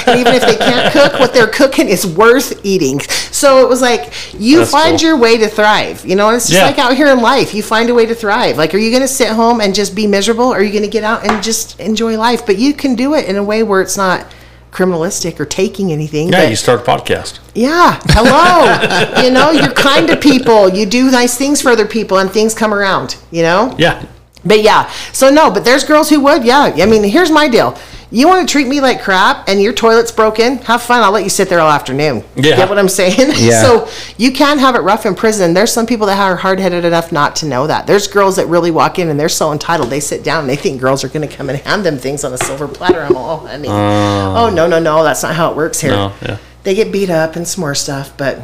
[0.07, 2.99] and even if they can't cook, what they're cooking is worth eating.
[3.31, 5.07] So it was like you That's find cool.
[5.07, 6.29] your way to thrive, you know.
[6.29, 6.65] It's just Yeah.
[6.67, 8.57] like out here in life, you find a way to thrive.
[8.57, 10.45] Like, are you going to sit home and just be miserable?
[10.53, 12.45] Or are you going to get out and just enjoy life?
[12.45, 14.25] But you can do it in a way where it's not
[14.71, 16.29] criminalistic or taking anything.
[16.29, 17.39] yeah, but- you start a podcast.
[17.55, 17.99] yeah.
[18.09, 19.21] Hello.
[19.23, 20.69] you know, you're kind to people.
[20.69, 23.15] You do nice things for other people, and things come around.
[23.31, 23.75] You know.
[23.77, 24.03] Yeah.
[24.45, 26.71] But yeah, so no, but there's girls who would, yeah.
[26.77, 27.77] I mean, here's my deal.
[28.11, 30.57] You want to treat me like crap and your toilet's broken?
[30.59, 31.03] Have fun.
[31.03, 32.23] I'll let you sit there all afternoon.
[32.35, 32.55] Yeah.
[32.55, 33.33] Get what I'm saying?
[33.39, 33.61] Yeah.
[33.61, 33.87] so
[34.17, 35.53] you can have it rough in prison.
[35.53, 37.87] There's some people that are hard headed enough not to know that.
[37.87, 39.89] There's girls that really walk in and they're so entitled.
[39.89, 42.23] They sit down and they think girls are going to come and hand them things
[42.23, 43.01] on a silver platter.
[43.01, 45.03] I'm all, I mean, oh, no, no, no.
[45.03, 45.91] That's not how it works here.
[45.91, 46.37] No, yeah.
[46.63, 48.39] They get beat up and some more stuff, but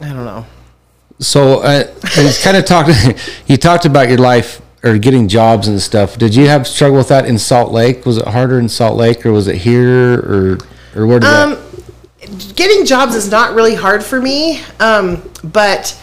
[0.00, 0.46] I don't know.
[1.20, 2.90] So, uh, it's kind of talked.
[3.46, 6.16] you talked about your life or getting jobs and stuff.
[6.16, 8.06] Did you have struggle with that in Salt Lake?
[8.06, 10.58] Was it harder in Salt Lake, or was it here, or
[10.96, 12.56] or where did Um, that?
[12.56, 15.96] getting jobs is not really hard for me, um, but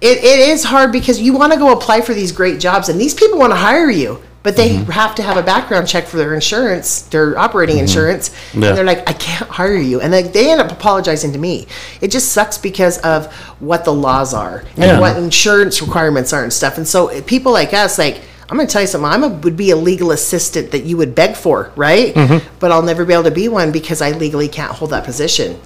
[0.00, 3.00] it, it is hard because you want to go apply for these great jobs, and
[3.00, 4.92] these people want to hire you, but they Mm-hmm.
[4.92, 8.68] have to have a background check for their insurance, their operating insurance, Yeah.
[8.68, 11.66] and they're like, I can't hire you, and they, they end up apologizing to me.
[12.00, 13.26] It just sucks because of
[13.58, 15.00] what the laws are and Yeah.
[15.00, 18.20] what insurance requirements are and stuff, and so uh, people like us, like.
[18.48, 19.10] I'm gonna tell you something.
[19.10, 22.14] I'm a would be a legal assistant that you would beg for, right?
[22.14, 22.56] Mm-hmm.
[22.60, 25.60] But I'll never be able to be one because I legally can't hold that position.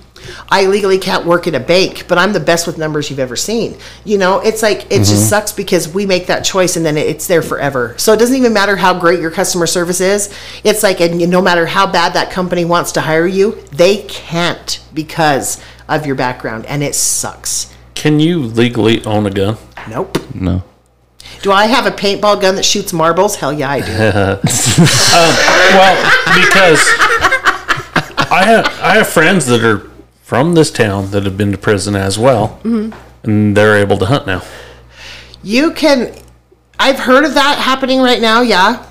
[0.49, 3.37] I legally can't work at a bank, but I'm the best with numbers you've ever
[3.37, 3.77] seen.
[4.05, 7.27] You know, it's like it just sucks because we make that choice and then it's
[7.27, 7.95] there forever.
[7.97, 10.33] So it doesn't even matter how great your customer service is.
[10.63, 14.83] It's like, and no matter how bad that company wants to hire you, they can't
[14.93, 17.75] because of your background, and it sucks.
[17.95, 19.57] Can you legally own a gun?
[19.89, 20.19] Nope.
[20.35, 20.63] No.
[21.43, 23.37] Do I have a paintball gun that shoots marbles?
[23.37, 23.93] Hell yeah, I do.
[25.71, 25.97] Well,
[26.35, 26.81] because
[28.31, 29.89] I have I have friends that are
[30.23, 32.93] from this town that have been to prison as well, Mm-hmm.
[33.25, 34.43] and they're able to hunt now.
[35.43, 36.15] You can.
[36.79, 38.43] I've heard of that happening right now.
[38.43, 38.85] Yeah.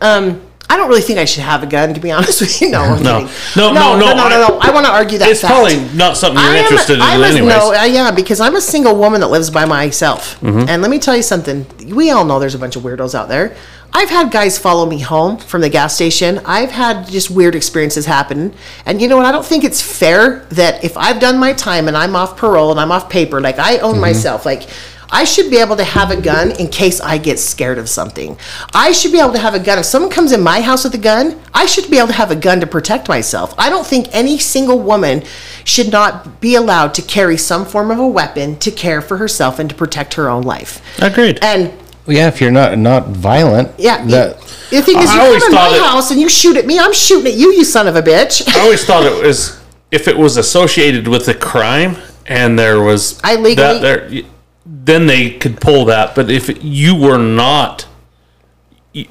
[0.00, 0.40] Um,
[0.70, 2.70] I don't really think I should have a gun, to be honest with you.
[2.70, 3.20] No, I'm No.
[3.20, 3.34] kidding.
[3.56, 4.58] No, no, no, no, no, I- no.
[4.60, 5.28] I want to argue that.
[5.30, 5.52] It's fact.
[5.54, 7.48] probably not something you're I interested in, I'm anyways.
[7.54, 10.38] No, I am because I'm a single woman that lives by myself.
[10.40, 10.68] Mm-hmm.
[10.68, 11.66] And let me tell you something.
[11.94, 13.56] We all know there's a bunch of weirdos out there.
[13.90, 16.40] I've had guys follow me home from the gas station.
[16.44, 18.52] I've had just weird experiences happen.
[18.84, 19.24] And you know what?
[19.24, 22.70] I don't think it's fair that if I've done my time and I'm off parole
[22.70, 24.68] and I'm off paper, like I own myself, like
[25.10, 28.38] I should be able to have a gun in case I get scared of something.
[28.74, 29.78] I should be able to have a gun.
[29.78, 32.30] If someone comes in my house with a gun, I should be able to have
[32.30, 33.54] a gun to protect myself.
[33.58, 35.22] I don't think any single woman
[35.64, 39.58] should not be allowed to carry some form of a weapon to care for herself
[39.58, 40.82] and to protect her own life.
[41.00, 41.38] Agreed.
[41.42, 41.72] And
[42.06, 44.38] yeah, if you're not not violent, yeah, that
[44.70, 46.64] the thing is, I you always come in my it- house and you shoot at
[46.66, 48.48] me, I'm shooting at you, you son of a bitch.
[48.56, 51.96] I always thought it was if it was associated with a crime
[52.26, 53.80] and there was I legally- that
[54.10, 54.22] there,
[54.70, 56.14] then they could pull that.
[56.14, 57.86] But if you were not,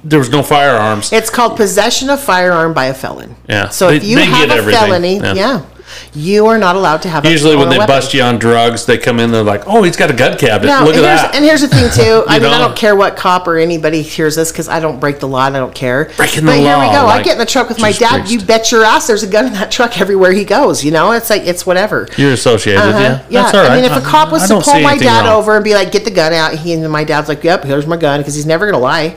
[0.04, 1.12] there was no firearms.
[1.12, 3.36] It's called possession of firearm by a felon.
[3.50, 4.82] Yeah, So if you have a everything.
[4.82, 5.34] felony, Yeah.
[5.34, 5.62] yeah.
[6.14, 7.26] You are not allowed to have.
[7.26, 7.96] Usually, when they weapon.
[7.96, 9.32] bust you on drugs, they come in.
[9.32, 10.70] They're like, "Oh, he's got a gun cabinet.
[10.72, 12.24] No, Look at that." and here's the thing too.
[12.28, 15.20] I mean, I don't care what cop or anybody hears this because I don't break
[15.20, 16.12] the law and I don't care.
[16.18, 17.08] Breaking but the here we law, go.
[17.08, 18.10] I get in the truck with my dad.
[18.22, 18.32] Christ.
[18.32, 20.84] You bet your ass there's a gun in that truck everywhere he goes.
[20.84, 22.08] You know, it's like it's whatever.
[22.18, 23.00] You're associated, Uh-huh.
[23.00, 23.26] yeah.
[23.30, 23.72] Yeah, That's all right.
[23.72, 25.40] I mean, if a cop was I to pull my dad wrong.
[25.40, 27.88] over and be like, "Get the gun out," he and my dad's like, "Yep, here's
[27.88, 29.16] my gun," because he's never gonna lie.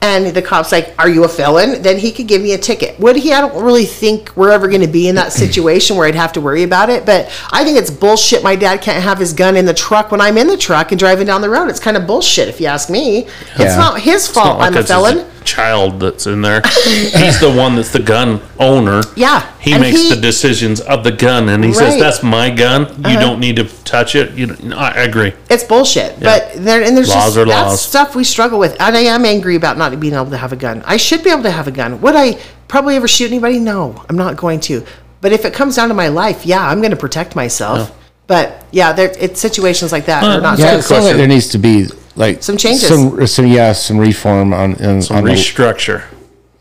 [0.00, 2.98] And the cop's like, "Are you a felon?" Then he could give me a ticket.
[2.98, 3.32] Would he?
[3.32, 6.32] I don't really think we're ever going to be in that situation where I'd have
[6.34, 7.06] to worry about it.
[7.06, 8.42] But I think it's bullshit.
[8.42, 10.98] My dad can't have his gun in the truck when I'm in the truck and
[10.98, 11.68] driving down the road.
[11.68, 13.26] It's kind of bullshit, if you ask me.
[13.56, 14.58] It's not his It's not fault.
[14.58, 15.26] like I'm a it's his felon.
[15.44, 16.60] child that's in there.
[16.84, 19.02] He's the one that's the gun owner.
[19.16, 21.90] Yeah, He and makes he- the decisions of the gun, and he says, Right.
[21.94, 22.00] Uh-huh.
[22.10, 22.86] "That's my gun.
[23.08, 25.32] You don't need to touch it." You, know, I I agree.
[25.50, 26.20] It's bullshit.
[26.20, 27.80] But there and there's Laws just are that's laws.
[27.80, 28.76] stuff we struggle with.
[28.80, 30.82] And I am angry about not being able to have a gun.
[30.86, 32.00] I should be able to have a gun.
[32.02, 32.38] Would I
[32.68, 33.58] probably ever shoot anybody?
[33.58, 34.84] No, I'm not going to.
[35.22, 37.96] But if it comes down to my life, yeah, I'm going to protect myself.
[38.26, 41.26] But yeah, there it's situations like that are uh, not yeah, Good it like there
[41.26, 42.88] needs to be like Some changes.
[42.88, 46.04] some, some yeah, some reform on, on, on the, Restructure.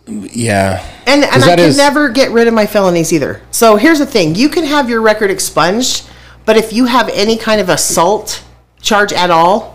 [0.07, 0.85] yeah.
[1.07, 3.41] And and 'Cause I can is- never get rid of my felonies either.
[3.51, 6.07] So here's the thing: you can have your record expunged,
[6.45, 8.43] but if you have any kind of assault
[8.81, 9.70] charge at all,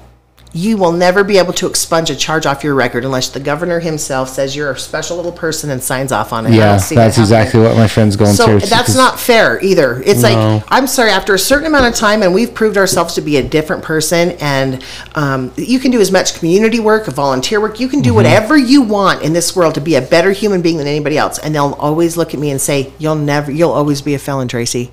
[0.56, 3.78] you will never be able to expunge a charge off your record unless the governor
[3.78, 6.52] himself says you're a special little person and signs off on it.
[6.54, 7.38] Yeah, don't see that that's happening.
[7.40, 8.60] exactly what my friend's going So through.
[8.60, 10.02] that's not fair either.
[10.06, 11.10] It's like I'm sorry.
[11.10, 14.30] After a certain amount of time, and we've proved ourselves to be a different person,
[14.40, 14.82] and
[15.14, 17.78] um, you can do as much community work, volunteer work.
[17.78, 18.08] You can Mm-hmm.
[18.10, 21.18] do whatever you want in this world to be a better human being than anybody
[21.18, 23.50] else, and they'll always look at me and say, "You'll never.
[23.52, 24.90] You'll always be a felon, Tracy."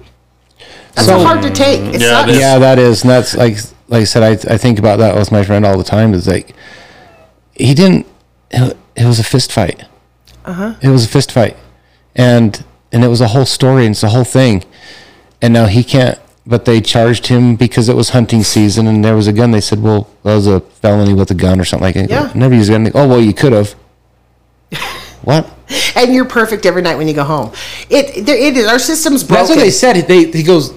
[0.96, 1.82] That's So- hard to take.
[1.94, 2.38] It Yeah, sucks.
[2.38, 3.58] Yeah, that is, and that's like
[3.94, 6.16] like I said, I I think about that with my friend all the time.
[6.16, 6.56] Is like
[7.54, 8.08] he didn't.
[8.50, 9.84] It was a fist fight.
[10.44, 10.76] Uh huh.
[10.82, 11.56] It was a fist fight,
[12.16, 14.64] and and it was a whole story and it's a whole thing,
[15.44, 16.20] and now he can't.
[16.46, 19.52] But they charged him because it was hunting season and there was a gun.
[19.52, 22.32] They said, "Well, that was a felony with a gun or something like that." Yeah.
[22.34, 22.92] Never used a gun.
[22.96, 23.76] Oh well, you could have.
[25.22, 25.48] what?
[25.96, 27.54] And you're perfect every night when you go home.
[27.92, 28.68] It there, it is.
[28.68, 29.46] Our system's broken.
[29.46, 30.08] That's what they said.
[30.08, 30.74] They he goes.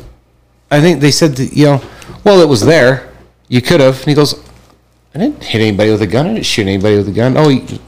[0.71, 1.83] I think they said that, you know.
[2.27, 3.09] Well, it was there.
[3.49, 3.99] You could have.
[4.01, 4.35] And he goes.
[5.15, 6.27] I didn't hit anybody with a gun.
[6.27, 7.37] I didn't shoot anybody with a gun.
[7.39, 7.81] Oh, he,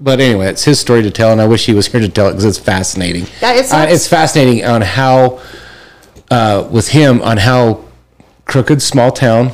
[0.00, 2.26] but anyway, it's his story to tell, and I wish he was here to tell
[2.28, 3.26] it because it's fascinating.
[3.40, 5.40] Yeah, it uh, it's fascinating on how,
[6.32, 7.84] uh, with him, on how
[8.46, 9.52] crooked small town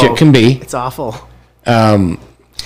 [0.00, 0.58] shit can be.
[0.60, 1.16] It's awful.
[1.64, 2.18] Um,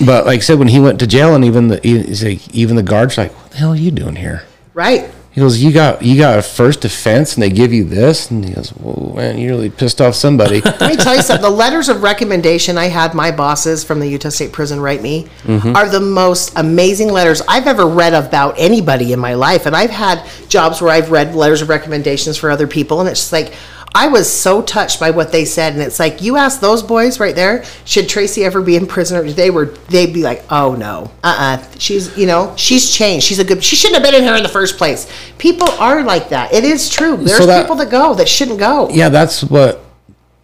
[0.05, 2.77] But like I said, when he went to jail, and even the he's like, even
[2.77, 4.43] the guards like, what the hell are you doing here?
[4.75, 5.09] Right.
[5.37, 8.43] He goes, you got you got a first offense, and they give you this, and
[8.43, 10.61] he goes, whoa, man, you really pissed off somebody.
[10.65, 11.43] Let me tell you something.
[11.43, 15.29] The letters of recommendation I had my bosses from the Utah State Prison write me
[15.47, 19.67] are the most amazing letters I've ever read about anybody in my life.
[19.67, 23.21] And I've had jobs where I've read letters of recommendations for other people, and it's
[23.21, 23.53] just like
[23.97, 25.73] I was so touched by what they said.
[25.73, 29.17] And it's like you ask those boys right there, should Tracy ever be in prison?
[29.17, 33.25] Or they were, they'd be like, oh no, uh, uh she's, you know, she's changed.
[33.25, 33.65] She's a good.
[33.65, 35.11] She shouldn't have been in here in the first place.
[35.39, 36.53] People are like that.
[36.53, 37.17] It is true.
[37.17, 38.89] There's that- people that go that shouldn't go.
[38.91, 39.83] yeah, that's what.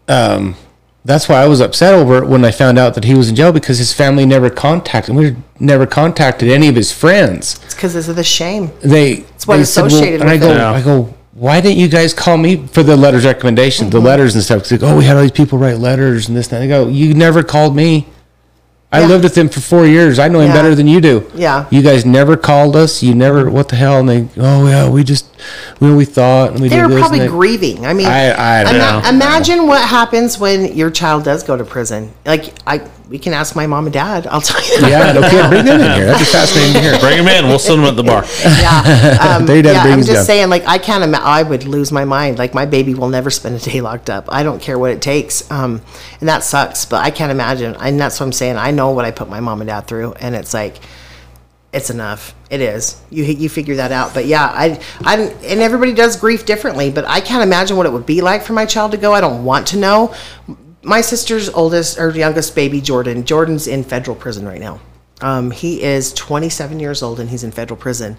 [0.08, 0.56] Um,
[1.04, 3.34] that's why I was upset over it when I found out that he was in
[3.34, 5.14] jail because his family never contacted.
[5.16, 7.58] We never contacted any of his friends.
[7.64, 8.70] It's because of the shame.
[8.82, 9.12] They.
[9.34, 10.58] It's what associated and I with go, it.
[10.58, 11.14] I go.
[11.34, 13.98] Why didn't you guys call me for the letters recommendations, Mm-hmm.
[13.98, 14.60] the letters and stuff?
[14.62, 16.60] 'Cause they go, oh, we had all these people write letters and this and that.
[16.60, 18.06] They go, you never called me.
[18.94, 20.18] I lived with him for four years.
[20.18, 21.30] I know him better than you do.
[21.34, 21.66] Yeah.
[21.70, 23.02] You guys never called us.
[23.02, 23.48] You never.
[23.50, 24.00] What the hell?
[24.00, 24.28] And they.
[24.36, 25.26] Oh yeah, we just.
[25.80, 27.86] We we thought and we They did were probably they- grieving.
[27.86, 29.08] I mean, I- I don't ima- know.
[29.08, 32.12] imagine what happens when your child does go to prison.
[32.26, 32.82] Like I,
[33.12, 34.26] we can ask my mom and dad.
[34.26, 34.88] I'll tell you.
[34.88, 35.12] Yeah.
[35.14, 35.48] Okay.
[35.50, 36.06] Bring them in here.
[36.06, 36.98] That'd be fascinating to hear.
[36.98, 37.46] Bring them in.
[37.46, 38.24] We'll send them at the bar.
[38.42, 39.92] yeah, um, They'd have yeah.
[39.92, 40.24] I'm just down.
[40.24, 41.26] saying, like, I can't imagine.
[41.26, 42.38] I would lose my mind.
[42.38, 44.24] Like, my baby will never spend a day locked up.
[44.30, 45.82] I don't care what it takes, um,
[46.20, 46.86] and that sucks.
[46.86, 47.76] But I can't imagine.
[47.78, 48.56] And that's what I'm saying.
[48.56, 50.78] I know what I put my mom and dad through, and it's like,
[51.72, 52.34] it's enough.
[52.50, 53.00] It is.
[53.10, 54.12] You you figure that out.
[54.14, 56.90] But yeah, I I and everybody does grief differently.
[56.90, 59.14] But I can't imagine what it would be like for my child to go.
[59.14, 60.14] I don't want to know.
[60.84, 63.24] My sister's oldest or youngest baby, Jordan.
[63.24, 64.80] Jordan's in federal prison right now.
[65.20, 68.16] Um, he is 27 years old and he's in federal prison.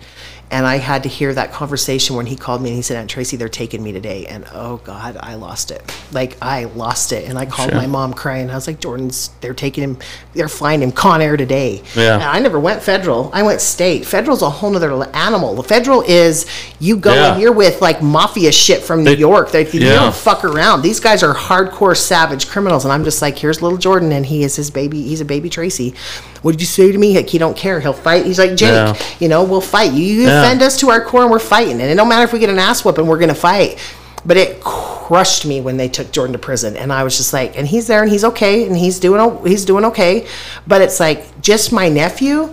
[0.51, 3.09] And I had to hear that conversation when he called me and he said, Aunt
[3.09, 4.27] Tracy, they're taking me today.
[4.27, 5.81] And oh God, I lost it.
[6.11, 7.27] Like I lost it.
[7.27, 8.51] And I called my mom crying.
[8.51, 9.97] I was like, Jordan's, they're taking him,
[10.33, 11.81] they're flying him Con Air today.
[11.95, 12.13] Yeah.
[12.15, 13.31] And I never went federal.
[13.33, 14.05] I went state.
[14.05, 15.55] Federal's a whole nother animal.
[15.55, 16.45] The federal is
[16.79, 17.33] you go Yeah.
[17.33, 19.49] and you're with like mafia shit from New They- York.
[19.51, 19.93] They, You yeah.
[19.95, 20.83] don't fuck around.
[20.83, 22.85] These guys are hardcore savage criminals.
[22.85, 25.01] And I'm just like, here's little Jordan and he is his baby.
[25.01, 25.95] He's a baby Tracy.
[26.43, 27.15] What did you say to me?
[27.15, 27.79] Like, he don't care.
[27.79, 28.25] He'll fight.
[28.25, 28.97] He's like, Jake, Yeah.
[29.19, 29.93] you know, we'll fight.
[29.93, 30.47] You, you Yeah.
[30.47, 31.73] offend us to our core and we're fighting.
[31.81, 33.79] And it don't matter if we get an ass whooping, we're going to fight.
[34.25, 37.57] But it crushed me when they took Jordan to prison, and I was just like,
[37.57, 40.25] and he's there, and he's okay, and he's doing he's doing okay.
[40.65, 42.49] But it's like just my nephew.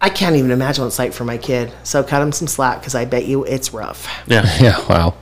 [0.00, 1.74] I can't even imagine what it's like for my kid.
[1.82, 4.08] So cut him some slack because I bet you it's rough.
[4.26, 4.46] Yeah.
[4.62, 4.82] Yeah.
[4.88, 5.14] Wow.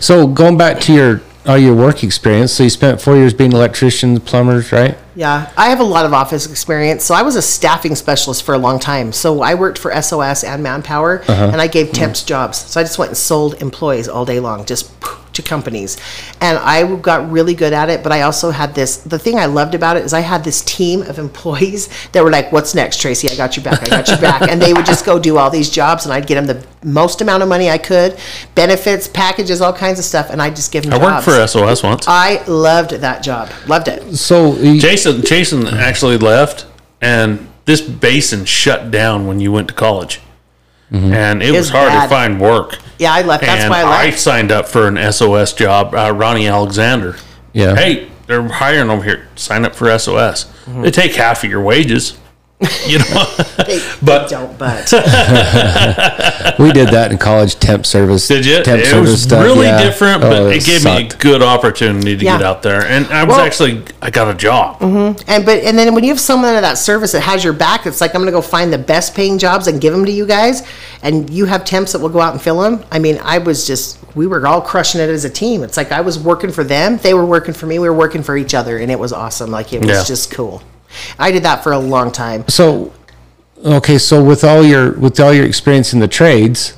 [0.00, 3.52] So going back to your all your work experience, so you spent four years being
[3.52, 4.98] electricians, plumbers, right?
[5.14, 7.04] Yeah, I have a lot of office experience.
[7.04, 9.12] So I was a staffing specialist for a long time.
[9.12, 11.50] So I worked for SOS and Manpower, uh-huh.
[11.52, 11.96] and I gave mm-hmm.
[11.96, 12.58] temps jobs.
[12.58, 14.90] So I just went and sold employees all day long, just
[15.38, 15.96] to companies.
[16.40, 18.02] And I got really good at it.
[18.02, 18.98] But I also had this.
[18.98, 22.30] The thing I loved about it is I had this team of employees that were
[22.30, 23.28] like, "What's next, Tracy?
[23.30, 23.82] I got you back.
[23.82, 26.26] I got you back." and they would just go do all these jobs, and I'd
[26.26, 28.18] get them the most amount of money I could,
[28.54, 30.92] benefits, packages, all kinds of stuff, and I'd just give them.
[30.94, 32.04] I worked for SOS once.
[32.06, 33.50] I loved that job.
[33.66, 34.16] Loved it.
[34.16, 36.66] So you- Jason Jason actually left,
[37.00, 40.20] and this basin shut down when you went to college,
[40.90, 41.12] mm-hmm.
[41.12, 42.02] and it was It's hard bad.
[42.04, 42.78] to find work.
[42.98, 43.44] Yeah, I left.
[43.44, 44.18] That's and why I left.
[44.18, 45.94] signed up for an SOS job.
[45.94, 47.16] Uh, Ronnie Alexander.
[47.52, 47.74] Yeah.
[47.76, 49.28] Hey, they're hiring over here.
[49.36, 50.44] Sign up for SOS.
[50.44, 50.82] Mm-hmm.
[50.82, 52.18] They take half of your wages.
[52.88, 53.24] You know,
[53.66, 54.58] They, But- they don't.
[54.58, 54.90] But
[56.58, 58.26] we did that in college, temp service.
[58.26, 58.62] did you?
[58.64, 59.82] Temp it service was stuff, really yeah.
[59.82, 62.38] different, but Oh, it gave me a good opportunity to Yeah.
[62.38, 64.80] get out there, and I was Well- actually I got a job.
[64.80, 65.22] Mm-hmm.
[65.30, 67.86] and but and then when you have someone in that service that has your back,
[67.86, 70.26] it's like I'm gonna go find the best paying jobs and give them to you
[70.26, 70.62] guys,
[71.02, 72.82] and you have temps that will go out and fill them.
[72.90, 75.62] I mean, I was just we were all crushing it as a team.
[75.62, 78.22] It's like I was working for them, they were working for me, we were working
[78.24, 79.50] for each other, and it was awesome.
[79.50, 80.04] Like it was Yeah.
[80.04, 80.62] just cool.
[81.18, 82.44] I did that for a long time.
[82.48, 82.92] So,
[83.64, 86.74] okay, so with all your with all your experience in the trades,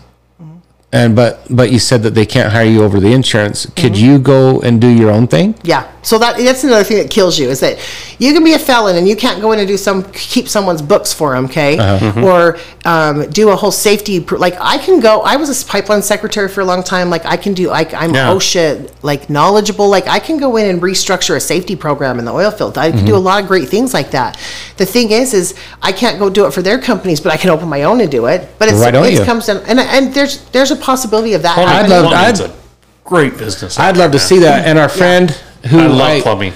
[0.92, 3.66] and but but you said that they can't hire you over the insurance.
[3.76, 4.04] Could Mm-hmm.
[4.04, 5.54] you go and do your own thing?
[5.62, 5.86] Yeah.
[6.03, 7.78] So that that's another thing that kills you is that
[8.18, 10.80] you can be a felon and you can't go in and do some keep someone's
[10.82, 11.76] books for them, okay?
[11.78, 12.12] Uh-huh.
[12.12, 12.24] Mm-hmm.
[12.24, 15.20] Or um, do a whole safety pr- like I can go.
[15.20, 17.11] I was a pipeline secretary for a long time.
[17.11, 17.68] Like I can do.
[17.68, 18.30] Like I'm Yeah.
[18.30, 19.88] OSHA like knowledgeable.
[19.88, 22.78] Like I can go in and restructure a safety program in the oil field.
[22.78, 23.14] I can do mm-hmm.
[23.14, 24.38] a lot of great things like that.
[24.78, 27.51] The thing is, is I can't go do it for their companies, but I can
[27.51, 28.48] open my own and do it.
[28.59, 29.24] But it's Why don't it you?
[29.24, 31.55] comes in and and there's there's a possibility of that.
[31.55, 32.57] Plumbing- I'd love- plumbing's I'd- a
[33.05, 33.78] great business.
[33.78, 34.66] I'd love to see that.
[34.66, 35.36] And our friend
[35.68, 36.52] who I love plumbing.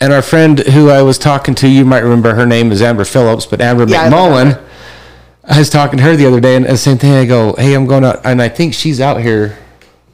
[0.00, 3.04] and our friend who I was talking to, you might remember her name is Amber
[3.04, 4.54] Phillips, but Amber Yeah, McMullen.
[4.54, 4.64] her.
[5.48, 7.12] I was talking to her the other day, and the same thing.
[7.14, 9.56] I go, "Hey, I'm going out," and I think she's out here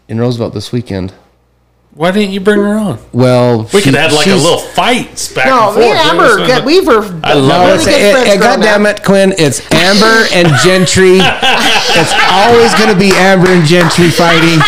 [0.09, 1.13] in Roosevelt this weekend.
[1.95, 2.99] Why didn't you bring her on?
[3.13, 5.99] Well, We she- could have like a little fights back No, and me forth.
[5.99, 7.87] and Amber, get, we were I love No, it.
[7.87, 9.35] really it, it, growing God damn it, Quinn!
[9.37, 11.19] It's Amber and Gentry.
[11.21, 14.59] it's always going to be Amber and Gentry fighting.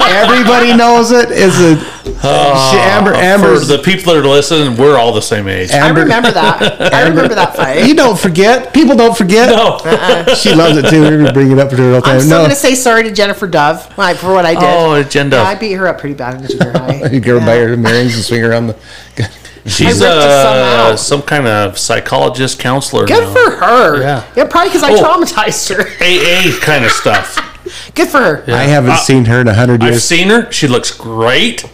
[0.00, 1.28] Everybody knows it.
[1.30, 1.76] It's a
[2.24, 3.58] ah, she, Amber.
[3.58, 5.70] For the people that are listening, we're all the same age.
[5.72, 6.00] I Amber.
[6.02, 6.92] remember that.
[6.92, 7.86] I remember that fight.
[7.86, 8.72] You don't forget.
[8.74, 9.48] People don't forget.
[9.50, 9.76] no.
[9.84, 10.34] Uh-uh.
[10.34, 11.24] She loves it too.
[11.24, 12.14] We bring it up to her all the time.
[12.16, 14.62] I'm still No, going to say sorry to Jennifer Dove like, for what I did.
[14.64, 15.36] Oh, agenda.
[15.36, 16.78] Yeah, I beat her up pretty bad in junior
[17.08, 17.10] high.
[17.12, 17.46] you go Yeah.
[17.46, 18.76] by her earrings and swing around the.
[19.64, 20.98] She's I ripped her son uh, out.
[20.98, 23.06] some kind of psychologist counselor.
[23.06, 23.32] Good now.
[23.32, 24.00] for her.
[24.00, 24.24] Yeah.
[24.36, 25.02] Yeah, probably because I Oh.
[25.02, 25.82] traumatized her.
[26.00, 27.36] AA kind of stuff.
[27.94, 28.44] Good for her.
[28.48, 29.88] I haven't Uh, seen her in a hundred years.
[29.88, 30.04] I've years.
[30.04, 30.50] seen her.
[30.50, 31.64] She looks great,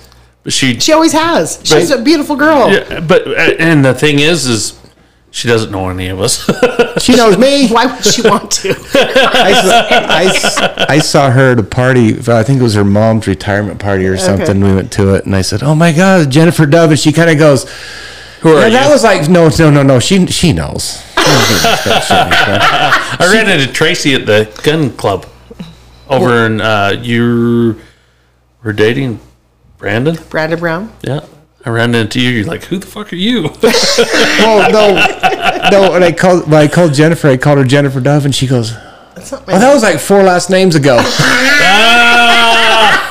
[0.44, 0.78] but she.
[0.80, 1.60] She always has.
[1.64, 2.70] She's a beautiful girl.
[2.70, 4.78] Yeah, but uh, and the thing is, is
[5.30, 6.48] she doesn't know any of us.
[6.98, 7.68] She knows me.
[7.68, 8.70] Why would she want to?
[8.94, 10.58] I saw, I, s-
[10.90, 12.18] I saw her at a party.
[12.26, 14.60] I think it was her mom's retirement party or something.
[14.60, 17.30] We went to it, and I said, "Oh my God, Jennifer Dove!" And she kind
[17.30, 17.70] of goes,
[18.40, 18.72] Who are Yeah, you?
[18.72, 20.00] that was like no, no, no, no.
[20.00, 21.00] She she knows.
[21.14, 23.16] She doesn't do that shit like that.
[23.20, 25.24] I ran into Tracy at the gun club
[26.08, 27.78] over in uh you
[28.64, 29.20] were dating
[29.78, 30.16] Brandon?
[30.30, 30.92] Brandon Brown.
[31.02, 31.20] Yeah.
[31.64, 33.50] I ran into you, you're like, Who the fuck are you?
[34.40, 34.94] Well, no,
[35.70, 35.90] no.
[35.92, 38.72] When I called, when I called Jennifer, I called her Jennifer Dove, and she goes,
[39.14, 40.98] That's not my "Oh, that was like four last names ago."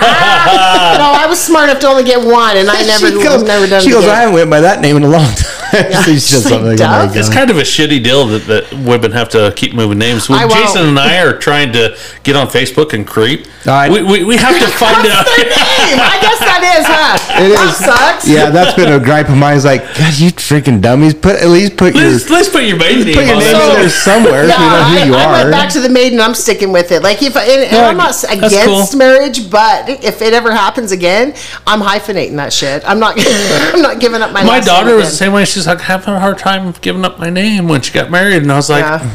[0.09, 0.95] Ah!
[0.97, 3.67] no, I was smart enough to only get one, and I never, she goes, never
[3.67, 3.81] done.
[3.81, 4.15] She it goes, again.
[4.15, 6.61] "I haven't went by that name in a long time." So she's just like, like,
[6.61, 7.15] "Oh my Dove?
[7.17, 10.29] It's God." kind of a shitty deal that, that women have to keep moving names.
[10.29, 10.59] When I won't.
[10.59, 14.37] Jason and I are trying to get on Facebook and creep, I- we, we, we
[14.37, 15.25] have to find What's out.
[15.25, 15.99] their name?
[15.99, 17.17] I guess that is, huh?
[17.37, 17.77] It that is.
[17.77, 18.27] sucks.
[18.27, 19.57] Yeah, that's been a gripe of mine.
[19.57, 21.13] Is like, God, you freaking dummies!
[21.13, 23.51] Put at least put your Let's, let's put your maiden name put your on name
[23.53, 23.69] there.
[23.75, 24.47] in there somewhere.
[24.47, 25.31] Yeah, so we know who I, you I are.
[25.43, 26.19] went back to the maiden.
[26.19, 27.03] I'm sticking with it.
[27.03, 28.97] Like if I, and, and Yeah, I'm not against cool.
[28.99, 31.33] marriage, but if it ever happens again,
[31.67, 32.83] I'm hyphenating that shit.
[32.87, 33.15] I'm not.
[33.73, 34.43] I'm not giving up my.
[34.43, 35.45] My daughter was the same way.
[35.57, 38.51] She's like having a hard time giving up my name when she got married, and
[38.51, 38.99] I was like, Yeah.
[38.99, 39.09] Mm,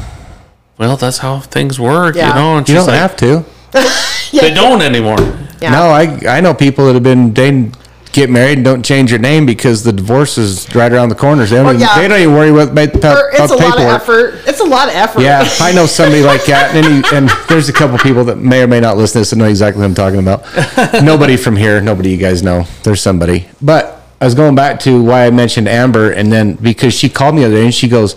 [0.77, 2.31] "Well, that's how things work, Yeah.
[2.31, 3.45] you know." And you don't like, have to.
[4.33, 5.19] "They don't anymore."
[5.61, 5.71] Yeah.
[5.71, 7.77] No, I I know people that have been dating,
[8.11, 11.51] get married, and don't change your name because the divorce is right around the corners.
[11.51, 11.97] They don't, Well, even, yeah.
[12.01, 14.41] they don't even worry about, about, about it's a lot of effort.
[14.45, 15.21] It's a lot of effort.
[15.21, 18.65] Yeah, I know somebody like that, and, he, and there's a couple people that may
[18.65, 20.43] or may not listen to this and know exactly what I'm talking about.
[21.05, 22.65] nobody from here, nobody you guys know.
[22.83, 26.95] There's somebody, but I was going back to why I mentioned Amber, and then because
[26.95, 28.15] she called me the other day and she goes,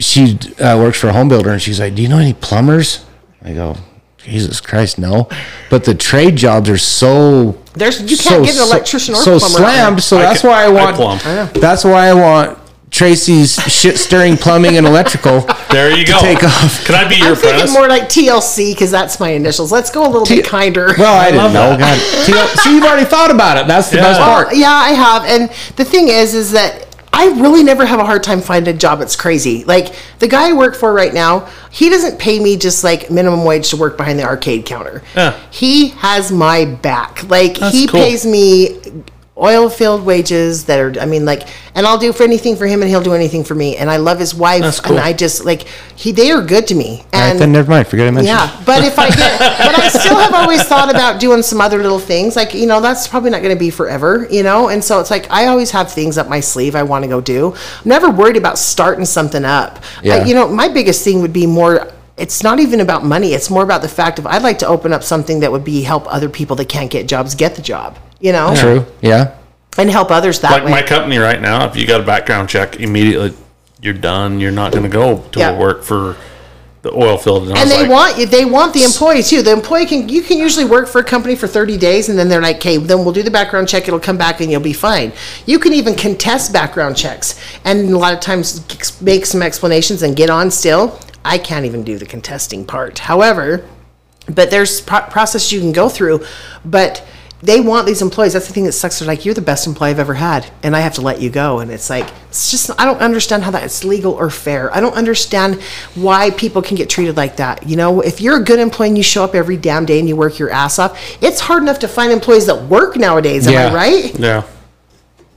[0.00, 3.04] she uh, works for a home builder, and she's like, "Do you know any plumbers?"
[3.44, 3.76] I go,
[4.18, 5.28] "Jesus Christ, no!"
[5.70, 9.58] But the trade jobs are so There's you can't get an electrician or so plumber.
[9.58, 10.02] slammed.
[10.02, 10.96] So I that's ca- why I I want.
[10.96, 11.50] plumb.
[11.54, 12.58] That's why I want
[12.90, 15.40] Tracy's shit stirring plumbing and electrical.
[15.70, 16.18] There you go.
[16.20, 16.84] take off.
[16.84, 19.70] Can I be your I'm thinking more like TLC because that's my initials.
[19.70, 20.88] Let's go a little bit kinder.
[20.98, 21.76] Well, I, didn't know.
[21.76, 21.78] that.
[21.78, 23.66] God, TL see, you've already thought about it.
[23.68, 24.02] That's the Yeah.
[24.02, 24.56] best Well, part.
[24.56, 25.24] Yeah, I have.
[25.24, 28.78] And the thing is, is that I really never have a hard time finding a
[28.78, 29.00] job.
[29.00, 29.64] It's crazy.
[29.64, 33.44] Like the guy I work for right now, he doesn't pay me just like minimum
[33.44, 35.02] wage to work behind the arcade counter.
[35.14, 35.38] Yeah.
[35.50, 37.28] He has my back.
[37.28, 38.00] Like That's he cool.
[38.00, 38.80] pays me
[39.40, 42.82] oil filled wages that are I mean like and I'll do for anything for him
[42.82, 43.76] and he'll do anything for me.
[43.76, 44.96] And I love his wife That's cool.
[44.96, 45.62] and I just like
[45.96, 46.98] he they are good to me.
[46.98, 47.86] All right, And then never mind.
[47.88, 48.28] Forget I mentioned.
[48.28, 51.78] yeah, but if I get, but I still have always thought about doing some other
[51.82, 52.36] little things.
[52.36, 54.26] Like you know, that's probably not going to be forever.
[54.30, 57.04] You know, and so it's like I always have things up my sleeve I want
[57.04, 57.54] to go do.
[57.54, 59.82] I'm never worried about starting something up.
[60.02, 60.16] Yeah.
[60.16, 61.90] I, you know, my biggest thing would be more.
[62.20, 63.32] It's not even about money.
[63.32, 65.82] It's more about the fact of I'd like to open up something that would be
[65.82, 67.98] help other people that can't get jobs get the job.
[68.20, 68.86] You know, True.
[69.00, 69.34] Yeah.
[69.78, 70.70] and help others that like way.
[70.70, 73.32] my company right now, if you got a background check, immediately
[73.80, 74.38] you're done.
[74.38, 75.58] You're not going to go to Yeah.
[75.58, 76.16] work for
[76.82, 77.50] the oil field.
[77.52, 78.26] I and they like, want you.
[78.26, 79.42] They want the employee too.
[79.42, 82.28] The employee can you can usually work for a company for thirty days, and then
[82.28, 83.86] they're like, "Okay, then we'll do the background check.
[83.86, 85.12] It'll come back, and you'll be fine."
[85.46, 87.34] You can even contest background checks,
[87.64, 88.62] and a lot of times
[89.02, 90.50] make some explanations and get on.
[90.50, 92.98] Still, I can't even do the contesting part.
[93.00, 93.64] However,
[94.28, 96.24] but there's pro- process you can go through,
[96.64, 97.06] but.
[97.42, 98.34] They want these employees.
[98.34, 98.98] That's the thing that sucks.
[98.98, 101.30] They're like, you're the best employee I've ever had, and I have to let you
[101.30, 101.60] go.
[101.60, 104.70] And it's like, it's just, I don't understand how that's legal or fair.
[104.76, 105.58] I don't understand
[105.94, 107.66] why people can get treated like that.
[107.66, 110.06] You know, if you're a good employee and you show up every damn day and
[110.06, 113.46] you work your ass off, it's hard enough to find employees that work nowadays.
[113.46, 113.68] Am Yeah.
[113.68, 114.18] I right?
[114.18, 114.42] Yeah,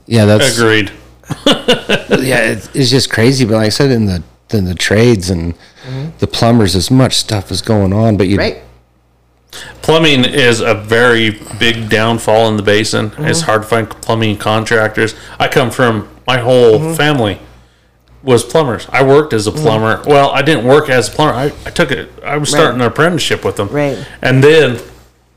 [0.04, 0.26] Yeah.
[0.26, 0.92] That's agreed.
[1.46, 2.40] yeah.
[2.50, 3.46] It's, it's just crazy.
[3.46, 5.54] But like I said, in the in the trades and
[6.18, 8.16] the plumbers, as much stuff is going on.
[8.16, 8.58] But you Right.
[9.82, 13.12] Plumbing is a very big downfall in the basin.
[13.18, 13.46] It's Mm-hmm.
[13.46, 15.14] hard to find plumbing contractors.
[15.38, 16.94] I come from my whole Mm-hmm.
[16.94, 17.38] family
[18.22, 18.86] was plumbers.
[18.90, 20.02] I worked as a plumber.
[20.06, 21.34] Well, I didn't work as a plumber.
[21.34, 22.10] I, I took it.
[22.24, 23.68] I was starting an apprenticeship with them.
[23.68, 24.04] Right.
[24.22, 24.80] And then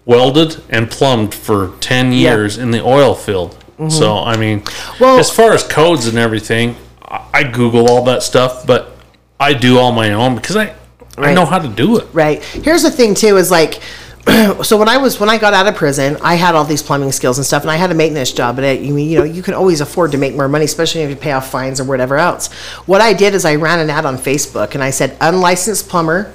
[0.05, 3.55] welded and plumbed for 10 years in the oil field.
[3.89, 5.03] So, I mean, Mm-hmm.
[5.03, 8.96] Well- as far as codes and everything, I, I Google all that stuff, but
[9.39, 10.73] I do all my own because I,
[11.17, 12.07] I know how to do it.
[12.13, 12.43] Right.
[12.43, 13.81] Here's the thing too is like
[14.63, 17.13] so when I was when I got out of prison, I had all these plumbing
[17.13, 18.55] skills and stuff, and I had a maintenance job.
[18.55, 21.01] But it, you mean you know you can always afford to make more money, especially
[21.01, 22.51] if you pay off fines or whatever else.
[22.87, 26.33] What I did is I ran an ad on Facebook and I said unlicensed plumber.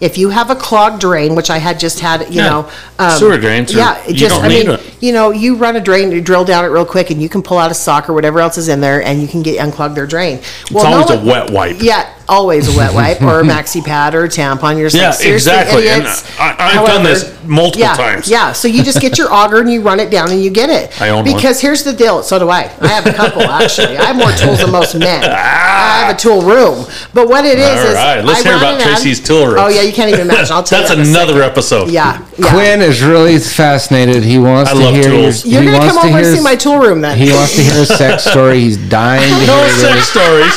[0.00, 2.48] If you have a clogged drain, which I had just had, you Yeah.
[2.48, 4.96] know, um, Sewer drains yeah, just don't I need mean, it.
[5.00, 7.40] you know, you run a drain, you drill down it real quick, and you can
[7.40, 9.94] pull out a sock or whatever else is in there, and you can get unclog
[9.94, 10.38] their drain.
[10.38, 11.76] It's always a wet wipe.
[11.80, 14.78] Yeah, always a wet wipe or a maxi pad or a tampon.
[14.78, 15.88] You're just Yeah, like, exactly.
[15.88, 16.24] And idiots.
[16.38, 18.28] Uh, I- I've done this multiple yeah, times.
[18.30, 20.70] Yeah, so you just get your auger and you run it down and you get
[20.70, 21.00] it.
[21.00, 21.34] I own one.
[21.36, 22.22] because here's the deal.
[22.22, 22.70] So do I.
[22.80, 23.96] I have a couple actually.
[23.98, 25.24] I have more tools than most men.
[25.24, 26.86] I have a tool room.
[27.12, 29.46] But what it is All is right, let's I hear about an ad- Tracy's tool
[29.46, 29.56] room.
[29.58, 30.52] Oh yeah, you can't even imagine.
[30.54, 31.00] I'll tell That's you.
[31.00, 31.50] in a another second.
[31.50, 31.90] episode.
[31.90, 32.50] Yeah, yeah.
[32.50, 34.22] Quinn is really fascinated.
[34.22, 35.44] He wants I to love hear tools.
[35.44, 37.18] Your, You're he gonna come to over and see my tool room then.
[37.18, 38.60] He wants to hear a sex story.
[38.60, 40.54] He's dying to No hear sex stories.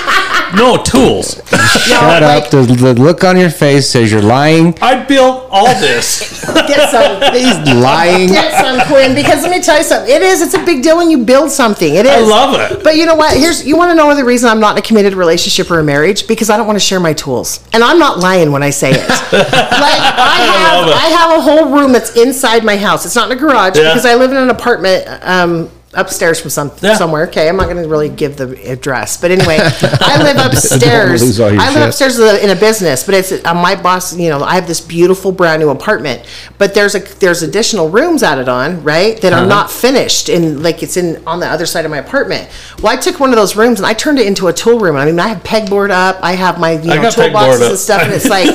[0.56, 1.42] No tools.
[1.86, 2.50] Shut like- up.
[2.52, 4.78] The, the look on your face says you're lying.
[4.82, 6.44] I built all this.
[6.68, 7.22] Get some.
[7.34, 8.28] He's lying.
[8.30, 9.16] Get some, Quinn.
[9.16, 10.14] Because let me tell you something.
[10.14, 10.42] It is.
[10.42, 11.96] It's a big deal when you build something.
[11.96, 12.12] It is.
[12.12, 12.84] I love it.
[12.84, 13.38] But you know what?
[13.38, 13.66] Here's.
[13.66, 16.28] You want to know the reason I'm not in a committed relationship or a marriage?
[16.28, 18.92] Because I don't want to share my tools, and I'm not lying when I say
[18.92, 19.10] it.
[19.10, 20.96] like I have, love it.
[20.96, 23.06] I have a whole room that's inside my house.
[23.06, 23.90] It's not in a garage Yeah.
[23.90, 25.06] because I live in an apartment.
[25.22, 26.96] Um, upstairs from some Yeah.
[26.96, 27.28] somewhere.
[27.28, 31.22] Okay, I'm not going to really give the address, but anyway, I live upstairs.
[31.24, 31.88] lose all your I live shit.
[31.88, 34.16] upstairs in a- business, but it's uh, my boss.
[34.18, 36.22] You know, I have this beautiful brand new apartment,
[36.58, 39.44] but there's a there's additional rooms added on, right, that Uh-huh.
[39.44, 42.50] are not finished, and like it's in on the other side of my apartment.
[42.82, 44.96] Well, I took one of those rooms and I turned it into a tool room.
[44.96, 48.02] I mean, I have pegboard up, I have my you I know toolboxes and stuff,
[48.04, 48.48] and it's like,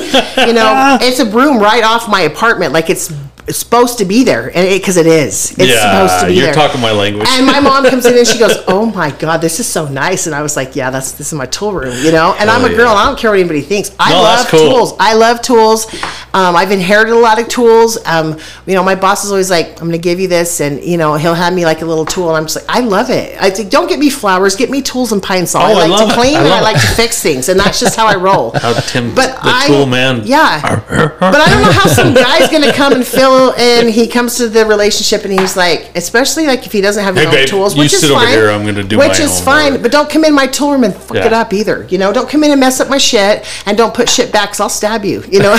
[0.47, 3.11] you know, it's a room right off my apartment, like it's.
[3.47, 6.43] It's supposed to be there, and because it, is, it's supposed to be there.
[6.43, 6.53] you're there.
[6.53, 7.27] talking my language.
[7.31, 10.27] And my mom comes in and she goes, "Oh my god, this is so nice."
[10.27, 12.63] And I was like, "Yeah, that's this is my tool room, you know." And I'm
[12.63, 12.99] a Hell girl, yeah.
[13.01, 13.91] I don't care what anybody thinks.
[13.99, 14.59] I No, love cool.
[14.69, 14.93] tools.
[14.99, 15.87] I love tools.
[16.33, 17.97] Um, I've inherited a lot of tools.
[18.05, 18.37] Um,
[18.67, 20.97] you know, my boss is always like, "I'm going to give you this," and you
[20.97, 23.35] know, he'll have me like a little tool, and I'm just like, "I love it."
[23.41, 26.13] I think, "Don't get me flowers, get me tools and Pine-Sol." Oh, I like to
[26.13, 26.81] clean I and I like it.
[26.81, 28.51] to fix things, and that's just how I roll.
[28.51, 30.21] How Tim, But the I- tool man.
[30.25, 30.79] yeah.
[31.31, 34.47] But I don't know how some guy's gonna come and fill and he comes to
[34.49, 37.47] the relationship and he's like, especially like if he doesn't have his Hey, own babe,
[37.49, 38.29] tools, which is sit over fine.
[38.33, 39.81] here, I'm gonna do which is fine, work.
[39.83, 41.25] but don't come in my tool room and fuck Yeah.
[41.27, 41.85] it up either.
[41.89, 44.49] You know, don't come in and mess up my shit and don't put shit back
[44.49, 45.23] because I'll stab you.
[45.29, 45.53] You know,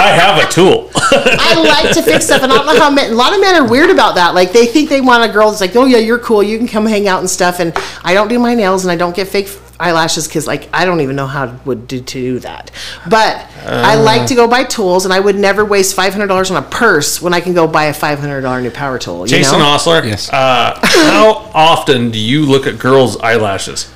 [0.00, 0.90] I have a tool.
[0.94, 3.54] I like to fix stuff, and I don't know how men, a lot of men
[3.60, 4.34] are weird about that.
[4.34, 6.68] Like they think they want a girl that's like, oh yeah, you're cool, you can
[6.68, 7.58] come hang out and stuff.
[7.60, 7.72] And
[8.04, 9.48] I don't do my nails and I don't get fake
[9.80, 12.70] eyelashes because like I don't even know how to would do to do that.
[13.08, 16.50] But I like to go buy tools, and I would never waste five hundred dollars
[16.50, 19.22] on a purse when I can go buy a five hundred dollar new power tool.
[19.22, 19.66] You Jason know?
[19.66, 20.04] Osler.
[20.04, 20.28] Yes.
[20.30, 23.92] Uh, how often do you look at girls' eyelashes?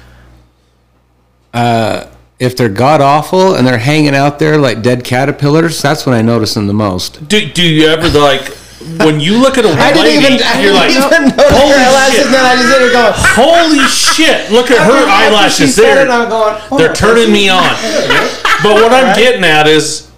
[2.43, 6.23] If they're god awful and they're hanging out there like dead caterpillars, that's when I
[6.23, 7.29] notice them the most.
[7.29, 8.57] Do, do you ever like
[9.05, 11.51] when you look at a I didn't lady, even- I you're didn't like, even notice
[11.51, 14.51] holy her eyelashes, shit, then I just did it going, holy shit!
[14.53, 16.07] Look at her eyelashes there.
[16.11, 17.63] Oh, They're turning me on.
[18.63, 20.11] But what I'm getting at is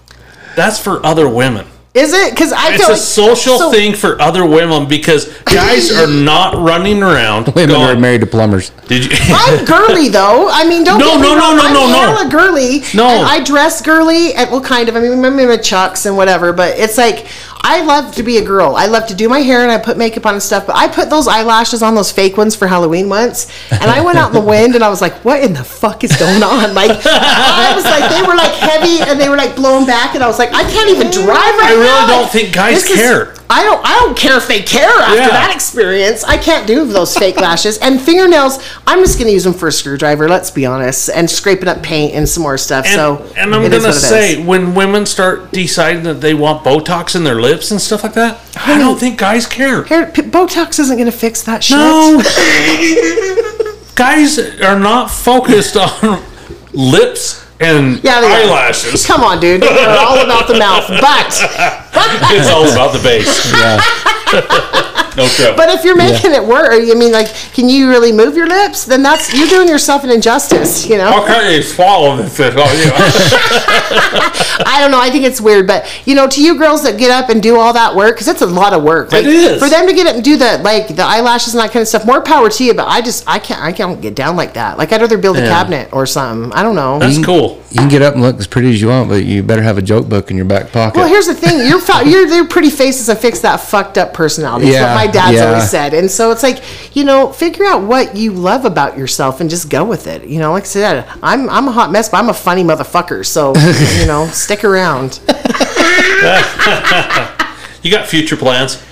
[0.56, 1.66] that's for other women.
[1.94, 2.30] Is it?
[2.32, 6.06] Because I It's feel a like- social so- thing for other women because guys are
[6.32, 8.70] not running around Women are going, married to plumbers.
[8.88, 9.10] Did you?
[9.28, 10.48] I'm girly though.
[10.50, 11.56] I mean, don't No, get me no, no, wrong.
[11.56, 11.92] no, I'm no, no.
[12.16, 12.82] hella girly.
[12.94, 13.06] No.
[13.06, 14.96] and I dress girly, and well, kind of.
[14.96, 17.26] I mean, I'm in my chucks and whatever, but it's like
[17.66, 18.76] I love to be a girl.
[18.76, 20.66] I love to do my hair and I put makeup on and stuff.
[20.66, 24.18] But I put those eyelashes on those fake ones for Halloween once, and I went
[24.18, 26.74] out in the wind and I was like, "What in the fuck is going on?"
[26.74, 30.22] Like I was like, they were like heavy and they were like blowing back, and
[30.22, 31.26] I was like, I can't even drive
[31.58, 32.06] right I really now.
[32.20, 33.34] don't think guys this is- care.
[33.50, 33.84] I don't.
[33.84, 35.28] I don't care if they care after Yeah.
[35.28, 36.24] that experience.
[36.24, 38.58] I can't do those fake lashes and fingernails.
[38.86, 40.28] I'm just gonna use them for a screwdriver.
[40.28, 42.86] Let's be honest, and scraping up paint and some more stuff.
[42.86, 47.24] And, so and I'm gonna say, when women start deciding that they want Botox in
[47.24, 49.84] their lips and stuff like that, I don't think guys care.
[49.84, 51.76] Hair, p- Botox isn't gonna fix that shit.
[51.76, 52.22] No,
[53.94, 56.22] guys are not focused on
[56.72, 59.06] lips and Yeah, eyelashes.
[59.06, 59.62] Come on, dude.
[59.62, 63.52] They're all about the mouth, but It's all about the base.
[63.52, 64.90] Yeah.
[65.16, 65.56] No trouble.
[65.56, 68.84] but if you're making it work, I mean, like, can you really move your lips?
[68.84, 70.88] Then that's you're doing yourself an injustice.
[70.88, 71.10] You know.
[71.10, 72.38] How can you swallow this?
[72.40, 72.46] Oh,
[74.66, 75.00] I don't know.
[75.00, 77.58] I think it's weird, but you know, to you girls that get up and do
[77.58, 79.12] all that work, because it's a lot of work.
[79.12, 79.62] Like, It is.
[79.62, 81.88] for them to get up and do the like the eyelashes and that kind of
[81.88, 82.04] stuff.
[82.06, 84.78] More power to you, but I just I can't I can't get down like that.
[84.78, 86.52] Like I'd rather build a cabinet or something.
[86.52, 86.98] I don't know.
[86.98, 87.62] That's cool.
[87.70, 89.78] You can get up and look as pretty as you want, but you better have
[89.78, 90.98] a joke book in your back pocket.
[90.98, 94.12] Well, here's the thing: your fa- your their pretty faces and fix that fucked up
[94.14, 94.64] personality.
[94.74, 95.46] Yeah, what my dad's yeah.
[95.46, 95.94] always said.
[95.94, 96.62] And so it's like,
[96.96, 100.26] you know, figure out what you love about yourself and just go with it.
[100.26, 103.24] You know, like I said, I'm I'm a hot mess, but I'm a funny motherfucker.
[103.24, 103.54] So
[104.00, 105.20] you know, stick around.
[107.84, 108.82] You got future plans?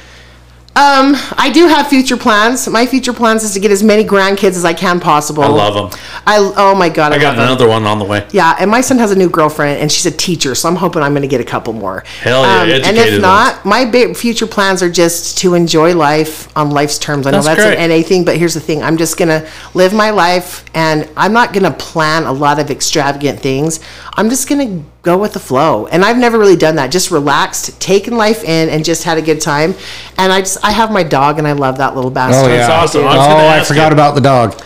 [0.74, 2.66] Um, I do have future plans.
[2.66, 5.42] My future plans is to get as many grandkids as I can possible.
[5.42, 6.00] I love them.
[6.26, 8.26] I oh my god, I, I got another one on the way.
[8.32, 11.02] Yeah, and my son has a new girlfriend, and she's a teacher, so I'm hoping
[11.02, 12.04] I'm going to get a couple more.
[12.20, 16.54] Hell yeah, Um, and if not, my big future plans are just to enjoy life
[16.56, 17.26] on life's terms.
[17.26, 17.78] I know That's that's, great.
[17.78, 21.06] an NA thing, but here's the thing: I'm just going to live my life, and
[21.18, 23.78] I'm not going to plan a lot of extravagant things.
[24.14, 26.90] I'm just going to go with the flow, and I've never really done that.
[26.90, 29.74] Just relaxed, taken life in, and just had a good time.
[30.16, 32.52] And I just I have my dog, and I love that little oh, bastard.
[32.52, 32.70] Oh yeah.
[32.70, 33.02] awesome.
[33.02, 33.92] Oh, I was oh, gonna I forgot you.
[33.94, 34.60] about the dog.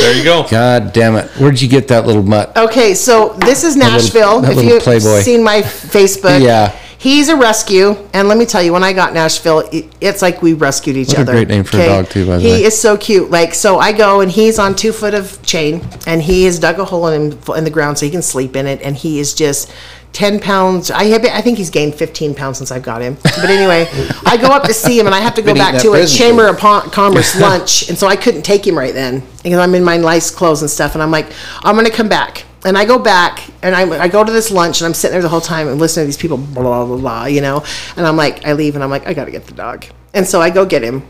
[0.00, 0.44] There you go.
[0.50, 1.30] God damn it!
[1.38, 2.56] Where'd you get that little mutt?
[2.56, 4.40] Okay, so this is Nashville.
[4.40, 5.20] that if little you've playboy.
[5.20, 6.76] seen my Facebook, Yeah.
[7.02, 7.96] He's a rescue.
[8.14, 9.68] And let me tell you, when I got Nashville,
[10.00, 12.42] it's like we rescued each What a great name for a dog, too, by the
[12.42, 12.58] he way.
[12.58, 13.30] He is so cute.
[13.30, 16.78] Like, so I go and he's on two foot of chain, and he has dug
[16.78, 19.18] a hole in him in the ground so he can sleep in it, and he
[19.18, 19.70] is just.
[20.12, 20.90] 10 pounds.
[20.90, 23.16] I have, I think he's gained 15 pounds since I've got him.
[23.22, 23.88] But anyway,
[24.26, 26.52] I go up to see him and I have to go back to a Chamber
[26.54, 26.62] food.
[26.62, 27.88] of Commerce lunch.
[27.88, 30.70] And so I couldn't take him right then because I'm in my nice clothes and
[30.70, 30.92] stuff.
[30.92, 32.44] And I'm like, I'm going to come back.
[32.64, 35.22] And I go back and I, I go to this lunch and I'm sitting there
[35.22, 37.64] the whole time and listening to these people, blah, blah, blah, you know.
[37.96, 39.84] And I'm like, I leave and I'm like, I got to get the dog.
[40.14, 41.02] And so I go get him.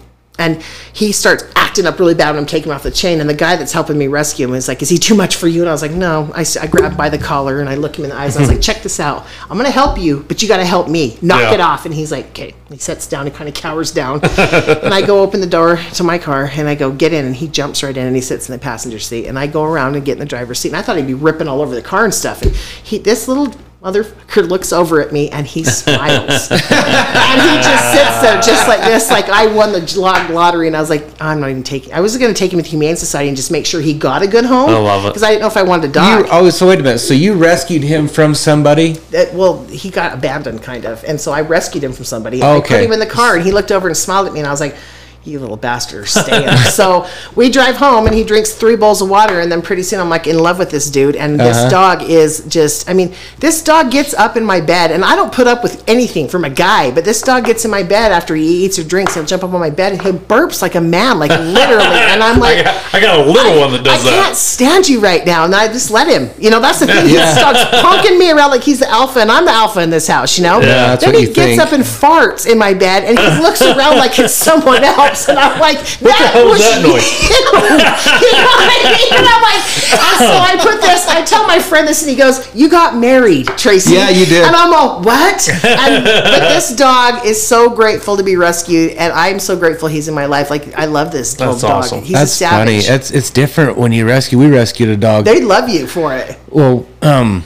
[0.43, 0.62] And
[0.93, 3.20] he starts acting up really bad when I'm taking him off the chain.
[3.20, 5.47] And the guy that's helping me rescue him is like, Is he too much for
[5.48, 5.60] you?
[5.62, 6.31] And I was like, No.
[6.35, 8.36] I grabbed by the collar and I look him in the eyes.
[8.36, 8.62] And I was like, mm-hmm.
[8.62, 9.27] Check this out.
[9.43, 11.19] I'm going to help you, but you got to help me.
[11.23, 11.55] Knock Yeah.
[11.55, 11.86] it off.
[11.86, 12.55] And he's like, Okay.
[12.70, 13.27] He sits down.
[13.27, 14.20] He kind of cowers down.
[14.39, 17.24] and I go open the door to my car and I go, Get in.
[17.24, 19.27] And he jumps right in and he sits in the passenger seat.
[19.27, 20.69] And I go around and get in the driver's seat.
[20.70, 22.43] And I thought he'd be ripping all over the car and stuff.
[22.43, 23.52] And he, this little
[23.83, 26.51] motherfucker looks over at me and he smiles.
[26.51, 30.69] and he just sits there just like this, like I won the lot- lottery.
[30.69, 31.93] And I was like, I'm not even taking.
[31.93, 33.93] I was going to take him to the Humane Society and just make sure he
[33.95, 34.71] got a good home.
[34.71, 35.09] I love it.
[35.09, 35.93] because I didn't know if I wanted a You,
[36.23, 36.27] dog.
[36.31, 36.99] oh, so wait a minute.
[37.01, 38.93] So you rescued him from somebody?
[39.11, 42.37] That- well, he got abandoned, kind of, and so I rescued him from somebody.
[42.37, 42.77] And I Okay.
[42.79, 44.51] put him in the car, and he looked over and smiled at me, and I
[44.53, 44.77] was like.
[45.24, 46.57] You little bastard, stay in.
[46.73, 50.01] so we drive home, and he drinks three bowls of water, and then pretty soon
[50.01, 51.15] I'm like in love with this dude.
[51.15, 51.69] And this Uh-huh.
[51.70, 55.32] dog is just, I mean, this dog gets up in my bed, and I don't
[55.32, 58.35] put up with anything from a guy, but this dog gets in my bed after
[58.35, 60.81] he eats or drinks, he'll jump up on my bed, and he burps like a
[60.81, 61.85] man, like literally.
[62.11, 64.12] And I'm like, I got, I got a little one that does that.
[64.12, 66.31] I can't stand you right now, and I just let him.
[66.36, 67.09] You know, that's the thing.
[67.09, 67.32] Yeah.
[67.32, 70.09] He starts punking me around like he's the alpha, and I'm the alpha in this
[70.09, 70.36] house.
[70.36, 70.59] You know.
[70.61, 70.66] Yeah,
[70.97, 71.61] that's then what he you gets think.
[71.62, 75.39] up and farts in my bed, and he looks around like it's someone else, and
[75.39, 77.32] I'm like, "That hell was was that noise?" you."
[78.26, 79.12] you know what I mean?
[79.18, 79.62] And I'm like,
[79.93, 81.06] and so I put this.
[81.09, 84.44] I tell my friend this, and he goes, "You got married, Tracy." Yeah, you did.
[84.44, 85.48] And I'm all, "What?"
[85.82, 90.09] And, but this dog is so grateful to be rescued, and I'm so grateful he's
[90.09, 90.51] in my life.
[90.51, 91.70] Like I love this little That's dog.
[91.84, 92.02] awesome.
[92.02, 92.76] He's That's a funny.
[92.78, 94.39] It's it's different when you rescue.
[94.39, 95.24] We rescued a dog.
[95.24, 96.39] they love you for it.
[96.51, 97.44] well, um,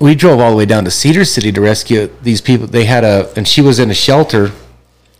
[0.00, 2.66] we drove all the way down to Cedar City to rescue these people.
[2.66, 4.50] They had a, and she was in a shelter,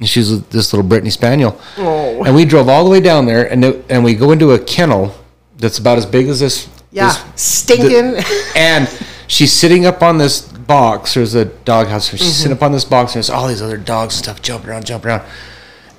[0.01, 1.61] and she was this little Brittany Spaniel.
[1.79, 2.25] Oh.
[2.25, 4.59] And we drove all the way down there, and it- and we go into a
[4.59, 5.15] kennel
[5.59, 6.67] that's about as big as this.
[6.91, 8.17] Yeah, this- stinking.
[8.57, 8.89] and
[9.29, 11.15] she's sitting up on this box.
[11.15, 12.09] There's a doghouse.
[12.09, 12.31] She's Mm-hmm.
[12.31, 14.87] sitting up on this box, and there's all these other dogs and stuff jumping around,
[14.87, 15.23] jumping around.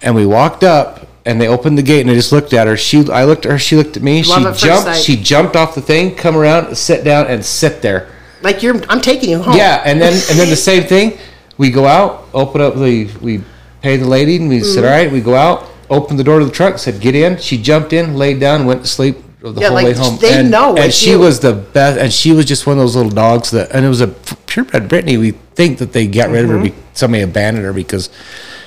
[0.01, 2.75] And we walked up, and they opened the gate, and I just looked at her.
[2.75, 3.59] She, I looked at her.
[3.59, 4.23] She looked at me.
[4.23, 4.95] Love she jumped.
[4.99, 8.07] She jumped off the thing, come around, sit down, and sit there.
[8.41, 9.55] like you're, I'm taking you home.
[9.55, 11.19] Yeah, and then and then the same thing.
[11.59, 13.43] We go out, open up the, we
[13.81, 14.65] pay the lady, and we Mm-hmm.
[14.73, 15.11] said, all right.
[15.11, 17.37] We go out, open the door to the truck, said, get in.
[17.37, 20.17] She jumped in, laid down, went to sleep the Yeah, whole like, way home.
[20.21, 22.81] they and, know and she you- was the best, and she was just one of
[22.83, 25.17] those little dogs that, and it was a purebred Brittany.
[25.17, 26.65] We think that they got rid of her, Mm-hmm.
[26.65, 28.09] be, somebody abandoned her because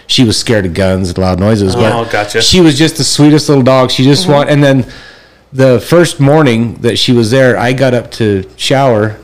[0.06, 1.74] she was scared of guns and loud noises.
[1.76, 2.42] Oh, but gotcha.
[2.42, 3.90] She was just the sweetest little dog.
[3.90, 4.10] She Mm-hmm.
[4.12, 4.86] just want, and then
[5.52, 9.16] the first morning that she was there, I got up to shower,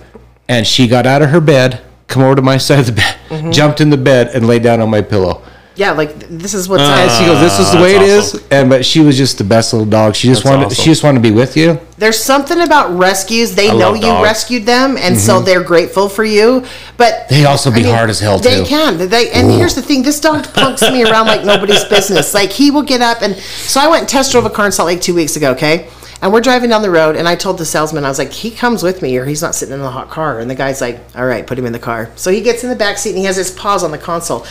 [0.49, 3.17] and she got out of her bed, come over to my side of the bed,
[3.29, 3.51] Mm-hmm.
[3.51, 5.43] jumped in the bed, and laid down on my pillow.
[5.81, 5.93] Yeah.
[5.93, 6.83] Like this is what's.
[6.83, 7.19] And nice.
[7.19, 8.49] she goes, "This is the way it that's is." awesome.
[8.53, 10.15] And but she was just the best little dog.
[10.15, 10.83] She just That's wanted, awesome.
[10.85, 11.81] she just wanted to be with you.
[11.97, 13.55] There's something about rescues.
[13.55, 14.23] They I know you dogs.
[14.25, 16.65] rescued them, and so they're grateful for you.
[16.97, 17.35] But Mm-hmm.
[17.35, 18.67] They also be hard as hell, They too.
[18.67, 18.99] can.
[19.09, 22.35] They and here's the thing: this dog punks me around like nobody's business.
[22.35, 24.73] Like he will get up and so I went and test drove a car in
[24.73, 25.53] Salt Lake two weeks ago.
[25.53, 25.89] Okay.
[26.23, 28.51] And we're driving down the road, and I told the salesman, I was like, he
[28.51, 30.39] comes with me, or he's not sitting in the hot car.
[30.39, 32.11] And the guy's like, all right, put him in the car.
[32.17, 34.45] So he gets in the back seat, and he has his paws on the console.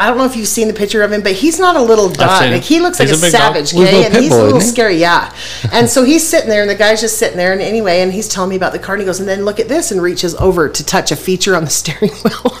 [0.00, 2.08] I don't know if you've seen the picture of him, but he's not a little
[2.08, 2.50] dog.
[2.50, 3.40] Like, he looks like He's a, a dog.
[3.54, 5.32] savage, he's a little And he's bull, a little scary, yeah.
[5.72, 8.26] And so he's sitting there, and the guy's just sitting there, and anyway, and he's
[8.28, 10.34] telling me about the car, and he goes, and then look at this, and reaches
[10.36, 12.56] over to touch a feature on the steering wheel.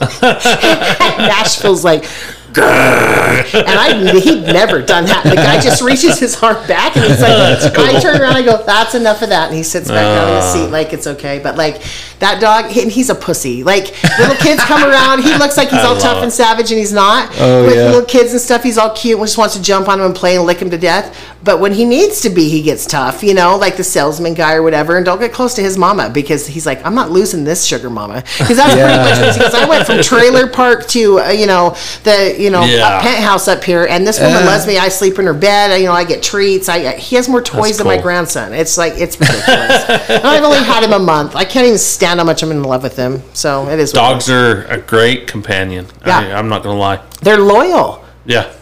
[1.18, 2.04] Nashville's like,
[2.56, 5.22] and I he'd never done that.
[5.24, 7.30] The guy just reaches his arm back and he's like,
[7.78, 10.34] I turn around, I go, that's enough of that, and he sits back down in
[10.34, 10.52] his Ah.
[10.52, 11.38] seat like it's okay.
[11.38, 11.80] But like
[12.20, 13.62] that dog, and he's a pussy.
[13.64, 16.22] Like little kids come around, he looks like he's I all tough it.
[16.24, 17.30] and savage, and he's not.
[17.38, 17.84] Oh, With yeah.
[17.86, 20.14] little kids and stuff, he's all cute and just wants to jump on him and
[20.14, 21.16] play and lick him to death.
[21.42, 24.54] But when he needs to be, he gets tough, you know, like the salesman guy
[24.54, 24.96] or whatever.
[24.98, 27.88] And don't get close to his mama because he's like, I'm not losing this sugar
[27.88, 28.22] mama.
[28.38, 29.64] Because that's pretty much what he.
[29.64, 31.74] I went from trailer park to, uh, you know,
[32.04, 32.98] the, you know, Yeah.
[32.98, 33.86] a penthouse up here.
[33.88, 34.50] And this woman Yeah.
[34.50, 34.76] loves me.
[34.76, 35.70] I sleep in her bed.
[35.70, 36.68] I, you know, I get treats.
[36.68, 38.52] I, he has more toys That's than my grandson.
[38.52, 39.84] It's like, it's ridiculous.
[40.10, 41.34] I've only had him a month.
[41.36, 43.22] I can't even stand how much I'm in love with them.
[43.34, 43.92] So it is.
[43.92, 45.86] Dogs are a great companion.
[46.06, 46.18] Yeah.
[46.18, 47.02] I, I'm not gonna lie.
[47.22, 48.04] They're loyal.
[48.24, 48.52] Yeah,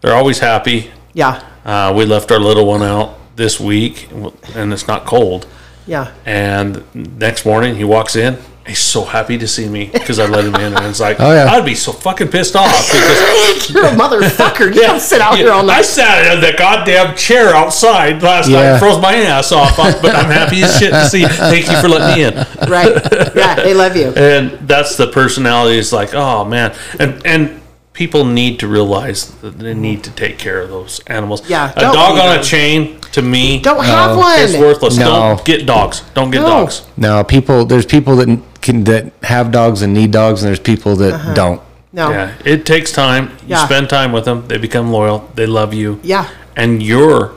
[0.00, 0.90] they're always happy.
[1.12, 1.42] Yeah.
[1.64, 4.08] Uh, we left our little one out this week,
[4.54, 5.46] and it's not cold.
[5.86, 6.12] Yeah.
[6.24, 8.38] And next morning, he walks in.
[8.66, 11.32] He's so happy to see me because I let him in, and it's like, Oh,
[11.32, 11.50] yeah.
[11.52, 14.74] I'd be so fucking pissed off because You're a motherfucker.
[14.74, 15.78] You don't sit out here all night.
[15.78, 18.72] I sat in the goddamn chair outside last Yeah.
[18.72, 21.20] night, froze my ass off, uh, but I'm happy as shit to see.
[21.20, 21.28] you.
[21.28, 22.34] Thank you for letting me in.
[22.68, 22.92] Right.
[23.36, 24.12] Yeah, they love you.
[24.16, 25.78] And that's the personality.
[25.78, 27.60] It's like, oh man, and and
[27.92, 31.48] people need to realize that they need to take care of those animals.
[31.48, 32.40] Yeah, a dog on them.
[32.40, 34.38] a chain to me Don't have one.
[34.40, 34.98] It's worthless.
[34.98, 35.04] No.
[35.36, 36.02] Don't get dogs.
[36.14, 36.48] Don't get No.
[36.48, 36.82] dogs.
[36.96, 37.64] No, people.
[37.64, 38.28] There's people that
[38.66, 41.34] can that have dogs and need dogs, and there's people that uh-huh.
[41.34, 41.60] don't.
[41.92, 42.10] no.
[42.10, 43.24] Yeah, it takes time.
[43.42, 43.64] You Yeah.
[43.66, 44.38] spend time with them.
[44.48, 45.18] They become loyal.
[45.38, 45.90] They love you.
[46.02, 46.26] Yeah.
[46.56, 47.32] and you're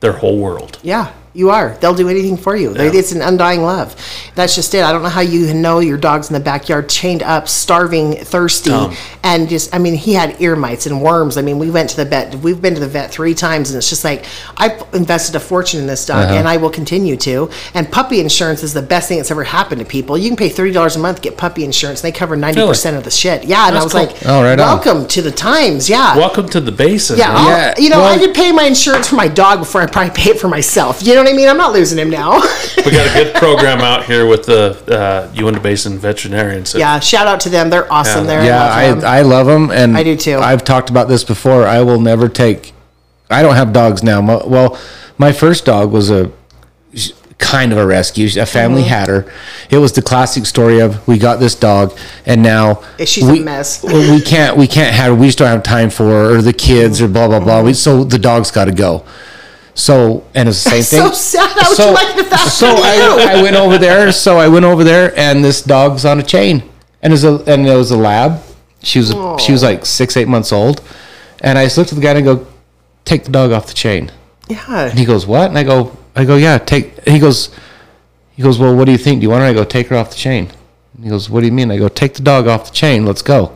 [0.00, 0.78] their whole world.
[0.82, 1.76] Yeah, you are.
[1.80, 2.74] They'll do anything for you.
[2.74, 2.90] Yeah.
[2.92, 3.94] It's an undying love.
[4.34, 4.82] That's just it.
[4.82, 8.70] I don't know how you know your dog's in the backyard, chained up, starving, thirsty,
[8.70, 8.96] Dumb.
[9.22, 9.72] and just.
[9.74, 11.36] I mean, he had ear mites and worms.
[11.36, 12.34] I mean, we went to the vet.
[12.36, 14.24] We've been to the vet three times, and it's just like
[14.56, 16.34] I've invested a fortune in this dog, Uh-huh.
[16.34, 17.48] and I will continue to.
[17.74, 20.18] And puppy insurance is the best thing that's ever happened to people.
[20.18, 22.96] You can pay thirty dollars a month get puppy insurance, and they cover ninety percent
[22.96, 23.44] of the shit.
[23.44, 24.26] Yeah, and I was That's like.
[24.26, 24.66] Oh, right on.
[24.84, 25.88] welcome to the times.
[25.88, 26.16] Yeah.
[26.16, 27.18] Welcome to the basin.
[27.18, 29.86] Yeah, Yeah, you know, I well- could pay my insurance for my dog before I
[29.86, 31.02] probably pay it for myself.
[31.06, 31.48] You know what I mean?
[31.48, 32.40] I'm not losing him now.
[32.84, 36.74] we got a good program out here with the uh, Uinta Basin veterinarians.
[36.74, 37.70] yeah, shout out to them.
[37.70, 38.40] They're awesome Yeah.
[38.40, 38.44] there.
[38.44, 39.04] Yeah, I love them.
[39.08, 40.38] I I love them, and I do too.
[40.38, 41.66] I've talked about this before.
[41.66, 42.72] I will never take.
[43.30, 44.20] I don't have dogs now.
[44.20, 44.78] Mo- Well,
[45.18, 46.30] my first dog was a
[47.38, 48.28] kind of a rescue.
[48.40, 48.90] A family Mm-hmm.
[48.90, 49.32] had her.
[49.70, 53.40] It was the classic story of we got this dog, and now She's a we,
[53.40, 53.82] mess.
[53.82, 55.14] well, we can't we can't have her.
[55.14, 57.62] We just don't have time for her or the kids or blah blah blah.
[57.62, 59.04] We, so the dog's got to go.
[59.80, 61.14] So and it's the same So thing.
[61.14, 61.50] sad.
[61.58, 61.92] How would you
[62.26, 62.66] like so?
[62.68, 64.12] I, I went over there.
[64.12, 66.62] So I went over there, and this dog's on a chain,
[67.02, 68.42] and it was a and it was a lab.
[68.82, 70.82] She was a, she was like six eight months old,
[71.40, 72.46] and I just looked at the guy and I go,
[73.04, 74.10] "Take the dog off the chain."
[74.48, 74.86] yeah.
[74.90, 77.50] And he goes, "What?" And I go, "I go, yeah, take." He goes,
[78.36, 79.20] he goes, "Well, what do you think?
[79.20, 80.50] Do you want her?" I go, "Take her off the chain."
[80.94, 83.06] And he goes, "What do you mean?" I go, "Take the dog off the chain.
[83.06, 83.52] Let's go."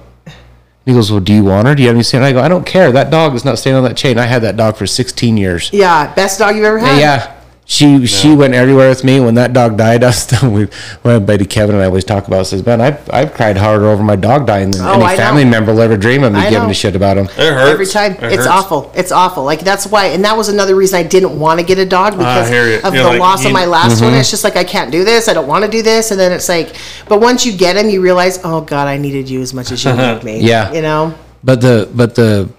[0.87, 1.75] He goes, "Well, do you want her?
[1.75, 2.93] Do you have any say?" I go, "I don't care.
[2.93, 4.19] That dog is not staying on that chain.
[4.19, 6.99] I had that dog for 16 years." Yeah, best dog you've ever had.
[6.99, 7.34] Yeah.
[7.67, 9.21] She she went everywhere with me.
[9.21, 10.67] When that dog died, us we
[11.01, 13.87] when Betty Kevin and I always talk about it, says, Man, I've I've cried harder
[13.87, 15.17] over my dog dying than Oh, any I know.
[15.17, 16.71] family member will ever dream of me I giving know.
[16.71, 17.25] a shit about him.
[17.25, 17.71] It hurts.
[17.71, 18.47] Every time, It it's hurts.
[18.49, 18.93] awful.
[18.95, 19.45] It's awful.
[19.45, 22.19] Like that's why, and that was another reason I didn't want to get a dog
[22.19, 22.81] because hear you.
[22.85, 23.63] of You're the like, loss you- of mm-hmm.
[23.63, 24.13] my last one.
[24.13, 24.31] It's mm-hmm.
[24.31, 25.29] just like I can't do this.
[25.29, 26.77] I don't want to do this, and then it's like,
[27.09, 29.83] but once you get him, you realize, oh God, I needed you as much as
[29.83, 30.41] you needed me.
[30.43, 30.71] Yeah.
[30.73, 31.15] you know.
[31.43, 32.51] But the but the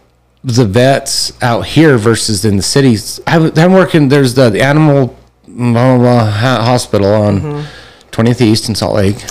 [0.46, 3.20] the vets out here versus in the cities.
[3.26, 4.10] I, am working.
[4.10, 5.08] There's the, the animal
[5.48, 7.82] blah, blah, blah, ho- hospital on Mm-hmm.
[8.12, 9.18] 20th East in Salt Lake.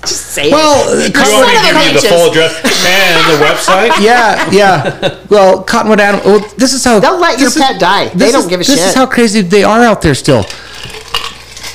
[0.00, 1.14] Just say Well, it.
[1.14, 2.54] you You want me to give you the full address
[2.86, 3.90] and the website?
[4.02, 5.18] yeah, yeah.
[5.28, 6.24] Well, Cottonwood Animal.
[6.24, 8.08] Well, this is how They'll let your is- pet die.
[8.08, 8.76] They don't is- give a This shit.
[8.78, 10.44] This is how crazy they are out there still.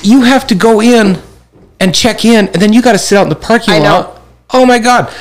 [0.02, 1.22] You have to go in
[1.78, 3.84] and check in, and then you got to sit out in the parking I know.
[3.84, 4.22] lot.
[4.50, 5.12] Oh my god!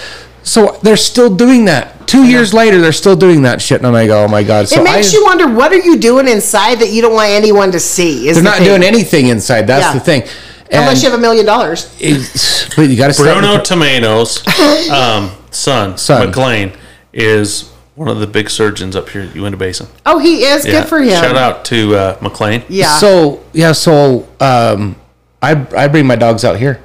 [0.46, 2.08] So they're still doing that.
[2.08, 4.70] Two years later, they're still doing that shit, and I'm like, oh my god!
[4.70, 7.32] So It makes I, you wonder what are you doing inside that you don't want
[7.32, 8.30] anyone to see.
[8.30, 8.68] Is They're the not thing.
[8.68, 9.64] doing anything inside.
[9.68, 9.94] That's Yeah.
[9.94, 10.24] the thing.
[10.72, 11.94] unless you have a million dollars.
[12.00, 14.46] it's- but you got to sit Bruno the- Tomatoes,
[14.90, 16.28] um, son, Son.
[16.28, 16.74] McLean,
[17.14, 19.88] is one of the big surgeons up here at Uinta Basin.
[20.06, 21.10] Oh, he is good for him.
[21.24, 22.64] Shout out to uh, McLean.
[22.70, 22.98] Yeah.
[22.98, 24.96] So yeah, so um,
[25.42, 26.82] I I bring my dogs out here.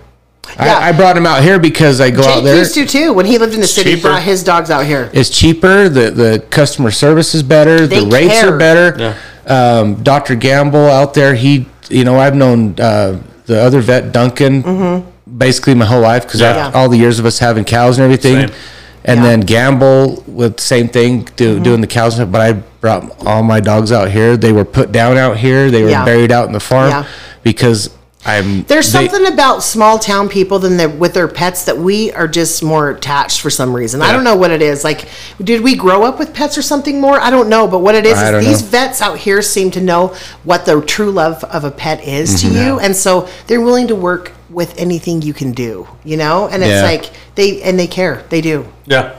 [0.57, 0.79] Yeah.
[0.79, 2.57] I, I brought him out here because I go out Jake there.
[2.59, 3.13] used to too.
[3.13, 5.11] When he lived in the city, he brought his dogs out here.
[5.13, 5.89] It's cheaper.
[5.89, 7.87] The the customer service is better.
[7.87, 8.55] They the rates care.
[8.55, 9.17] are better.
[9.47, 10.35] Um, Dr.
[10.37, 11.35] Gamble out there.
[11.35, 15.05] He, you know, I've known uh, the other vet Duncan
[15.39, 16.71] basically my whole life because Yeah.
[16.75, 18.49] all the years of us having cows and everything.
[18.49, 18.57] Same.
[19.05, 19.27] And Yeah.
[19.27, 22.19] then Gamble with the same thing, do, doing the cows.
[22.19, 24.37] But I brought all my dogs out here.
[24.37, 25.71] They were put down out here.
[25.71, 26.05] They were Yeah.
[26.05, 27.05] buried out in the farm Yeah.
[27.43, 27.91] because
[28.25, 32.13] I'm There's they- something about small town people than their, with their pets that we
[32.13, 34.03] are just more attached for some reason.
[34.03, 34.85] I don't know what it is.
[34.85, 35.09] Like,
[35.43, 37.19] did we grow up with pets or something more?
[37.19, 37.67] I don't know.
[37.67, 38.69] But what it is I is these know.
[38.69, 40.15] vets out here seem to know
[40.45, 42.55] what the true love of a pet is Mm-hmm.
[42.55, 45.89] to you, and so they're willing to work with anything you can do.
[46.05, 46.83] You know, and it's Yeah.
[46.83, 48.23] like they and they care.
[48.29, 48.67] They do.
[48.87, 49.15] Yeah.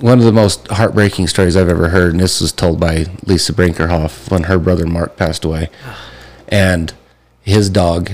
[0.00, 3.52] one of the most heartbreaking stories I've ever heard, and this was told by Lisa
[3.52, 5.70] Brinkerhoff when her brother Mark passed away,
[6.48, 6.92] and
[7.42, 8.12] his dog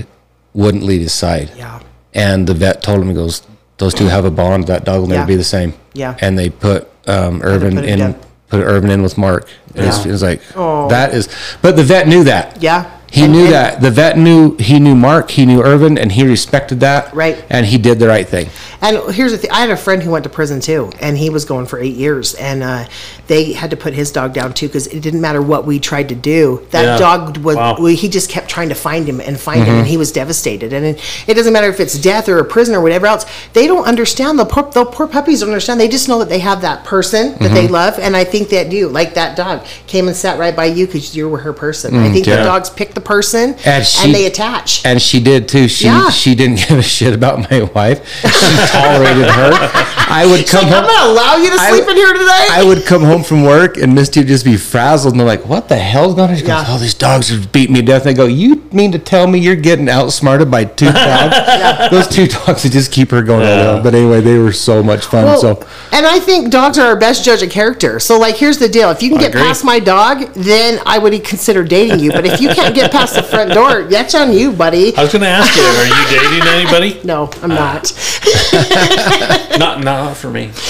[0.53, 1.51] wouldn't leave his side.
[1.55, 1.79] Yeah.
[2.13, 3.41] And the vet told him, he goes,
[3.77, 4.67] those two have a bond.
[4.67, 5.25] That dog will never Yeah.
[5.27, 5.73] be the same.
[5.93, 6.15] Yeah.
[6.21, 8.15] And they put um, Irvin put in, down.
[8.49, 9.47] put Irvin in with Mark.
[9.73, 10.87] It, was, it was like, Oh.
[10.89, 11.29] that is,
[11.61, 12.61] but the vet knew that.
[12.61, 12.91] Yeah.
[13.11, 13.81] He And- knew and- that.
[13.81, 17.13] The vet knew, he knew Mark, he knew Irvin, and he respected that.
[17.13, 17.37] Right.
[17.49, 18.47] And he did the right thing.
[18.81, 21.29] And here's the thing: I had a friend who went to prison too, and he
[21.29, 22.85] was going for eight years, and uh,
[23.27, 26.09] they had to put his dog down too because it didn't matter what we tried
[26.09, 26.65] to do.
[26.71, 26.97] That Yeah.
[26.97, 27.75] dog was Wow.
[27.75, 29.69] he just kept trying to find him and find Mm-hmm.
[29.69, 30.73] him, and he was devastated.
[30.73, 33.25] And it, it doesn't matter if it's death or a prison or whatever else.
[33.53, 35.79] They don't understand the poor, the poor puppies don't understand.
[35.79, 37.73] They just know that they have that person that they Mm-hmm.
[37.73, 40.87] love, and I think that you like that dog came and sat right by you
[40.87, 41.95] because you were her person.
[41.99, 42.37] I think yeah.
[42.37, 44.81] the dogs pick the person Mm, And she- and they attach.
[44.85, 45.67] And she did too.
[45.67, 46.09] She Yeah.
[46.09, 47.99] she didn't give a shit about my wife.
[48.21, 49.51] She tolerated her.
[50.11, 50.91] I would come Like, I'm home.
[50.93, 52.47] gonna allow you to sleep would- in here today.
[52.51, 55.45] I would come home from work and Misty would just be frazzled and I'm like,
[55.47, 56.35] what the hell's going on?
[56.35, 56.65] She goes, Yeah.
[56.67, 58.01] oh, these dogs are beating me to death.
[58.05, 61.89] And I go, you mean to tell me you're getting outsmarted by two dogs?
[61.91, 63.75] Those two dogs would just keep her going all Yeah.
[63.77, 63.81] day.
[63.83, 65.23] But anyway, they were so much fun.
[65.25, 67.99] Well, so and I think dogs are our best judge of character.
[67.99, 69.41] So, like, here's the deal: if you can get agree.
[69.41, 72.11] past my dog, then I would consider dating you.
[72.11, 74.95] But if you can't get past the front door, that's on you, buddy.
[74.97, 76.99] I was going to ask you, are you dating anybody?
[77.05, 77.91] No, I'm not.
[79.57, 80.51] Not, not for me.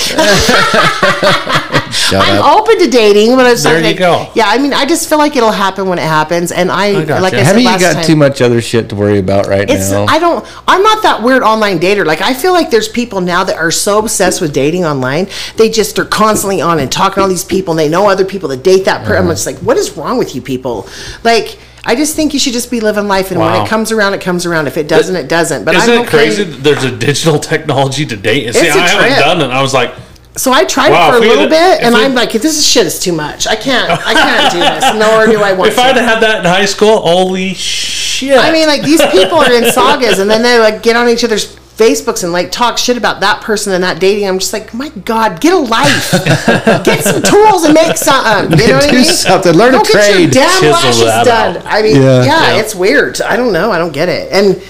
[1.91, 2.60] shut I'm up.
[2.60, 4.30] open to dating, but it's There like, you go.
[4.36, 7.06] Yeah, I mean, I just feel like it'll happen when it happens, and I, I
[7.06, 7.22] gotcha.
[7.22, 9.91] like I Haven't you got time, too much other shit to worry about right It's
[9.91, 10.06] now?
[10.06, 12.06] I don't I'm not that weird online dater.
[12.06, 15.28] Like I feel like there's people now that are so obsessed with dating online.
[15.58, 18.26] They just are constantly on and talking to all these people and they know other
[18.26, 19.14] people that date that person.
[19.14, 19.24] Uh-huh.
[19.24, 20.88] I'm just like, what is wrong with you people?
[21.24, 24.14] Like I just think you should just be living life and when it comes around
[24.14, 24.68] it comes around.
[24.68, 25.66] If it doesn't, it doesn't.
[25.66, 26.10] But Isn't I'm it okay.
[26.10, 26.44] crazy?
[26.44, 28.45] that There's a digital technology to date.
[28.45, 29.53] And see, It's a I haven't done it.
[29.53, 29.94] I was like,
[30.36, 32.66] So I tried Wow, it for a little bit and we- I'm like, this is
[32.68, 33.48] shit is too much.
[33.48, 34.94] I can't I can't do this.
[34.95, 35.72] Nor do I want to.
[35.72, 35.82] if to.
[35.82, 38.38] I'd had that in high school, holy shit.
[38.38, 41.24] I mean, like these people are in sagas, and then they like get on each
[41.24, 44.28] other's Facebooks and like talk shit about that person and that dating.
[44.28, 46.12] I'm just like, my God, get a life,
[46.86, 48.53] get some tools and make something.
[48.53, 49.06] Uh, you know what I Do mean?
[49.06, 49.53] something.
[49.56, 50.32] Learn a Go get your trade.
[50.32, 51.58] damn Chisel lashes done.
[51.58, 51.64] out.
[51.66, 52.24] I mean, Yeah.
[52.24, 52.60] yeah, Yeah.
[52.62, 53.20] it's weird.
[53.22, 53.72] I don't know.
[53.72, 54.62] I don't get it, and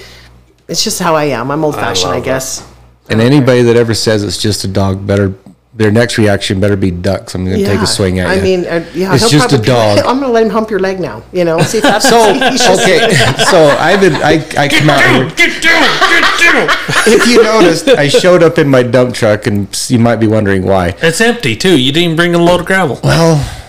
[0.68, 1.50] it's just how I am.
[1.50, 2.66] I'm old fashioned, I, love guess.
[3.10, 5.34] and anybody that ever says it's just a dog better,
[5.74, 7.34] their next reaction better be ducks.
[7.34, 8.40] I'm going to take a swing at I you.
[8.40, 9.98] I mean, uh, yeah, It's he'll just a dog.
[10.06, 11.22] I'm gonna let him hump your leg now.
[11.32, 12.18] You know, see if that's So
[12.82, 13.12] okay,
[13.50, 15.30] so I've been I I come out here.
[15.34, 16.68] Get down, get down.
[17.06, 20.64] If you noticed, I showed up in my dump truck, and you might be wondering
[20.64, 20.94] why.
[20.98, 21.78] It's empty too.
[21.78, 23.00] You didn't even bring a load of gravel.
[23.02, 23.61] Well,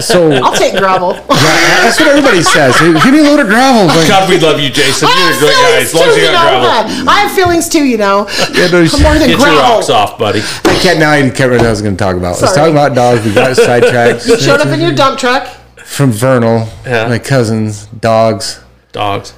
[0.00, 1.12] so I'll take gravel.
[1.28, 2.78] that's what everybody says.
[2.80, 3.82] Give me a load of gravel.
[3.90, 5.08] Oh, like, God, we love you, Jason.
[5.08, 5.80] You're a have great guy.
[5.80, 7.04] As long as you you got know gravel.
[7.04, 7.08] that.
[7.08, 8.28] I have feelings too, you know.
[8.54, 10.40] Yeah, no, more than Get your rocks off, buddy.
[10.64, 11.10] I can't now.
[11.10, 12.40] I can't remember what I was going to talk about.
[12.40, 13.24] Let's talk about dogs.
[13.24, 14.26] We got sidetracked.
[14.26, 15.48] You showed up in your dump truck.
[15.84, 16.68] from Vernal.
[16.86, 17.08] Yeah.
[17.08, 18.60] My cousins, dogs,
[18.92, 19.34] Dogs.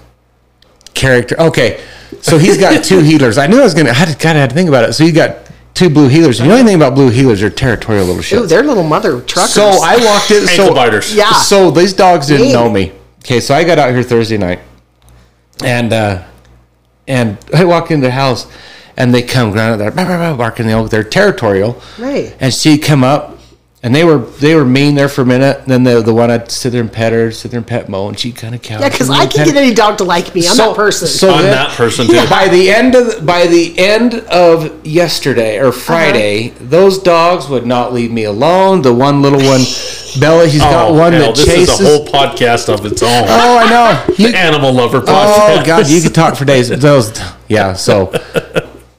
[0.95, 1.39] character.
[1.41, 1.83] Okay,
[2.21, 3.39] so he's got two heelers.
[3.39, 3.93] I knew I was going to.
[3.93, 4.93] I had to kind of had to think about it.
[4.93, 6.39] So he got two blue heelers.
[6.39, 7.41] If you know anything about blue heelers?
[7.41, 8.39] They're territorial little shit.
[8.39, 9.53] Ooh, they're little mother truckers.
[9.53, 10.49] So I walked in.
[10.49, 11.15] Ankle So biters.
[11.15, 11.33] Yeah.
[11.33, 12.53] So these dogs didn't Mean.
[12.53, 12.93] know me.
[13.21, 14.61] Okay, so I got out here Thursday night,
[15.65, 16.25] and uh,
[17.07, 18.47] and I walk into the house,
[18.97, 20.91] and they come grounded there, bah, bah, bah, barking the oak.
[20.91, 22.35] They're territorial, Right.
[22.41, 23.39] And she'd come up,
[23.83, 25.61] and they were they were mean there for a minute.
[25.61, 27.89] And then the the one I'd sit there and pet her, sit there and pet
[27.89, 28.83] Mo, and she'd kind of couch.
[28.83, 30.47] Yeah, because I can pet get any dog to like me.
[30.47, 31.09] I'm that person.
[31.09, 32.29] So I'm then- that person too.
[32.29, 35.81] By the end of the, by the end of yesterday or uh-huh.
[35.81, 38.83] Friday, those dogs would not leave me alone.
[38.83, 39.63] The one little one,
[40.21, 41.81] Bella, She's got oh, one hell, that this chases.
[41.81, 43.09] is a whole podcast of its own.
[43.29, 44.15] oh, I know.
[44.19, 45.63] You- the animal lover oh, podcast.
[45.63, 46.69] oh God, you could talk for days.
[46.81, 47.73] Those, yeah.
[47.73, 48.13] So,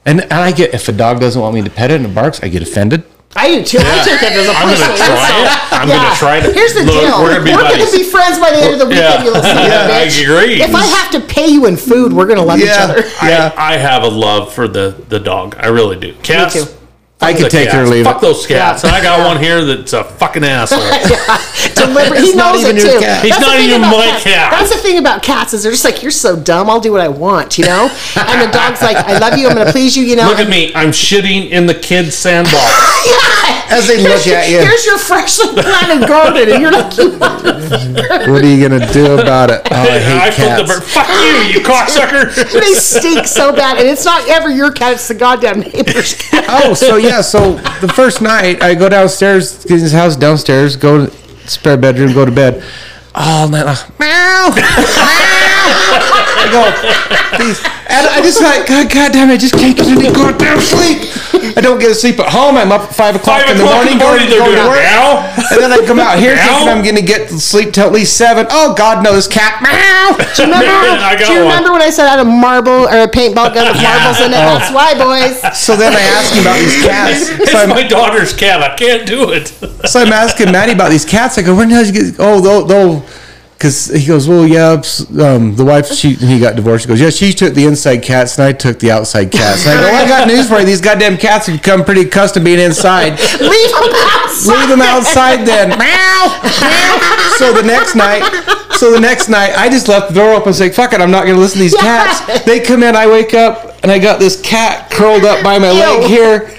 [0.04, 2.14] and, and I get if a dog doesn't want me to pet it and it
[2.14, 3.04] barks, I get offended.
[3.34, 3.78] I do too.
[3.80, 5.72] I take it as a I'm gonna try it.
[5.72, 6.54] I'm gonna try it.
[6.54, 7.22] Here's the Look, deal.
[7.22, 8.10] we're gonna be buddies.
[8.10, 9.02] friends by the end of the weekend.
[9.02, 9.24] Yeah.
[9.24, 10.62] You little son of a Yeah, I agree.
[10.62, 13.00] If I have to pay you in food, we're gonna love each other.
[13.22, 13.52] Yeah.
[13.56, 15.56] I, I have a love for the the dog.
[15.58, 16.14] I really do.
[16.22, 16.64] Cats, too.
[17.22, 17.90] I could the take it or cats.
[17.90, 18.20] leave Fuck it.
[18.22, 18.82] those cats.
[18.84, 18.88] Yeah.
[18.90, 20.80] And I got one here that's a fucking asshole.
[21.74, 22.20] Deliberate.
[22.20, 23.00] He not knows even it your too.
[23.00, 23.24] cat.
[23.24, 24.24] He's That's the not thing even about my cats.
[24.24, 24.50] cat.
[24.52, 26.68] That's the thing about cats is they're just like you're so dumb.
[26.70, 27.88] I'll do what I want, you know.
[28.16, 29.48] And the dog's like, I love you.
[29.48, 30.26] I'm gonna please you, you know.
[30.28, 30.72] Look at me.
[30.74, 32.56] I'm shitting in the kid's sandbox.
[33.72, 34.58] As they look your- at you.
[34.58, 39.50] Here's your freshly planted garden, and you're like, you What are you gonna do about
[39.50, 39.62] it?
[39.70, 40.68] Oh, I hate I put the cats.
[40.68, 40.82] bird.
[40.84, 42.52] Fuck you, you cocksucker.
[42.52, 46.44] they stink so bad, and it's not ever your cat; it's the goddamn neighbor's cat.
[46.48, 51.06] oh, so yeah, so the first night I go downstairs, get his house downstairs, go
[51.06, 51.12] to
[51.46, 52.64] spare bedroom, go to bed.
[53.14, 56.18] All night long, meow, meow.
[56.42, 56.62] I go,
[57.38, 57.58] please.
[57.92, 61.06] And I just like, God, God damn it, I just can't get any goddamn sleep.
[61.56, 62.56] I don't get to sleep at home.
[62.56, 64.56] I'm up at five o'clock Five in the o'clock morning, in the morning, going, going
[64.56, 64.80] to doing work.
[64.80, 65.20] meow.
[65.52, 66.46] And then I come out here Meow.
[66.48, 68.46] thinking I'm going to get to sleep till at least seven.
[68.48, 70.16] Oh, God, no, this cat, meow.
[70.16, 70.72] Do you remember,
[71.04, 73.68] I do you remember when I said I had a marble or a paintball gun
[73.68, 74.40] with marbles in it?
[74.42, 74.58] Oh.
[74.58, 75.38] That's why, boys.
[75.56, 77.28] So then I asked him about these cats.
[77.40, 78.60] It's So my daughter's cat.
[78.62, 79.48] I can't do it.
[79.88, 81.36] So I'm asking Maddie about these cats.
[81.38, 82.16] I go, where the hell did you get?
[82.18, 83.00] Oh, they'll, they'll,
[83.62, 84.72] because he goes, well, yeah,
[85.22, 86.84] um, the wife, she, he got divorced.
[86.84, 89.64] He goes, yeah, she took the inside cats and I took the outside cats.
[89.68, 90.66] And I go, well, I got news for you.
[90.66, 93.20] These goddamn cats have become pretty accustomed to being inside.
[93.40, 94.58] Leave them outside.
[94.58, 95.68] Leave them outside then.
[95.78, 97.34] Meow, meow.
[97.38, 98.26] So the next night,
[98.78, 101.22] so the next night, I just left the door open, saying, "Fuck it, I'm not
[101.22, 101.82] going to listen to these Yeah.
[101.82, 105.60] cats." They come in, I wake up, and I got this cat curled up by
[105.60, 106.50] my leg here,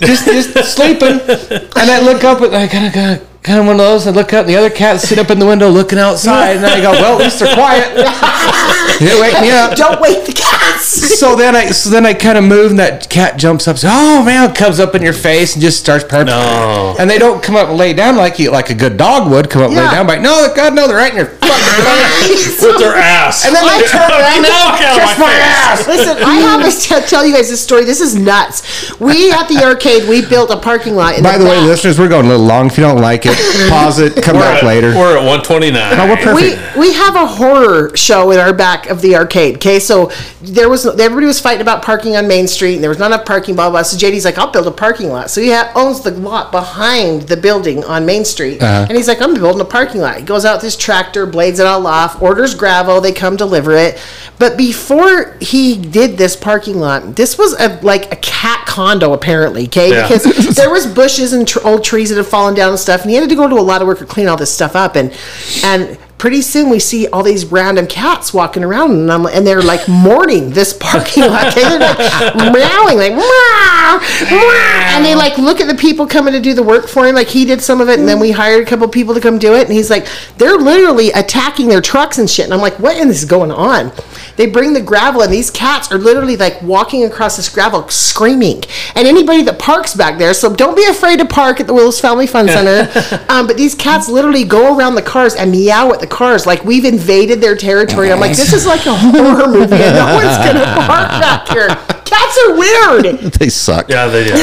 [0.00, 1.20] just just sleeping.
[1.20, 4.06] And I look up, and I kind of got kind of one of those.
[4.06, 6.66] I look up, and the other cats sit up in the window looking outside, and
[6.66, 7.92] I go, "Well, at least they're quiet."
[8.98, 9.74] They wake me up.
[9.74, 11.18] Don't wake the cats.
[11.18, 13.78] So then I so then I kind of move and that cat jumps up.
[13.78, 16.26] So, oh man, comes up in your face and just starts purring.
[16.26, 16.94] No.
[16.98, 19.50] And they don't come up and lay down like you like a good dog would
[19.50, 20.06] come up and lay down.
[20.06, 21.48] But no, God no, they're right in your fucking
[22.28, 22.62] face.
[22.62, 23.44] With their ass.
[23.46, 25.42] And then I turn around Fuck out of kiss my my face.
[25.42, 25.86] ass.
[25.88, 27.84] Listen, I have to tell you guys this story.
[27.84, 28.98] This is nuts.
[29.00, 31.16] We at the arcade, we built a parking lot.
[31.16, 32.66] In By the way, listeners, we're going a little long.
[32.66, 33.31] If you don't like it,
[33.68, 34.88] pause it, come We're back at, later.
[34.94, 36.00] We're at 129.
[36.00, 36.76] Oh, we're perfect.
[36.76, 39.56] we we have a horror show in our back of the arcade.
[39.56, 40.10] Okay, so
[40.42, 43.24] there was everybody was fighting about parking on Main Street, and there was not enough
[43.26, 43.54] parking.
[43.54, 43.80] Blah blah.
[43.80, 43.82] blah.
[43.82, 47.22] So JD's like, "I'll build a parking lot." So he ha- owns the lot behind
[47.22, 48.86] the building on Main Street, Uh-huh.
[48.88, 51.58] and he's like, "I'm building a parking lot." He goes out with his tractor, blades
[51.60, 53.00] it all off, orders gravel.
[53.00, 53.98] They come deliver it.
[54.38, 59.64] But before he did this parking lot, this was a like a cat condo apparently.
[59.66, 60.08] Okay, Yeah.
[60.08, 60.24] because
[60.56, 63.18] there was bushes and tr- old trees that had fallen down and stuff, and he
[63.22, 65.16] had to go to a lot of work to clean all this stuff up, and
[65.64, 69.60] and pretty soon we see all these random cats walking around, and I'm and they're
[69.60, 71.52] like mourning this parking lot.
[71.54, 71.98] They're like
[72.36, 73.12] meowing, like
[74.94, 77.16] and they like look at the people coming to do the work for him.
[77.16, 79.38] Like he did some of it, and then we hired a couple people to come
[79.38, 80.06] do it, and he's like,
[80.38, 83.90] they're literally attacking their trucks and shit, and I'm like, what is going on?
[84.36, 88.62] They bring the gravel, and these cats are literally like walking across this gravel, screaming.
[88.94, 92.00] And anybody that parks back there, so don't be afraid to park at the Willis
[92.00, 92.90] Family Fun Center.
[93.28, 96.64] um, but these cats literally go around the cars and meow at the cars like
[96.64, 98.10] we've invaded their territory.
[98.12, 101.68] I'm like, this is like a horror movie, and no one's gonna park back here.
[102.04, 103.32] Cats are weird.
[103.38, 103.88] they suck.
[103.88, 104.34] Yeah, they do.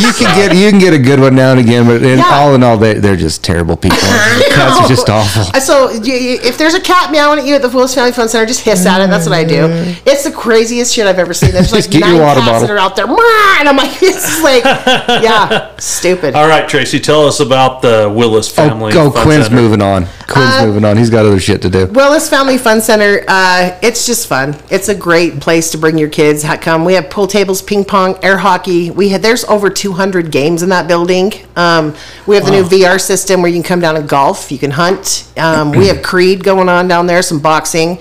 [0.00, 2.30] You can get you can get a good one now and again, but in Yeah.
[2.30, 3.98] all in all, they they're just terrible people.
[3.98, 5.42] Cats are just awful.
[5.54, 8.12] Uh, So y- y- if there's a cat meowing at you at the Willis Family
[8.12, 9.08] Fun Center, just hiss at it.
[9.10, 9.66] That's what I do.
[10.06, 11.52] It's the craziest shit I've ever seen.
[11.52, 12.68] There's like Just get your nine water cats bottle.
[12.68, 14.64] that are out there, and I'm like, it's like,
[15.22, 16.34] yeah, stupid.
[16.34, 18.92] All right, Tracy, tell us about the Willis Oh, family.
[18.92, 19.10] go!
[19.10, 19.60] Fun Quinn's Center.
[19.62, 20.06] moving on.
[20.28, 20.96] Quinn's Uh, moving on.
[20.96, 21.86] He's got other shit to do.
[21.86, 24.56] Willis Family Fun Center, uh, it's just fun.
[24.70, 26.42] It's a great place to bring your kids.
[26.42, 28.90] Ha- Come, we have pool tables, ping pong, air hockey.
[28.90, 31.32] We had there's over 200 games in that building.
[31.56, 31.94] Um,
[32.26, 34.50] we have the new VR system where you can come down and golf.
[34.52, 35.28] You can hunt.
[35.36, 37.98] Um, we have Creed going on down there, some boxing.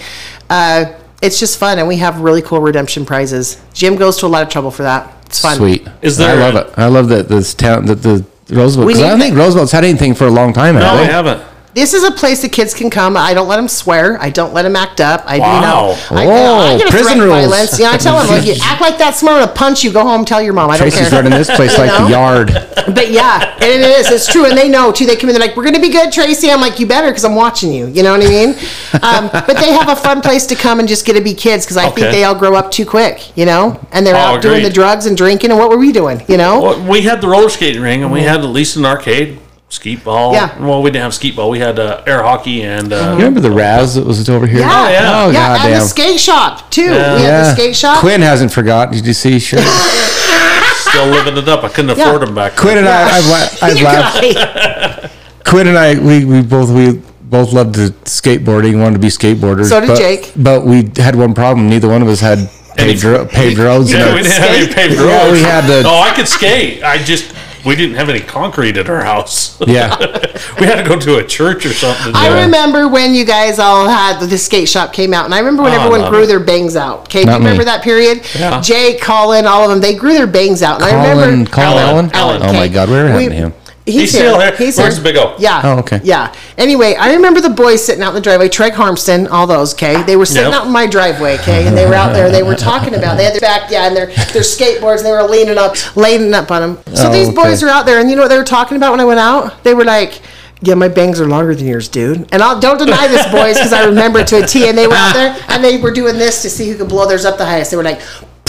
[0.51, 0.85] Uh,
[1.21, 3.61] it's just fun, and we have really cool redemption prizes.
[3.73, 5.13] Jim goes to a lot of trouble for that.
[5.27, 5.55] It's fun.
[5.55, 5.87] Sweet.
[6.01, 6.73] Is there I love a- it.
[6.77, 8.85] I love that this town that the Roosevelt.
[8.87, 10.75] We 'cause I don't think Roosevelt's had anything for a long time.
[10.75, 11.11] No, have I they?
[11.11, 11.41] haven't.
[11.73, 13.15] This is a place that kids can come.
[13.15, 14.21] I don't let them swear.
[14.21, 15.23] I don't let them act up.
[15.25, 15.55] I, Wow.
[15.55, 17.29] you know, I, Oh, I get a prison rules.
[17.31, 17.79] violence.
[17.79, 19.91] Yeah, I tell them, like, you act like that smart, I'm gonna punch you.
[19.93, 20.69] Go home, tell your mom.
[20.69, 21.21] I don't Tracy's care.
[21.23, 22.05] running this place like know?
[22.05, 22.47] the yard.
[22.93, 24.09] But yeah, and it is.
[24.11, 25.05] It's true, and they know too.
[25.05, 27.23] They come in, they're like, "We're gonna be good, Tracy." I'm like, "You better, because
[27.23, 28.55] I'm watching you." You know what I mean?
[29.01, 31.65] Um, but they have a fun place to come and just get to be kids
[31.65, 32.01] because I Okay.
[32.01, 33.35] think they all grow up too quick.
[33.37, 35.49] You know, and they're Oh, out doing the drugs and drinking.
[35.51, 36.21] And what were we doing?
[36.27, 36.61] You know?
[36.61, 39.39] Well, we had the roller skating ring, and we had at least an arcade,
[39.71, 40.33] skeet ball.
[40.33, 40.57] Yeah.
[40.63, 41.49] Well, we didn't have skeet ball.
[41.49, 42.91] We had uh, air hockey and.
[42.93, 44.59] Uh, You remember the Raz that was over here?
[44.59, 45.23] Yeah, Oh, yeah.
[45.25, 46.83] Oh, yeah, and the skate shop too.
[46.83, 47.15] Yeah.
[47.15, 47.99] We had the skate shop.
[47.99, 48.93] Quinn hasn't forgotten.
[48.93, 49.39] Did you see?
[49.39, 49.59] Sure.
[50.75, 51.63] Still living it up.
[51.63, 52.07] I couldn't Yeah.
[52.09, 52.61] afford them back then.
[52.61, 55.45] Quinn and I, I've, I've laughed.
[55.45, 58.79] Quinn and I, we, we both we both loved the skateboarding.
[58.81, 59.69] Wanted to be skateboarders.
[59.69, 60.33] So did but, Jake.
[60.35, 61.69] But we had one problem.
[61.69, 63.91] Neither one of us had paved, ro- paved roads.
[63.91, 65.09] Yeah, and we didn't have any paved roads.
[65.09, 66.83] Yeah, we had the- Oh, I could skate.
[66.83, 67.33] I just
[67.65, 69.59] we didn't have any concrete at our house.
[69.67, 69.95] yeah.
[70.59, 72.13] we had to go to a church or something.
[72.15, 72.43] I Yeah.
[72.45, 75.73] remember when you guys all had the skate shop came out, and I remember when
[75.73, 76.27] Oh, everyone grew it.
[76.27, 77.01] their bangs out.
[77.01, 77.45] Okay, do you Not me.
[77.47, 78.21] remember that period?
[78.37, 78.59] Yeah.
[78.61, 81.67] Jake, Colin, all of them, they grew their bangs out, and I Colin, remember Colin
[81.77, 81.87] Alan.
[81.87, 82.11] Allen.
[82.13, 82.69] Alan, Oh my okay.
[82.69, 83.53] God, whatever happened We- him?
[83.85, 84.49] He's, He's still here.
[84.51, 84.57] here.
[84.57, 85.03] He's Where's here.
[85.03, 85.35] the big O?
[85.39, 85.61] Yeah.
[85.63, 85.99] Oh, okay.
[86.03, 86.33] Yeah.
[86.57, 88.47] Anyway, I remember the boys sitting out in the driveway.
[88.47, 89.73] Treg Harmston, all those.
[89.73, 90.53] Okay, they were sitting Yep.
[90.61, 91.35] out in my driveway.
[91.39, 92.29] Okay, and they were out there.
[92.31, 93.17] They were talking about.
[93.17, 94.97] They had their back, yeah, and their their skateboards.
[94.97, 96.95] And they were leaning up, leaning up on them.
[96.95, 97.35] So Oh, these okay.
[97.35, 99.19] boys were out there, and you know what they were talking about when I went
[99.19, 99.63] out?
[99.63, 100.21] They were like.
[100.63, 102.31] Yeah, my bangs are longer than yours, dude.
[102.31, 104.69] And I'll don't deny this, boys, because I remember it to a T.
[104.69, 107.07] And they were out there, and they were doing this to see who could blow
[107.07, 107.71] theirs up the highest.
[107.71, 107.99] They were like,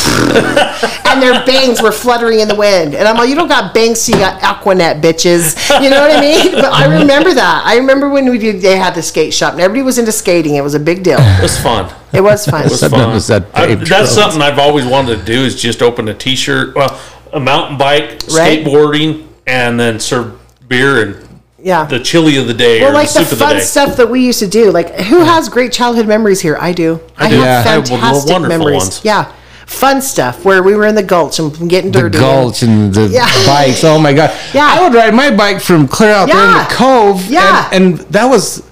[1.07, 2.95] and their bangs were fluttering in the wind.
[2.95, 5.57] And I'm like, you don't got bangs, so you got Aqua Net, bitches.
[5.83, 6.53] You know what I mean?
[6.53, 7.63] But I remember that.
[7.65, 10.57] I remember when we did, they had the skate shop, and everybody was into skating.
[10.57, 11.19] It was a big deal.
[11.21, 11.93] It was fun.
[12.13, 12.65] It was fun.
[12.67, 13.11] It was fun.
[13.13, 14.11] was that I- that's roads.
[14.13, 17.01] something I've always wanted to do is just open a T-shirt, well,
[17.33, 18.65] a mountain bike, Right.
[18.65, 20.39] skateboarding, and then serve
[20.69, 21.85] beer and yeah.
[21.85, 23.63] the chili of the day well, or like the the soup of the fun day.
[23.63, 24.71] stuff that we used to do.
[24.71, 26.57] Like, who has great childhood memories here?
[26.61, 27.01] I do.
[27.17, 27.37] I, do.
[27.37, 27.71] have Yeah.
[27.71, 28.83] I have fantastic wonderful memories.
[28.83, 29.01] ones.
[29.05, 29.33] Yeah.
[29.67, 32.19] Fun stuff where we were in the gulch and getting dirty.
[32.19, 33.27] The gulch and the Yeah.
[33.47, 33.85] bikes.
[33.85, 34.31] Oh my God.
[34.55, 34.69] Yeah.
[34.71, 37.25] I would ride my bike from clear out there in the cove.
[37.27, 37.69] Yeah.
[37.73, 38.63] And, and that was,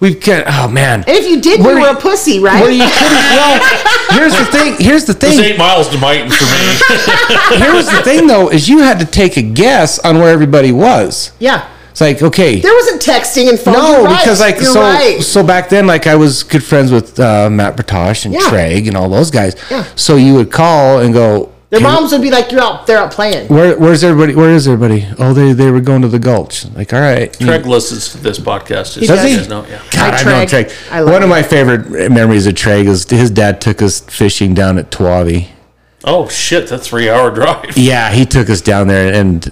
[0.00, 1.00] we've got, oh man.
[1.06, 2.60] And if you did, Where you were a pussy, right?
[2.60, 3.60] Where you couldn't, well,
[4.10, 4.76] here's the thing.
[4.78, 7.58] Here's the thing It's eight miles to Myton for me.
[7.64, 11.32] Here's the thing though, is you had to take a guess on where everybody was.
[11.38, 11.68] yeah.
[11.94, 12.58] It's like, okay.
[12.60, 13.74] There wasn't texting and phone.
[13.74, 14.20] No, You're right.
[14.20, 15.22] because like You're so right.
[15.22, 18.40] so back then, like I was good friends with uh, Matt Bertosh and Yeah.
[18.40, 19.54] Treg and all those guys.
[19.70, 19.84] Yeah.
[19.94, 21.52] So you would call and go.
[21.70, 22.86] Their moms would be like, "You're out.
[22.88, 24.34] They're out playing." Where, where's everybody?
[24.34, 25.06] Where is everybody?
[25.20, 26.66] Oh, they they were going to the Gulch.
[26.74, 27.32] Like, all right.
[27.36, 28.94] Craig listens to this podcast.
[28.94, 29.30] Just He so does.
[29.30, 29.80] you guys know, yeah.
[29.92, 30.64] God, Hi, I know Treg.
[30.66, 30.92] Treg.
[30.92, 31.34] I love One of you.
[31.34, 35.48] my favorite memories of Treg is his dad took us fishing down at Tuavi.
[36.04, 37.76] Oh shit, that's three hour drive.
[37.78, 39.50] Yeah, he took us down there, and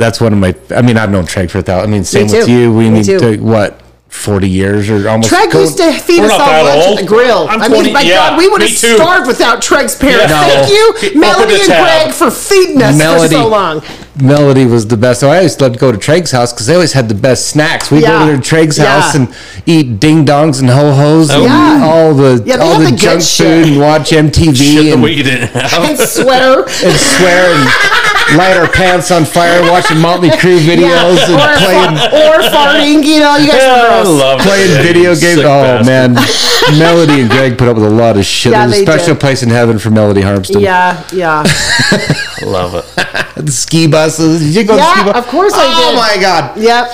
[0.00, 0.54] that's one of my.
[0.74, 1.88] I mean, I've known Treg for a thousand.
[1.88, 2.52] I mean, same with too.
[2.52, 2.72] you.
[2.74, 3.18] We Me need too.
[3.20, 5.30] to what forty years or almost.
[5.30, 6.98] Treg used to feed We're us not all that lunch old.
[6.98, 7.46] at the grill.
[7.48, 8.96] I'm I mean, 20 my yeah, God, we would me have too.
[8.96, 10.30] starved without Treg's parents.
[10.32, 10.48] Yeah.
[10.48, 11.84] Thank you, Open Melody the and tab.
[12.06, 13.36] Greg, for feeding us Melody.
[13.36, 13.82] for so long.
[14.20, 15.20] Melody was the best.
[15.20, 17.46] So I always loved to go to Treg's house because they always had the best
[17.50, 17.90] snacks.
[17.92, 18.26] We Yeah.
[18.26, 19.00] go to Treg's Yeah.
[19.00, 19.32] house and
[19.64, 21.80] eat ding dongs and ho hos and Yeah.
[21.84, 23.46] all the Yeah, they all have the, the good junk shit.
[23.46, 25.84] food and watch MTV Shit that and, we didn't have.
[25.88, 26.62] And swear.
[26.84, 27.68] and swear and
[28.36, 31.34] light our pants on fire watching Motley Crue videos yeah.
[31.34, 33.04] Or, and playing fa- or farting.
[33.04, 34.18] You know, you guys Yeah, were I gross.
[34.20, 34.82] love playing it.
[34.82, 35.40] video Sick games.
[35.40, 35.86] Oh bastard.
[35.86, 38.52] man, Melody and Greg put up with a lot of shit.
[38.52, 39.20] Yeah, There's a special did.
[39.20, 40.60] place in heaven for Melody Harmston.
[40.62, 41.42] Yeah, yeah.
[42.42, 42.84] love it.
[43.40, 44.42] The ski buses.
[44.42, 45.16] Did you go to ski bus?
[45.16, 45.70] of course I do.
[45.88, 46.58] Oh my god.
[46.60, 46.86] Yep.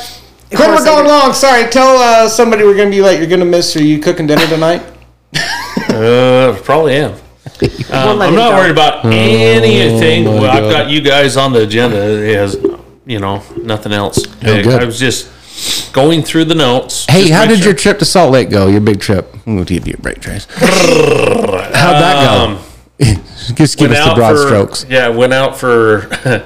[0.53, 1.33] Of Quinn, we're going long.
[1.33, 3.19] Sorry, tell uh, somebody we're going to be late.
[3.19, 3.75] You're going to miss.
[3.75, 4.81] Are you cooking dinner tonight?
[5.89, 7.15] Uh, probably am.
[7.91, 10.27] Um, I'm not worried about anything.
[10.27, 11.97] Oh, my well, I've got you guys on the agenda.
[11.97, 12.55] It has,
[13.07, 14.27] you know, nothing else.
[14.27, 14.65] big.
[14.65, 14.83] good.
[14.83, 15.31] I was just
[15.93, 17.07] going through the notes.
[17.09, 18.67] Hey, how did sure- your trip to Salt Lake go?
[18.67, 19.35] Your big trip.
[19.47, 20.47] We'll give you a break, Trace.
[20.57, 22.55] How'd that go?
[22.55, 22.63] Um,
[23.55, 24.87] Just give went us the broad for- strokes.
[24.89, 26.09] Yeah, went out for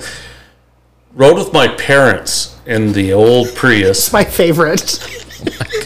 [1.15, 4.12] rode with my parents in the old Prius.
[4.12, 4.99] My favorite.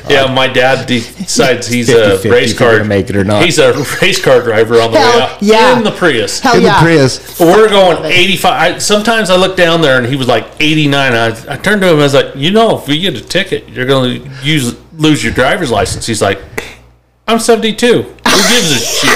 [0.08, 2.72] Yeah, my dad decides he's 50-50 a if race you're car.
[2.76, 3.42] gonna make it or not.
[3.42, 3.72] He's a
[4.02, 5.78] race car driver on the Hell, way out yeah.
[5.78, 6.40] in the Prius.
[6.40, 6.78] Hell In yeah.
[6.78, 7.40] the Prius.
[7.40, 8.52] We're going 85.
[8.74, 11.12] I, sometimes I look down there and he was like 89.
[11.14, 11.94] I, I turned to him.
[11.94, 14.76] And I was like, you know, if you get a ticket, you're going to use
[14.92, 16.06] lose your driver's license.
[16.06, 16.38] He's like,
[17.26, 17.86] I'm 72.
[17.86, 19.10] Who gives a shit?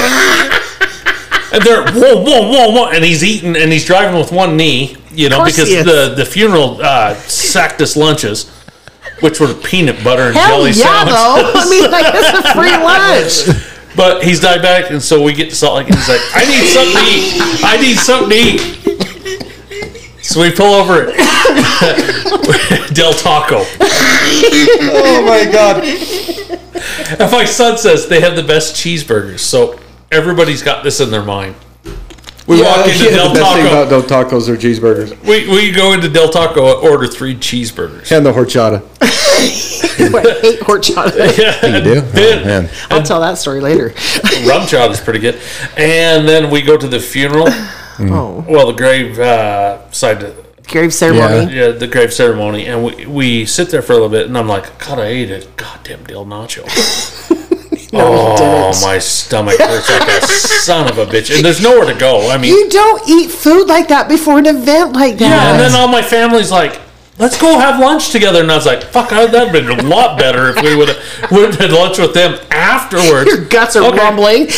[1.50, 4.96] And they're whoa, whoa, whoa, whoa, and he's eating and he's driving with one knee,
[5.10, 8.50] you know, because the the funeral uh, sacked us lunches,
[9.20, 11.14] which were peanut butter and Hell jelly yeah, sandwiches.
[11.16, 11.52] though.
[11.60, 12.76] I mean, like, it's a free
[13.56, 13.66] lunch.
[13.96, 16.66] But he's diabetic, and so we get to Salt Lake, and he's like, "I need
[16.68, 17.64] something to eat.
[17.64, 25.82] I need something to eat." So we pull over at Del Taco, Oh my god.
[27.18, 29.40] and my son says they have the best cheeseburgers.
[29.40, 29.80] So
[30.12, 31.54] everybody's got this in their mind.
[32.48, 33.54] We walk into Del Taco.
[33.54, 38.10] Thing about Del Tacos are cheeseburgers We, we go into Del Taco, order three cheeseburgers.
[38.10, 38.82] and the horchata.
[39.00, 41.38] I hate horchata.
[41.38, 42.00] Yeah, you do.
[42.04, 42.70] Oh, man.
[42.90, 43.88] I'll tell that story later.
[44.46, 45.38] Rum chowder is pretty good.
[45.76, 47.46] And then we go to the funeral.
[48.00, 50.20] Oh, Well, the grave uh, side.
[50.20, 50.34] To,
[50.68, 51.52] grave ceremony.
[51.54, 54.48] Yeah, the grave ceremony, and we, we sit there for a little bit, and I'm
[54.48, 56.64] like, God, I ate a goddamn dill nacho.
[57.92, 62.30] Oh, my stomach hurts like a son of a bitch, and there's nowhere to go.
[62.30, 65.28] I mean, You don't eat food like that before an event like that.
[65.30, 66.80] yeah, and then all my family's like,
[67.18, 68.40] let's go have lunch together.
[68.42, 71.30] And I was like, fuck, that'd have been a lot better if we would have
[71.30, 73.26] would have had lunch with them afterwards.
[73.30, 73.98] Your guts are Okay.
[73.98, 74.48] rumbling.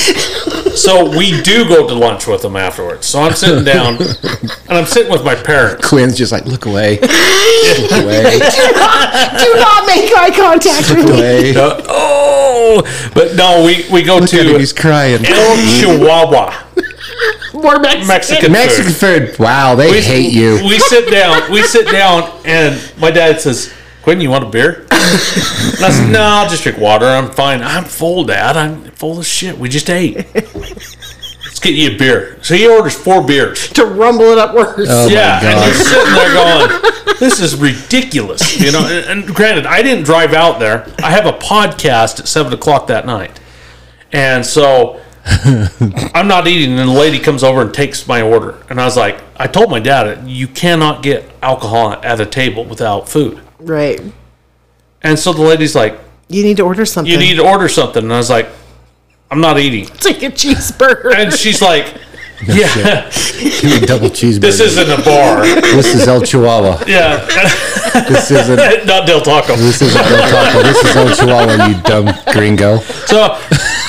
[0.77, 3.07] So we do go to lunch with them afterwards.
[3.07, 5.87] So I'm sitting down, and I'm sitting with my parents.
[5.87, 7.11] Quinn's just like, look away, look
[8.05, 11.19] away, do, not, do not make eye contact with look me.
[11.19, 11.57] away.
[11.57, 15.25] Uh, oh, but no, we we go Look at him, to he's crying.
[15.25, 16.55] El Chihuahua
[17.55, 18.07] More Mexican.
[18.09, 19.29] Mexican Mexican food.
[19.31, 19.39] food.
[19.39, 20.61] Wow, they We, hate you.
[20.65, 21.51] We sit down.
[21.51, 23.73] We sit down, and my dad says,
[24.03, 27.07] "Quinn, you want a beer?" And I said, "No, I'll just drink water.
[27.07, 27.63] I'm fine.
[27.63, 28.57] I'm full, Dad.
[28.57, 29.59] I'm full of shit.
[29.59, 30.17] We just ate.
[30.35, 33.69] Let's get you a beer." So he orders four beers.
[33.71, 34.87] To rumble it up worse.
[34.89, 35.67] Oh my yeah, and God.
[35.67, 38.87] you're sitting there going, "This is ridiculous," you know.
[38.87, 40.87] And, and granted, I didn't drive out there.
[41.03, 43.41] I have a podcast at seven o'clock that night,
[44.13, 45.01] and so
[46.15, 46.79] I'm not eating.
[46.79, 49.71] And the lady comes over and takes my order, and I was like, I told
[49.71, 54.01] my dad, "You cannot get alcohol at a table without food." Right.
[55.03, 55.99] And so the lady's like,
[56.29, 57.11] You need to order something.
[57.11, 58.49] "You need to order something," and I was like,
[59.31, 61.15] "I'm not eating." Take a cheeseburger.
[61.15, 61.95] And she's like,
[62.47, 63.11] "Yeah,
[63.61, 64.41] Give me double cheeseburger.
[64.49, 65.43] this isn't a bar."
[65.77, 66.83] This is El Chihuahua.
[66.87, 67.25] Yeah,
[68.09, 68.87] This isn't.
[68.87, 69.57] not Del Taco.
[69.57, 70.63] This isn't El Taco.
[70.63, 71.67] This is El Chihuahua.
[71.69, 72.79] You dumb gringo.
[73.07, 73.39] So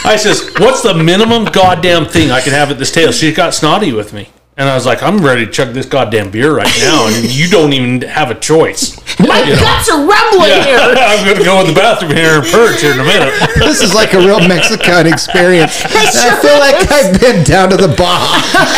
[0.04, 3.54] I says, "What's the minimum goddamn thing I can have at this table?" She got
[3.54, 6.72] snotty with me, and I was like, "I'm ready to chug this goddamn beer right
[6.80, 9.62] now, and you don't even have a choice." My You know.
[9.62, 10.80] guts are rumbling Yeah, here.
[10.98, 13.34] I'm gonna go in the bathroom here and purge here in a minute.
[13.58, 15.82] This is like a real Mexican experience.
[15.86, 18.28] I feel like I've been down to the bar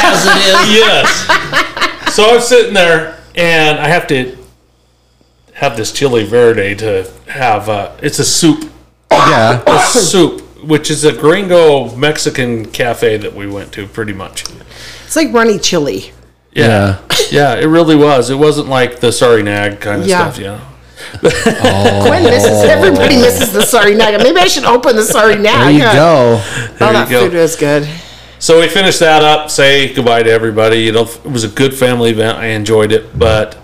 [0.04, 0.76] As it is.
[0.76, 2.14] yes.
[2.14, 4.38] So I'm sitting there, and I have to
[5.54, 7.70] have this chili verde to have.
[7.70, 8.70] Uh, it's a soup
[9.12, 9.62] Yeah.
[9.66, 14.46] a soup, which is a gringo Mexican cafe that we went to, pretty much.
[15.06, 16.12] It's like runny chili.
[16.52, 17.00] Yeah,
[17.32, 18.30] yeah, it really was.
[18.30, 20.32] It wasn't like the sorry nag kind of Yeah.
[20.32, 20.62] stuff, you know.
[21.20, 22.52] Quinn misses.
[22.52, 22.68] Oh.
[22.68, 24.22] Everybody misses the sorry nag.
[24.22, 25.60] Maybe I should open the sorry nag.
[25.60, 26.42] There you go.
[26.42, 27.26] Oh, There that you go.
[27.30, 27.88] food was good.
[28.40, 29.50] So we finished that up.
[29.50, 30.78] Say goodbye to everybody.
[30.80, 32.38] You know, it was a good family event.
[32.38, 33.58] I enjoyed it, but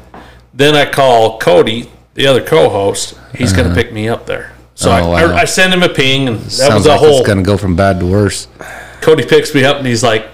[0.53, 3.17] then I call Cody, the other co-host.
[3.35, 3.81] He's going to uh-huh.
[3.81, 4.53] pick me up there.
[4.79, 5.15] So I, Oh, wow.
[5.35, 7.19] I, I send him a ping, and that was Sounds a like whole.
[7.19, 8.47] it's gonna go from bad to worse.
[9.01, 10.25] Cody picks me up, and he's like,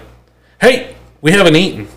[0.60, 1.88] "Hey, we haven't eaten."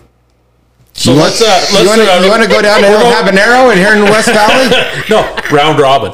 [0.94, 2.80] So You want, let's uh, let's you, want uh, to, you want to go down
[2.82, 4.68] to we're El going- Habanero and here in the West Valley?
[5.08, 5.22] No,
[5.56, 6.12] round robin.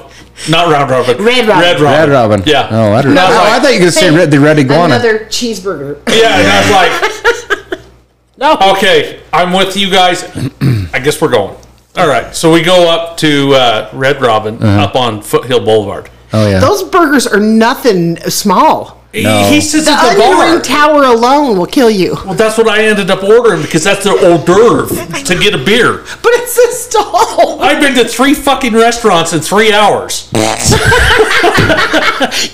[0.50, 1.16] Not round robin.
[1.24, 1.62] Red robin.
[1.62, 1.98] Red robin.
[2.00, 2.42] Red Robin.
[2.44, 2.68] Yeah.
[2.70, 4.38] Oh, I, don't, And I oh, was I thought you could say Hey, red, the
[4.38, 4.96] red iguana.
[4.96, 6.02] Another cheeseburger.
[6.10, 7.80] Yeah, and I was like,
[8.36, 8.58] No.
[8.76, 10.22] okay, I'm with you guys.
[10.92, 11.56] I guess we're going.
[11.96, 12.34] All right.
[12.36, 16.10] So we go up to uh, Red Robin up on Foothill Boulevard.
[16.36, 16.60] Oh, yeah.
[16.60, 18.95] Those burgers are nothing small.
[19.16, 19.48] He- No.
[19.50, 20.60] He sits The at the onion ring bar.
[20.60, 22.16] tower alone will kill you.
[22.24, 24.88] Well, that's what I ended up ordering because that's the hors d'oeuvre
[25.24, 26.04] to get a beer.
[26.22, 27.60] But it's a stall.
[27.62, 30.28] I've been to three fucking restaurants in three hours.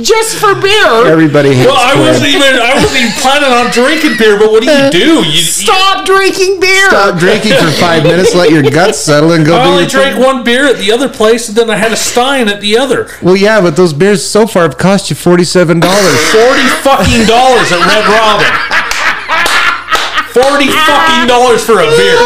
[0.00, 1.06] Just for beer.
[1.06, 4.62] Everybody hates Well, I wasn't even I wasn't even planning on drinking beer, but what
[4.62, 5.22] do you do?
[5.26, 6.88] You, Stop drinking beer.
[6.88, 10.14] Stop drinking for five minutes, let your guts settle, and go I do only drank
[10.16, 10.24] thing.
[10.24, 13.08] one beer at the other place, and then I had a Stein at the other.
[13.22, 16.18] Well, yeah, but those beers so far have cost you forty-seven dollars.
[16.52, 18.44] Forty fucking dollars at Red Robin.
[20.36, 22.18] Forty fucking dollars for a beer.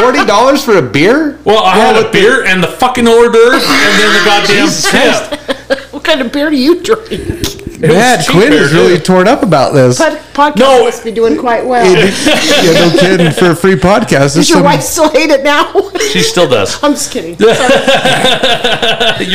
[0.00, 1.38] Forty dollars for a beer?
[1.44, 4.90] Well, I had a beer and the fucking hors d'oeuvres, and then the goddamn Jesus
[4.90, 5.92] tip.
[5.92, 7.57] What kind of beer do you drink?
[7.80, 9.04] It was Man, cheap Quinn is really too.
[9.04, 9.98] torn up about this.
[9.98, 10.82] Pod- podcast No.
[10.84, 11.84] must be doing quite well.
[11.86, 12.10] yeah,
[12.72, 13.30] no kidding.
[13.32, 15.72] For a free podcast, Does your some- wife still hate it now?
[16.08, 16.82] She still does.
[16.82, 17.32] I'm just kidding.
[17.38, 17.54] You're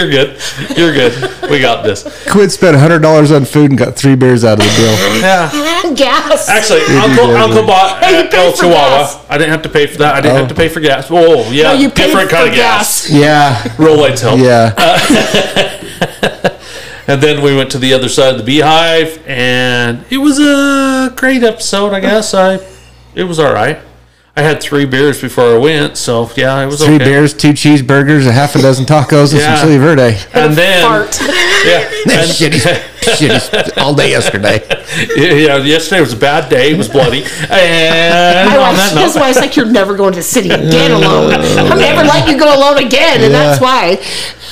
[0.10, 0.40] good.
[0.76, 1.14] You're good.
[1.50, 2.04] We got this.
[2.32, 4.98] Quinn spent hundred dollars on food and got three beers out of the bill.
[5.22, 5.52] Yeah.
[5.96, 6.50] Gas.
[6.50, 8.98] Actually, Uncle Uncle bought Hey, you uh, at El for Chihuahua.
[9.04, 9.18] gas.
[9.30, 10.16] I didn't have to pay for that.
[10.16, 10.40] I didn't Oh.
[10.40, 10.58] have to oh.
[10.58, 11.08] pay for gas.
[11.12, 13.08] Oh, yeah, No, you paid different for kind of gas.
[13.10, 14.40] Yeah, Rolaids help.
[14.40, 14.74] yeah.
[14.76, 14.98] Uh,
[17.08, 21.14] And then we went to the other side of the beehive, and it was a
[21.18, 21.92] great episode.
[21.94, 22.60] I guess I,
[23.14, 23.80] it was all right.
[24.36, 27.04] I had three beers before I went, so yeah, it was Three okay.
[27.06, 29.56] beers, two cheeseburgers, a half a dozen tacos, and Yeah.
[29.58, 30.18] some chili verde.
[30.34, 31.20] and then Fart.
[31.66, 34.66] yeah, and- shitty, shitty all day yesterday.
[35.16, 36.72] yeah, yesterday was a bad day.
[36.72, 40.20] It was bloody, and My on wife, that his wife's like, you're never going to
[40.20, 41.34] the city again alone.
[41.34, 43.98] I'm never letting you go alone again, and that's why.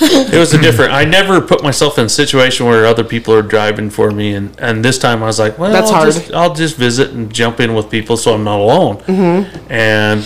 [0.02, 0.94] it was a different.
[0.94, 4.58] I never put myself in a situation where other people are driving for me, and
[4.60, 6.14] and this time I was like, well, That's I'll hard.
[6.14, 8.98] Just, I'll just visit and jump in with people, so I'm not alone.
[8.98, 9.72] Mm-hmm.
[9.72, 10.22] And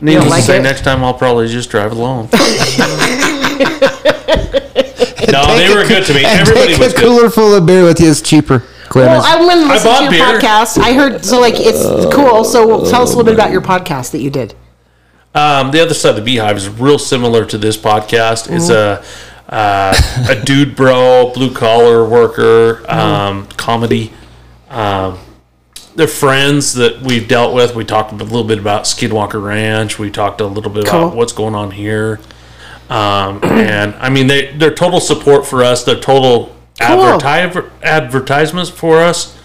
[0.00, 0.62] needless like to say, it?
[0.62, 2.28] next time I'll probably just drive alone.
[5.32, 6.24] no, they were good to me.
[6.24, 7.04] And Everybody take was a good.
[7.04, 8.10] cooler full of beer with you.
[8.10, 8.64] It's cheaper.
[8.88, 10.40] Quinn Well, is- I'm going to listen to your beer.
[10.40, 10.78] podcast.
[10.78, 11.82] I heard, so like, it's
[12.14, 12.44] cool.
[12.44, 14.54] So tell us a little bit about your podcast that you did.
[15.34, 18.54] Um, the other side of the beehive is real similar to this podcast.
[18.54, 19.02] It's a
[19.48, 19.94] uh,
[20.28, 24.12] a dude bro, blue collar worker, um, comedy.
[24.68, 25.18] Um,
[25.94, 27.74] they're friends that we've dealt with.
[27.74, 29.98] We talked a little bit about Skinwalker Ranch.
[29.98, 32.18] We talked a little bit about what's going on here.
[32.92, 35.84] Um, and I mean, they they're total support for us.
[35.84, 39.38] They're total adverti- advertisements for us.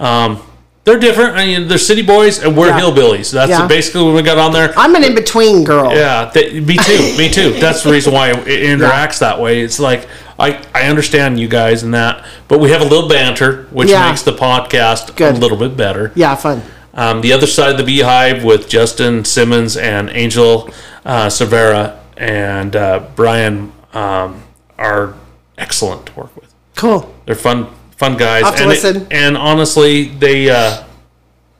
[0.00, 0.42] Um,
[0.84, 1.34] they're different.
[1.36, 2.80] I mean, they're city boys and we're Yeah.
[2.80, 3.32] hillbillies.
[3.32, 3.66] That's Yeah.
[3.66, 4.72] basically what we got on there.
[4.76, 5.92] I'm an in between girl.
[5.92, 7.14] Yeah, they, me too.
[7.18, 7.54] Me too.
[7.58, 9.60] That's the reason why it interacts that way.
[9.60, 10.06] It's like
[10.38, 14.08] I I understand you guys and that, but we have a little banter, which Yeah.
[14.08, 15.34] makes the podcast Good.
[15.34, 16.12] a little bit better.
[16.14, 16.62] Yeah, fun.
[16.94, 20.70] Um, the other side of the beehive with Justin Simmons and Angel
[21.04, 24.42] uh, Severa and uh, Brian um,
[24.78, 25.14] are
[25.58, 26.52] excellent to work with.
[26.74, 27.14] Cool.
[27.24, 28.42] They're fun, fun guys.
[28.44, 30.84] I'll have to and, it- and honestly, they, uh,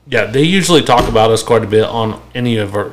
[0.07, 2.91] yeah, they usually talk about us quite a bit on any of our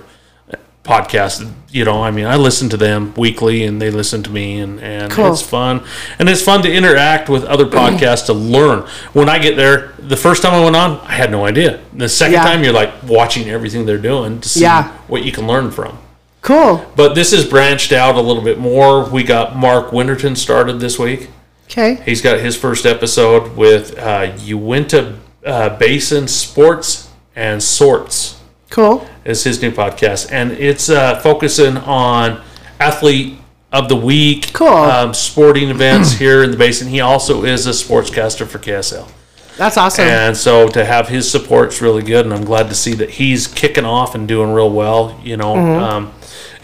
[0.82, 1.51] podcasts.
[1.70, 4.81] You know, I mean, I listen to them weekly, and they listen to me, and
[4.81, 5.32] and Cool.
[5.32, 5.82] it's fun,
[6.19, 8.86] and it's fun to interact with other podcasts to learn.
[9.12, 11.81] When I get there, the first time I went on, I had no idea.
[11.93, 12.45] The second Yeah.
[12.45, 14.89] time, you're like watching everything they're doing to see Yeah.
[15.09, 15.99] what you can learn from.
[16.44, 16.84] Cool.
[16.94, 19.04] But this is branched out a little bit more.
[19.08, 21.28] We got Mark Winterton started this week.
[21.64, 21.96] Okay.
[22.04, 28.38] He's got his first episode with uh, Uinta uh, Basin Sports and Sorts
[28.70, 29.06] Cool.
[29.24, 32.42] is his new podcast, and it's uh, focusing on
[32.78, 33.38] athlete
[33.72, 34.68] of the week, Cool.
[34.68, 36.88] um, sporting events here in the basin.
[36.88, 39.10] He also is a sportscaster for KSL,
[39.56, 40.04] That's awesome.
[40.06, 43.46] and so to have his support's really good, and I'm glad to see that he's
[43.48, 45.18] kicking off and doing real well.
[45.24, 45.82] You know, Mm-hmm.
[45.82, 46.12] um,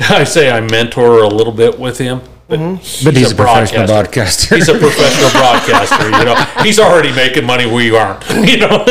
[0.08, 2.20] I say I mentor a little bit with him.
[2.48, 3.04] But, Mm-hmm.
[3.04, 4.56] But he's a professional broadcaster.
[4.56, 6.04] He's a professional broadcaster.
[6.10, 8.24] You know, he's already making money where you aren't.
[8.50, 8.84] You know,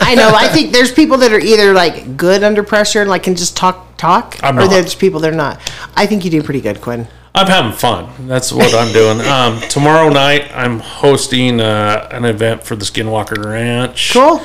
[0.00, 0.32] I know.
[0.34, 3.56] I think there's people that are either like good under pressure and like can just
[3.56, 4.70] talk talk, I'm or not.
[4.70, 5.60] there's people that are not.
[5.94, 7.06] I think you do pretty good, Quinn.
[7.34, 8.26] I'm having fun.
[8.26, 9.20] That's what I'm doing.
[9.20, 14.12] Um, tomorrow night, I'm hosting uh, an event for the Skinwalker Ranch.
[14.12, 14.42] Cool.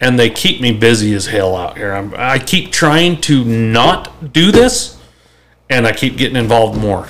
[0.00, 1.92] And they keep me busy as hell out here.
[1.92, 4.95] I'm, I keep trying to not do this,
[5.70, 7.08] and I keep getting involved more.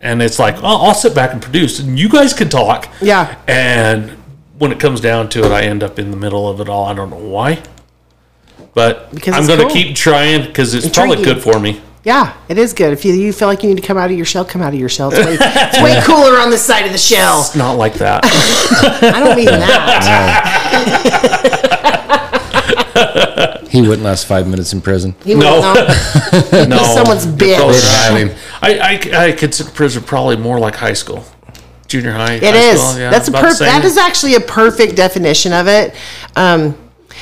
[0.00, 2.88] And it's like, oh, I'll sit back and produce, and you guys can talk.
[3.02, 3.36] Yeah.
[3.46, 4.12] And
[4.58, 6.86] when it comes down to it, I end up in the middle of it all.
[6.86, 7.62] I don't know why.
[8.72, 9.74] But Because I'm going to cool.
[9.74, 11.82] keep trying because it's probably good for me.
[12.02, 12.92] Yeah, it is good.
[12.94, 14.72] If you, you feel like you need to come out of your shell, come out
[14.72, 15.10] of your shell.
[15.12, 17.40] It's way, it's way cooler on this side of the shell.
[17.40, 18.22] It's not like that.
[19.14, 20.70] I don't mean that.
[23.70, 25.14] he wouldn't last five minutes in prison.
[25.24, 25.60] He No.
[25.60, 26.76] wouldn't know.
[26.76, 26.82] no.
[26.94, 27.56] someone's You're bitch.
[27.56, 28.02] probably They'd right.
[28.02, 28.38] have him.
[28.62, 28.78] I,
[29.18, 31.24] I, I consider prison probably more like high school,
[31.86, 32.34] junior high.
[32.34, 32.80] It is.
[32.82, 33.66] School, yeah, That's a about the per- same.
[33.68, 35.94] that is actually a perfect definition of it.
[36.36, 36.76] Um,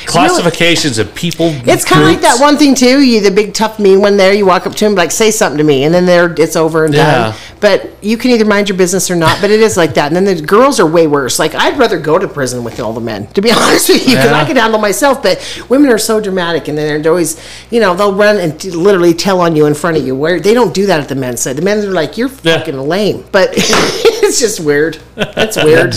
[0.07, 1.51] classifications of people.
[1.67, 3.01] It's kind of like that one thing too.
[3.03, 4.33] You the big tough mean one there.
[4.33, 6.85] You walk up to him like say something to me, and then there it's over
[6.85, 7.11] and Yeah.
[7.31, 7.35] done.
[7.61, 9.41] But you can either mind your business or not.
[9.41, 10.13] But it is like that.
[10.13, 11.39] And then the girls are way worse.
[11.39, 14.15] Like I'd rather go to prison with all the men, to be honest with you,
[14.17, 15.23] because I can handle myself.
[15.23, 19.41] But women are so dramatic, and they're always, you know, they'll run and literally tell
[19.41, 20.15] on you in front of you.
[20.15, 21.57] Where they don't do that at the men's side.
[21.57, 22.59] The men are like, "You're Yeah.
[22.59, 24.99] fucking lame," but it's just weird.
[25.17, 25.95] That's weird.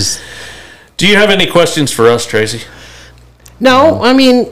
[0.98, 2.62] Do you have any questions for us, Tracy?
[3.62, 4.48] No, I mean,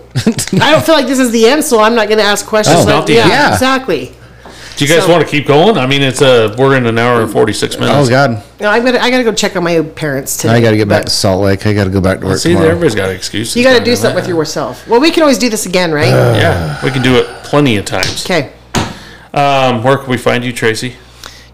[0.61, 2.77] I don't feel like this is the end, so I'm not going to ask questions.
[2.77, 3.29] Oh, like, not the yeah, end.
[3.31, 3.53] Yeah.
[3.53, 4.13] exactly.
[4.77, 5.77] Do you guys So- want to keep going?
[5.77, 8.07] I mean, it's a we're in an hour and forty six minutes.
[8.07, 8.99] Oh God, No, I'm gonna.
[8.99, 10.53] I gotta go check on my parents today.
[10.53, 11.65] I got to get back but to Salt Lake.
[11.67, 12.69] I got to go back to work See, tomorrow.
[12.69, 13.57] everybody's got excuses.
[13.57, 13.95] You got to down do there.
[13.97, 14.87] something with yourself.
[14.87, 16.07] Well, we can always do this again, right?
[16.39, 18.25] Yeah, we can do it plenty of times.
[18.25, 18.53] okay.
[19.33, 20.95] Um, where can we find you, Tracy?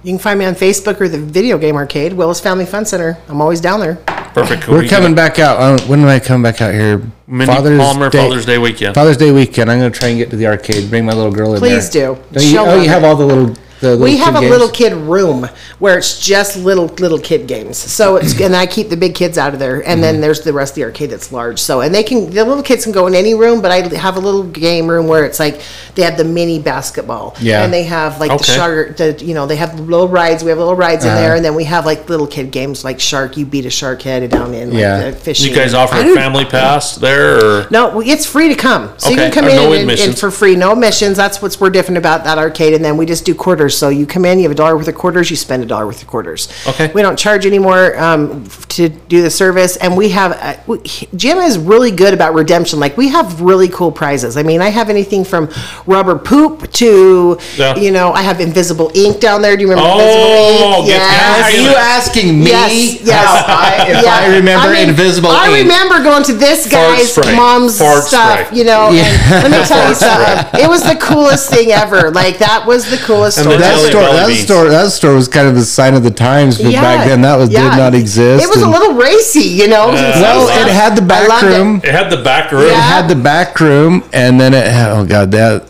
[0.04, 3.18] You can find me on Facebook or the Video Game Arcade, Willis Family Fun Center.
[3.28, 3.98] I'm always down there.
[4.36, 4.68] Perfect.
[4.68, 5.58] We're We coming got back out.
[5.60, 7.02] Uh, when do I come back out here?
[7.26, 8.94] Mindy Palmer Father's Day weekend.
[8.94, 9.72] Father's Day weekend.
[9.72, 10.90] I'm going to try and get to the arcade.
[10.90, 12.16] Bring my little girl in Please there.
[12.16, 12.22] do.
[12.34, 13.06] Don't you, She'll oh, you have it.
[13.06, 13.56] all the little.
[13.82, 14.52] The little We have a games?
[14.52, 15.50] little kid room
[15.80, 17.78] where it's just little little kid games.
[17.78, 20.02] So it's and I keep the big kids out of there, and Mm-hmm.
[20.02, 21.60] then there's the rest of the arcade that's large.
[21.60, 24.16] So and they can the little kids can go in any room, but I have
[24.18, 25.62] a little game room where it's like
[25.96, 27.64] they have the mini basketball, Yeah.
[27.64, 28.54] and they have like the Okay.
[28.56, 30.44] shark, the you know they have little rides.
[30.44, 31.20] We have little rides in Uh-huh.
[31.20, 33.36] there, and then we have like little kid games like shark.
[33.38, 35.10] You beat a shark head down in like Yeah.
[35.10, 35.50] the fishing.
[35.50, 38.90] You guys offer a family pass there, or no, it's free to come.
[38.98, 41.18] So you can come or in no and, and for free, no admissions.
[41.18, 42.74] That's what's we're different about that arcade.
[42.74, 43.78] And then we just do quarter quarters.
[43.78, 45.86] So you come in, you have a dollar worth of quarters, you spend a dollar
[45.88, 46.50] worth of quarters.
[46.68, 46.92] Okay.
[46.94, 50.82] We don't charge anymore um, to do the service, and we have uh, we-
[51.16, 52.80] Jim is really good about redemption.
[52.80, 54.38] Like we have really cool prizes.
[54.38, 55.50] I mean, I have anything from
[55.88, 57.76] rubber poop to Yeah.
[57.76, 59.56] you know, I have invisible ink down there.
[59.58, 60.88] Do you remember Oh, invisible ink?
[60.88, 61.44] Yes.
[61.46, 63.28] Are you asking me Yes, yes.
[63.48, 64.14] I, if Yeah.
[64.14, 65.58] I remember mean, invisible I ink?
[65.70, 67.36] remember going to this guy's spray.
[67.36, 68.58] mom's Fart stuff, spray.
[68.58, 68.90] you know.
[68.92, 69.10] Yeah.
[69.44, 70.62] Let me tell you something.
[70.62, 72.12] It was the coolest thing ever.
[72.12, 73.55] Like that was the coolest And story.
[73.58, 74.40] The That store, that beans.
[74.44, 77.22] store, that store was kind of a sign of the times, but Yeah, back then
[77.22, 77.70] that was yeah.
[77.72, 78.44] did not exist.
[78.44, 79.88] It was a little racy, you know.
[79.88, 81.58] well, it had the back loved it.
[81.58, 81.78] room.
[81.84, 82.62] It had the back room.
[82.64, 85.64] It had the back room, and then it had, oh god, that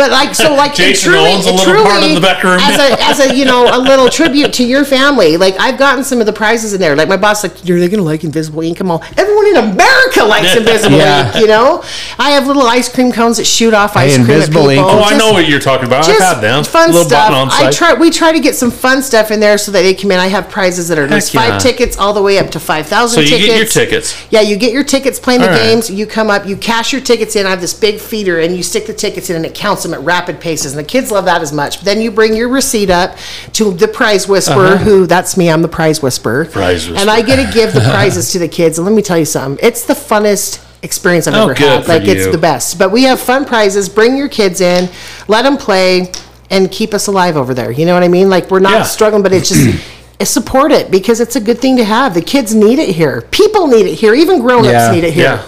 [0.00, 2.42] But like so, like it Jason truly, owns a little truly, part of the back
[2.42, 5.36] room as a as a you know a little tribute to your family.
[5.36, 6.96] Like I've gotten some of the prizes in there.
[6.96, 8.80] Like my boss, like, are they gonna like Invisible Ink?
[8.80, 11.26] I'm all everyone in America likes Invisible Yeah.
[11.32, 11.40] Ink.
[11.42, 11.84] You know,
[12.18, 14.80] I have little ice cream cones that shoot off ice cream Invisible Ink.
[14.80, 15.00] people.
[15.00, 16.08] Oh, I know what you're talking about.
[16.08, 16.64] I've had them.
[16.64, 17.30] fun Little stuff.
[17.32, 17.92] on I try.
[17.92, 20.18] We try to get some fun stuff in there so that they come in.
[20.18, 21.50] I have prizes that are at least Heck yeah.
[21.52, 23.16] five tickets all the way up to five thousand.
[23.16, 23.46] So you tickets.
[23.48, 24.26] get your tickets.
[24.30, 25.62] Yeah, you get your tickets playing the All right.
[25.62, 25.90] games.
[25.90, 27.44] You come up, you cash your tickets in.
[27.44, 30.00] I have this big feeder, and you stick the tickets in, and it counts them
[30.00, 30.72] at rapid paces.
[30.74, 31.78] And the kids love that as much.
[31.78, 33.16] But then you bring your receipt up
[33.54, 35.50] to the prize whisperer, who that's me.
[35.50, 36.42] I'm the prize whisperer.
[36.42, 36.52] Uh-huh.
[36.52, 38.78] Prize And I get to give the prizes to the kids.
[38.78, 39.64] And let me tell you something.
[39.66, 41.88] It's the funnest experience I've Oh, ever had.
[41.88, 42.78] Like it's the best.
[42.78, 43.88] But we have fun prizes.
[43.88, 44.88] Bring your kids in,
[45.28, 46.10] let them play,
[46.50, 47.70] and keep us alive over there.
[47.70, 48.30] You know what I mean?
[48.30, 48.82] Like we're not Yeah.
[48.84, 49.84] struggling, but it's just.
[50.22, 52.12] Support it because it's a good thing to have.
[52.12, 53.22] The kids need it here.
[53.30, 54.12] People need it here.
[54.14, 54.90] Even grown-ups Yeah.
[54.90, 55.24] need it here.
[55.24, 55.46] Yeah.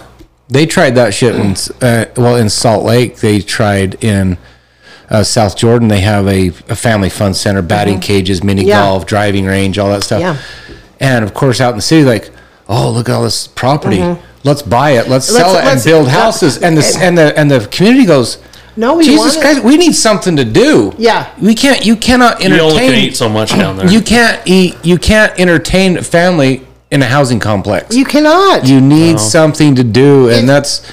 [0.52, 3.16] They tried that shit in uh, well in Salt Lake.
[3.16, 4.38] They tried in
[5.10, 5.88] uh, South Jordan.
[5.88, 8.68] They have a, a family fun center, batting cages, mini Mm-hmm.
[8.68, 8.80] Yeah.
[8.82, 10.20] golf, driving range, all that stuff.
[10.20, 10.36] Yeah.
[11.00, 12.30] And of course, out in the city, like,
[12.68, 14.00] oh look at all this property.
[14.44, 15.08] Let's buy it.
[15.08, 15.36] Let's, Mm-hmm.
[15.36, 16.58] Let's- sell it and let's- build let- houses.
[16.58, 18.38] And the and the and the community goes.
[18.74, 19.40] No, we Jesus want it.
[19.42, 20.94] Christ, we need something to do.
[20.96, 21.30] Yeah.
[21.38, 21.84] we can't.
[21.84, 22.52] You cannot entertain.
[22.56, 22.80] You entertain.
[22.84, 23.86] only can eat so much down there.
[23.90, 24.76] You can't eat.
[24.82, 27.97] You can't entertain family in a housing complex.
[27.97, 28.69] You cannot.
[28.69, 30.86] You need something to do, and that's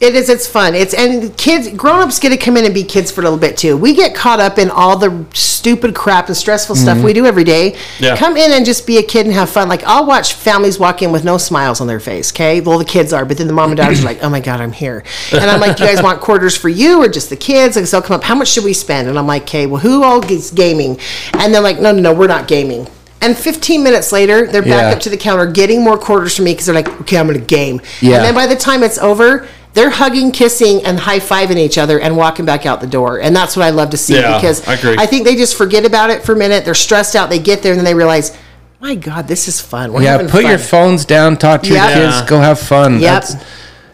[0.00, 0.28] It is.
[0.28, 0.74] It's fun.
[0.74, 3.56] It's and kids, grown-ups get to come in and be kids for a little bit
[3.56, 3.76] too.
[3.76, 7.06] We get caught up in all the stupid crap and stressful stuff mm-hmm.
[7.06, 7.78] we do every day.
[8.00, 8.16] Yeah.
[8.16, 9.68] Come in and just be a kid and have fun.
[9.68, 12.32] Like I'll watch families walk in with no smiles on their face.
[12.32, 14.40] Okay, well the kids are, but then the mom and dad are like, "Oh my
[14.40, 17.30] god, I'm here," and I'm like, "Do you guys want quarters for you or just
[17.30, 19.42] the kids?" And so they'll come up, "How much should we spend?" And I'm like,
[19.42, 20.98] "Okay, well who all is gaming?"
[21.34, 22.88] And they're like, "No, no, no, we're not gaming."
[23.24, 24.90] And 15 minutes later, they're back yeah.
[24.90, 27.40] up to the counter getting more quarters from me because they're like, okay, I'm going
[27.40, 27.80] to game.
[28.02, 28.16] Yeah.
[28.16, 31.98] And then by the time it's over, they're hugging, kissing, and high fiving each other
[31.98, 33.20] and walking back out the door.
[33.20, 35.86] And that's what I love to see yeah, because I, I, think they just forget
[35.86, 36.66] about it for a minute.
[36.66, 37.30] They're stressed out.
[37.30, 38.36] They get there and then they realize,
[38.78, 39.94] my God, this is fun.
[39.94, 40.46] We're yeah, put fun.
[40.46, 41.96] your phones down, talk to yep.
[41.96, 43.00] your kids, go have fun.
[43.00, 43.24] Yep.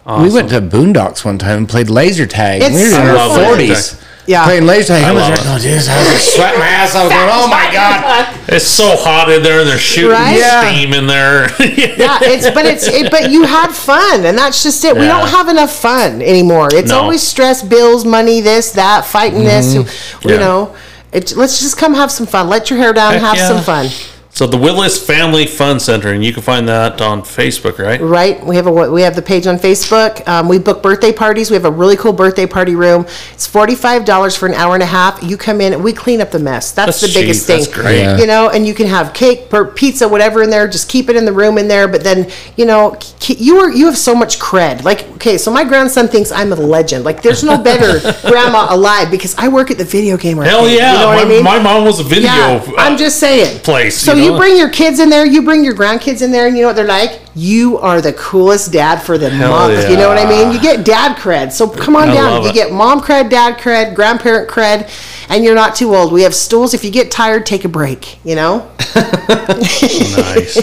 [0.06, 0.24] Awesome.
[0.24, 2.62] We went to Boondocks one time and played laser tag.
[2.62, 4.04] It's we were in our 40s.
[4.26, 4.44] Yeah.
[4.44, 5.04] Playing laser tag.
[5.04, 5.46] I, was love like, it.
[5.48, 7.08] oh, Jesus, I was sweating my ass off.
[7.10, 8.36] Going, oh my god.
[8.52, 9.64] It's so hot in there.
[9.64, 10.36] They're shooting Right?
[10.36, 10.68] Yeah.
[10.72, 11.42] steam in there.
[11.60, 14.94] yeah, it's but it's it, but you had fun, and that's just it.
[14.94, 16.68] We don't have enough fun anymore.
[16.72, 17.00] It's No.
[17.02, 19.74] always stress, bills, money, this, that, fighting this.
[19.74, 20.28] Mm-hmm.
[20.28, 20.40] You Yeah.
[20.40, 20.76] know,
[21.12, 22.48] it, let's just come have some fun.
[22.48, 23.48] Let your hair down, Heck have yeah.
[23.48, 23.88] some fun.
[24.32, 28.00] So the Willis Family Fun Center, and you can find that on Facebook, right?
[28.00, 30.26] Right, we have a we have the page on Facebook.
[30.26, 31.50] Um, we book birthday parties.
[31.50, 33.06] We have a really cool birthday party room.
[33.32, 35.22] It's forty five dollars for an hour and a half.
[35.22, 36.70] You come in, we clean up the mess.
[36.72, 37.58] That's, That's the biggest thing.
[37.58, 37.98] That's great.
[37.98, 38.18] Yeah.
[38.18, 40.68] You know, and you can have cake, pizza, whatever in there.
[40.68, 41.88] Just keep it in the room in there.
[41.88, 42.96] But then, you know,
[43.26, 44.84] you are you have so much cred.
[44.84, 47.04] Like, okay, so my grandson thinks I'm a legend.
[47.04, 50.52] Like, there's no better grandma alive because I work at the video game arcade.
[50.52, 50.92] Hell yeah!
[50.92, 51.44] You know what my, I mean?
[51.44, 52.30] my mom was a video.
[52.30, 53.60] Yeah, uh, I'm just saying.
[53.60, 56.56] place, So you bring your kids in there, you bring your grandkids in there, and
[56.56, 57.20] you know what they're like?
[57.34, 59.88] You are the coolest dad for the Hell month.
[59.88, 60.52] You know what I mean?
[60.52, 61.52] You get dad cred.
[61.52, 62.42] So come on I down.
[62.42, 62.54] You it.
[62.54, 64.90] get mom cred, dad cred, grandparent cred,
[65.28, 66.12] and you're not too old.
[66.12, 66.74] We have stools.
[66.74, 68.24] If you get tired, take a break.
[68.24, 68.70] You know?
[68.96, 70.60] nice.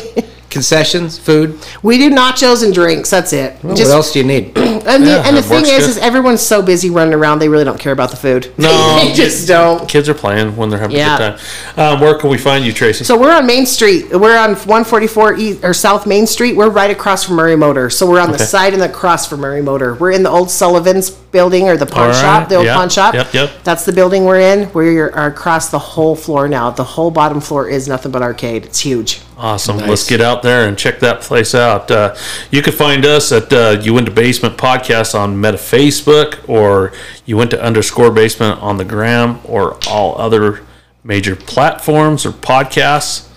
[0.58, 1.60] Concessions, food.
[1.84, 3.12] We do nachos and drinks.
[3.12, 3.54] That's it.
[3.64, 4.58] what Just else do you need?
[4.58, 5.82] and the, Yeah, and the thing is, good.
[5.92, 8.52] is everyone's so busy running around, they really don't care about the food.
[8.58, 9.88] No, they just don't.
[9.88, 11.16] Kids are playing when they're having Yeah.
[11.16, 11.40] a good
[11.76, 11.94] time.
[11.94, 13.04] Um, where can we find you, Tracy?
[13.04, 14.10] So we're on Main Street.
[14.10, 16.56] We're on 144 East or South Main Street.
[16.56, 17.92] We're right across from Murray Motor.
[17.92, 19.94] So we're on the side and across from Murray Motor.
[19.94, 22.16] We're in the old Sullivan's building or the pawn All right.
[22.22, 22.74] shop, the old Yeah.
[22.76, 23.14] pawn shop.
[23.14, 23.52] Yep, yep.
[23.64, 24.72] That's the building we're in.
[24.74, 26.72] We are across the whole floor now.
[26.72, 28.66] The whole bottom floor is nothing but arcade.
[28.66, 29.22] It's huge.
[29.38, 29.78] Awesome.
[29.78, 31.92] Let's get out there and check that place out.
[31.92, 32.16] Uh,
[32.50, 36.92] you can find us at uh, Uinta Basement Podcast on Meta Facebook or
[37.26, 40.66] Uinta underscore basement on the gram or all other
[41.04, 43.30] major platforms or podcasts.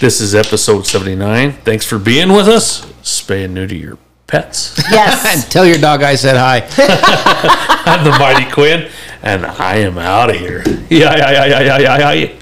[0.00, 1.52] This is episode 79.
[1.52, 2.84] Thanks for being with us.
[3.02, 4.74] Spay and neuter your pets.
[4.90, 5.24] Yes.
[5.36, 6.66] And tell your dog I said hi.
[7.86, 8.90] I'm the Mighty Quinn.
[9.22, 10.62] and I am out of here.
[10.90, 12.32] Yeah, yeah, yeah, yeah, yeah, yeah,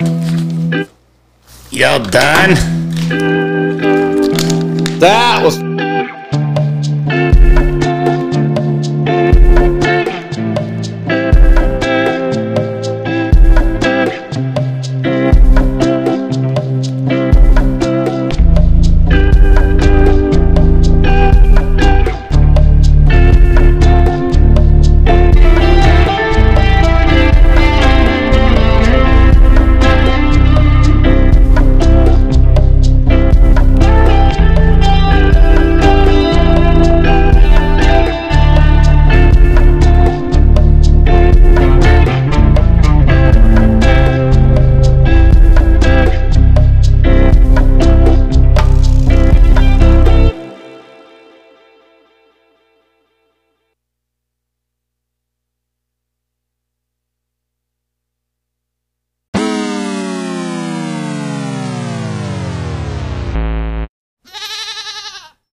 [0.00, 0.31] yeah.
[1.74, 2.52] Y'all done?
[4.98, 5.56] That was...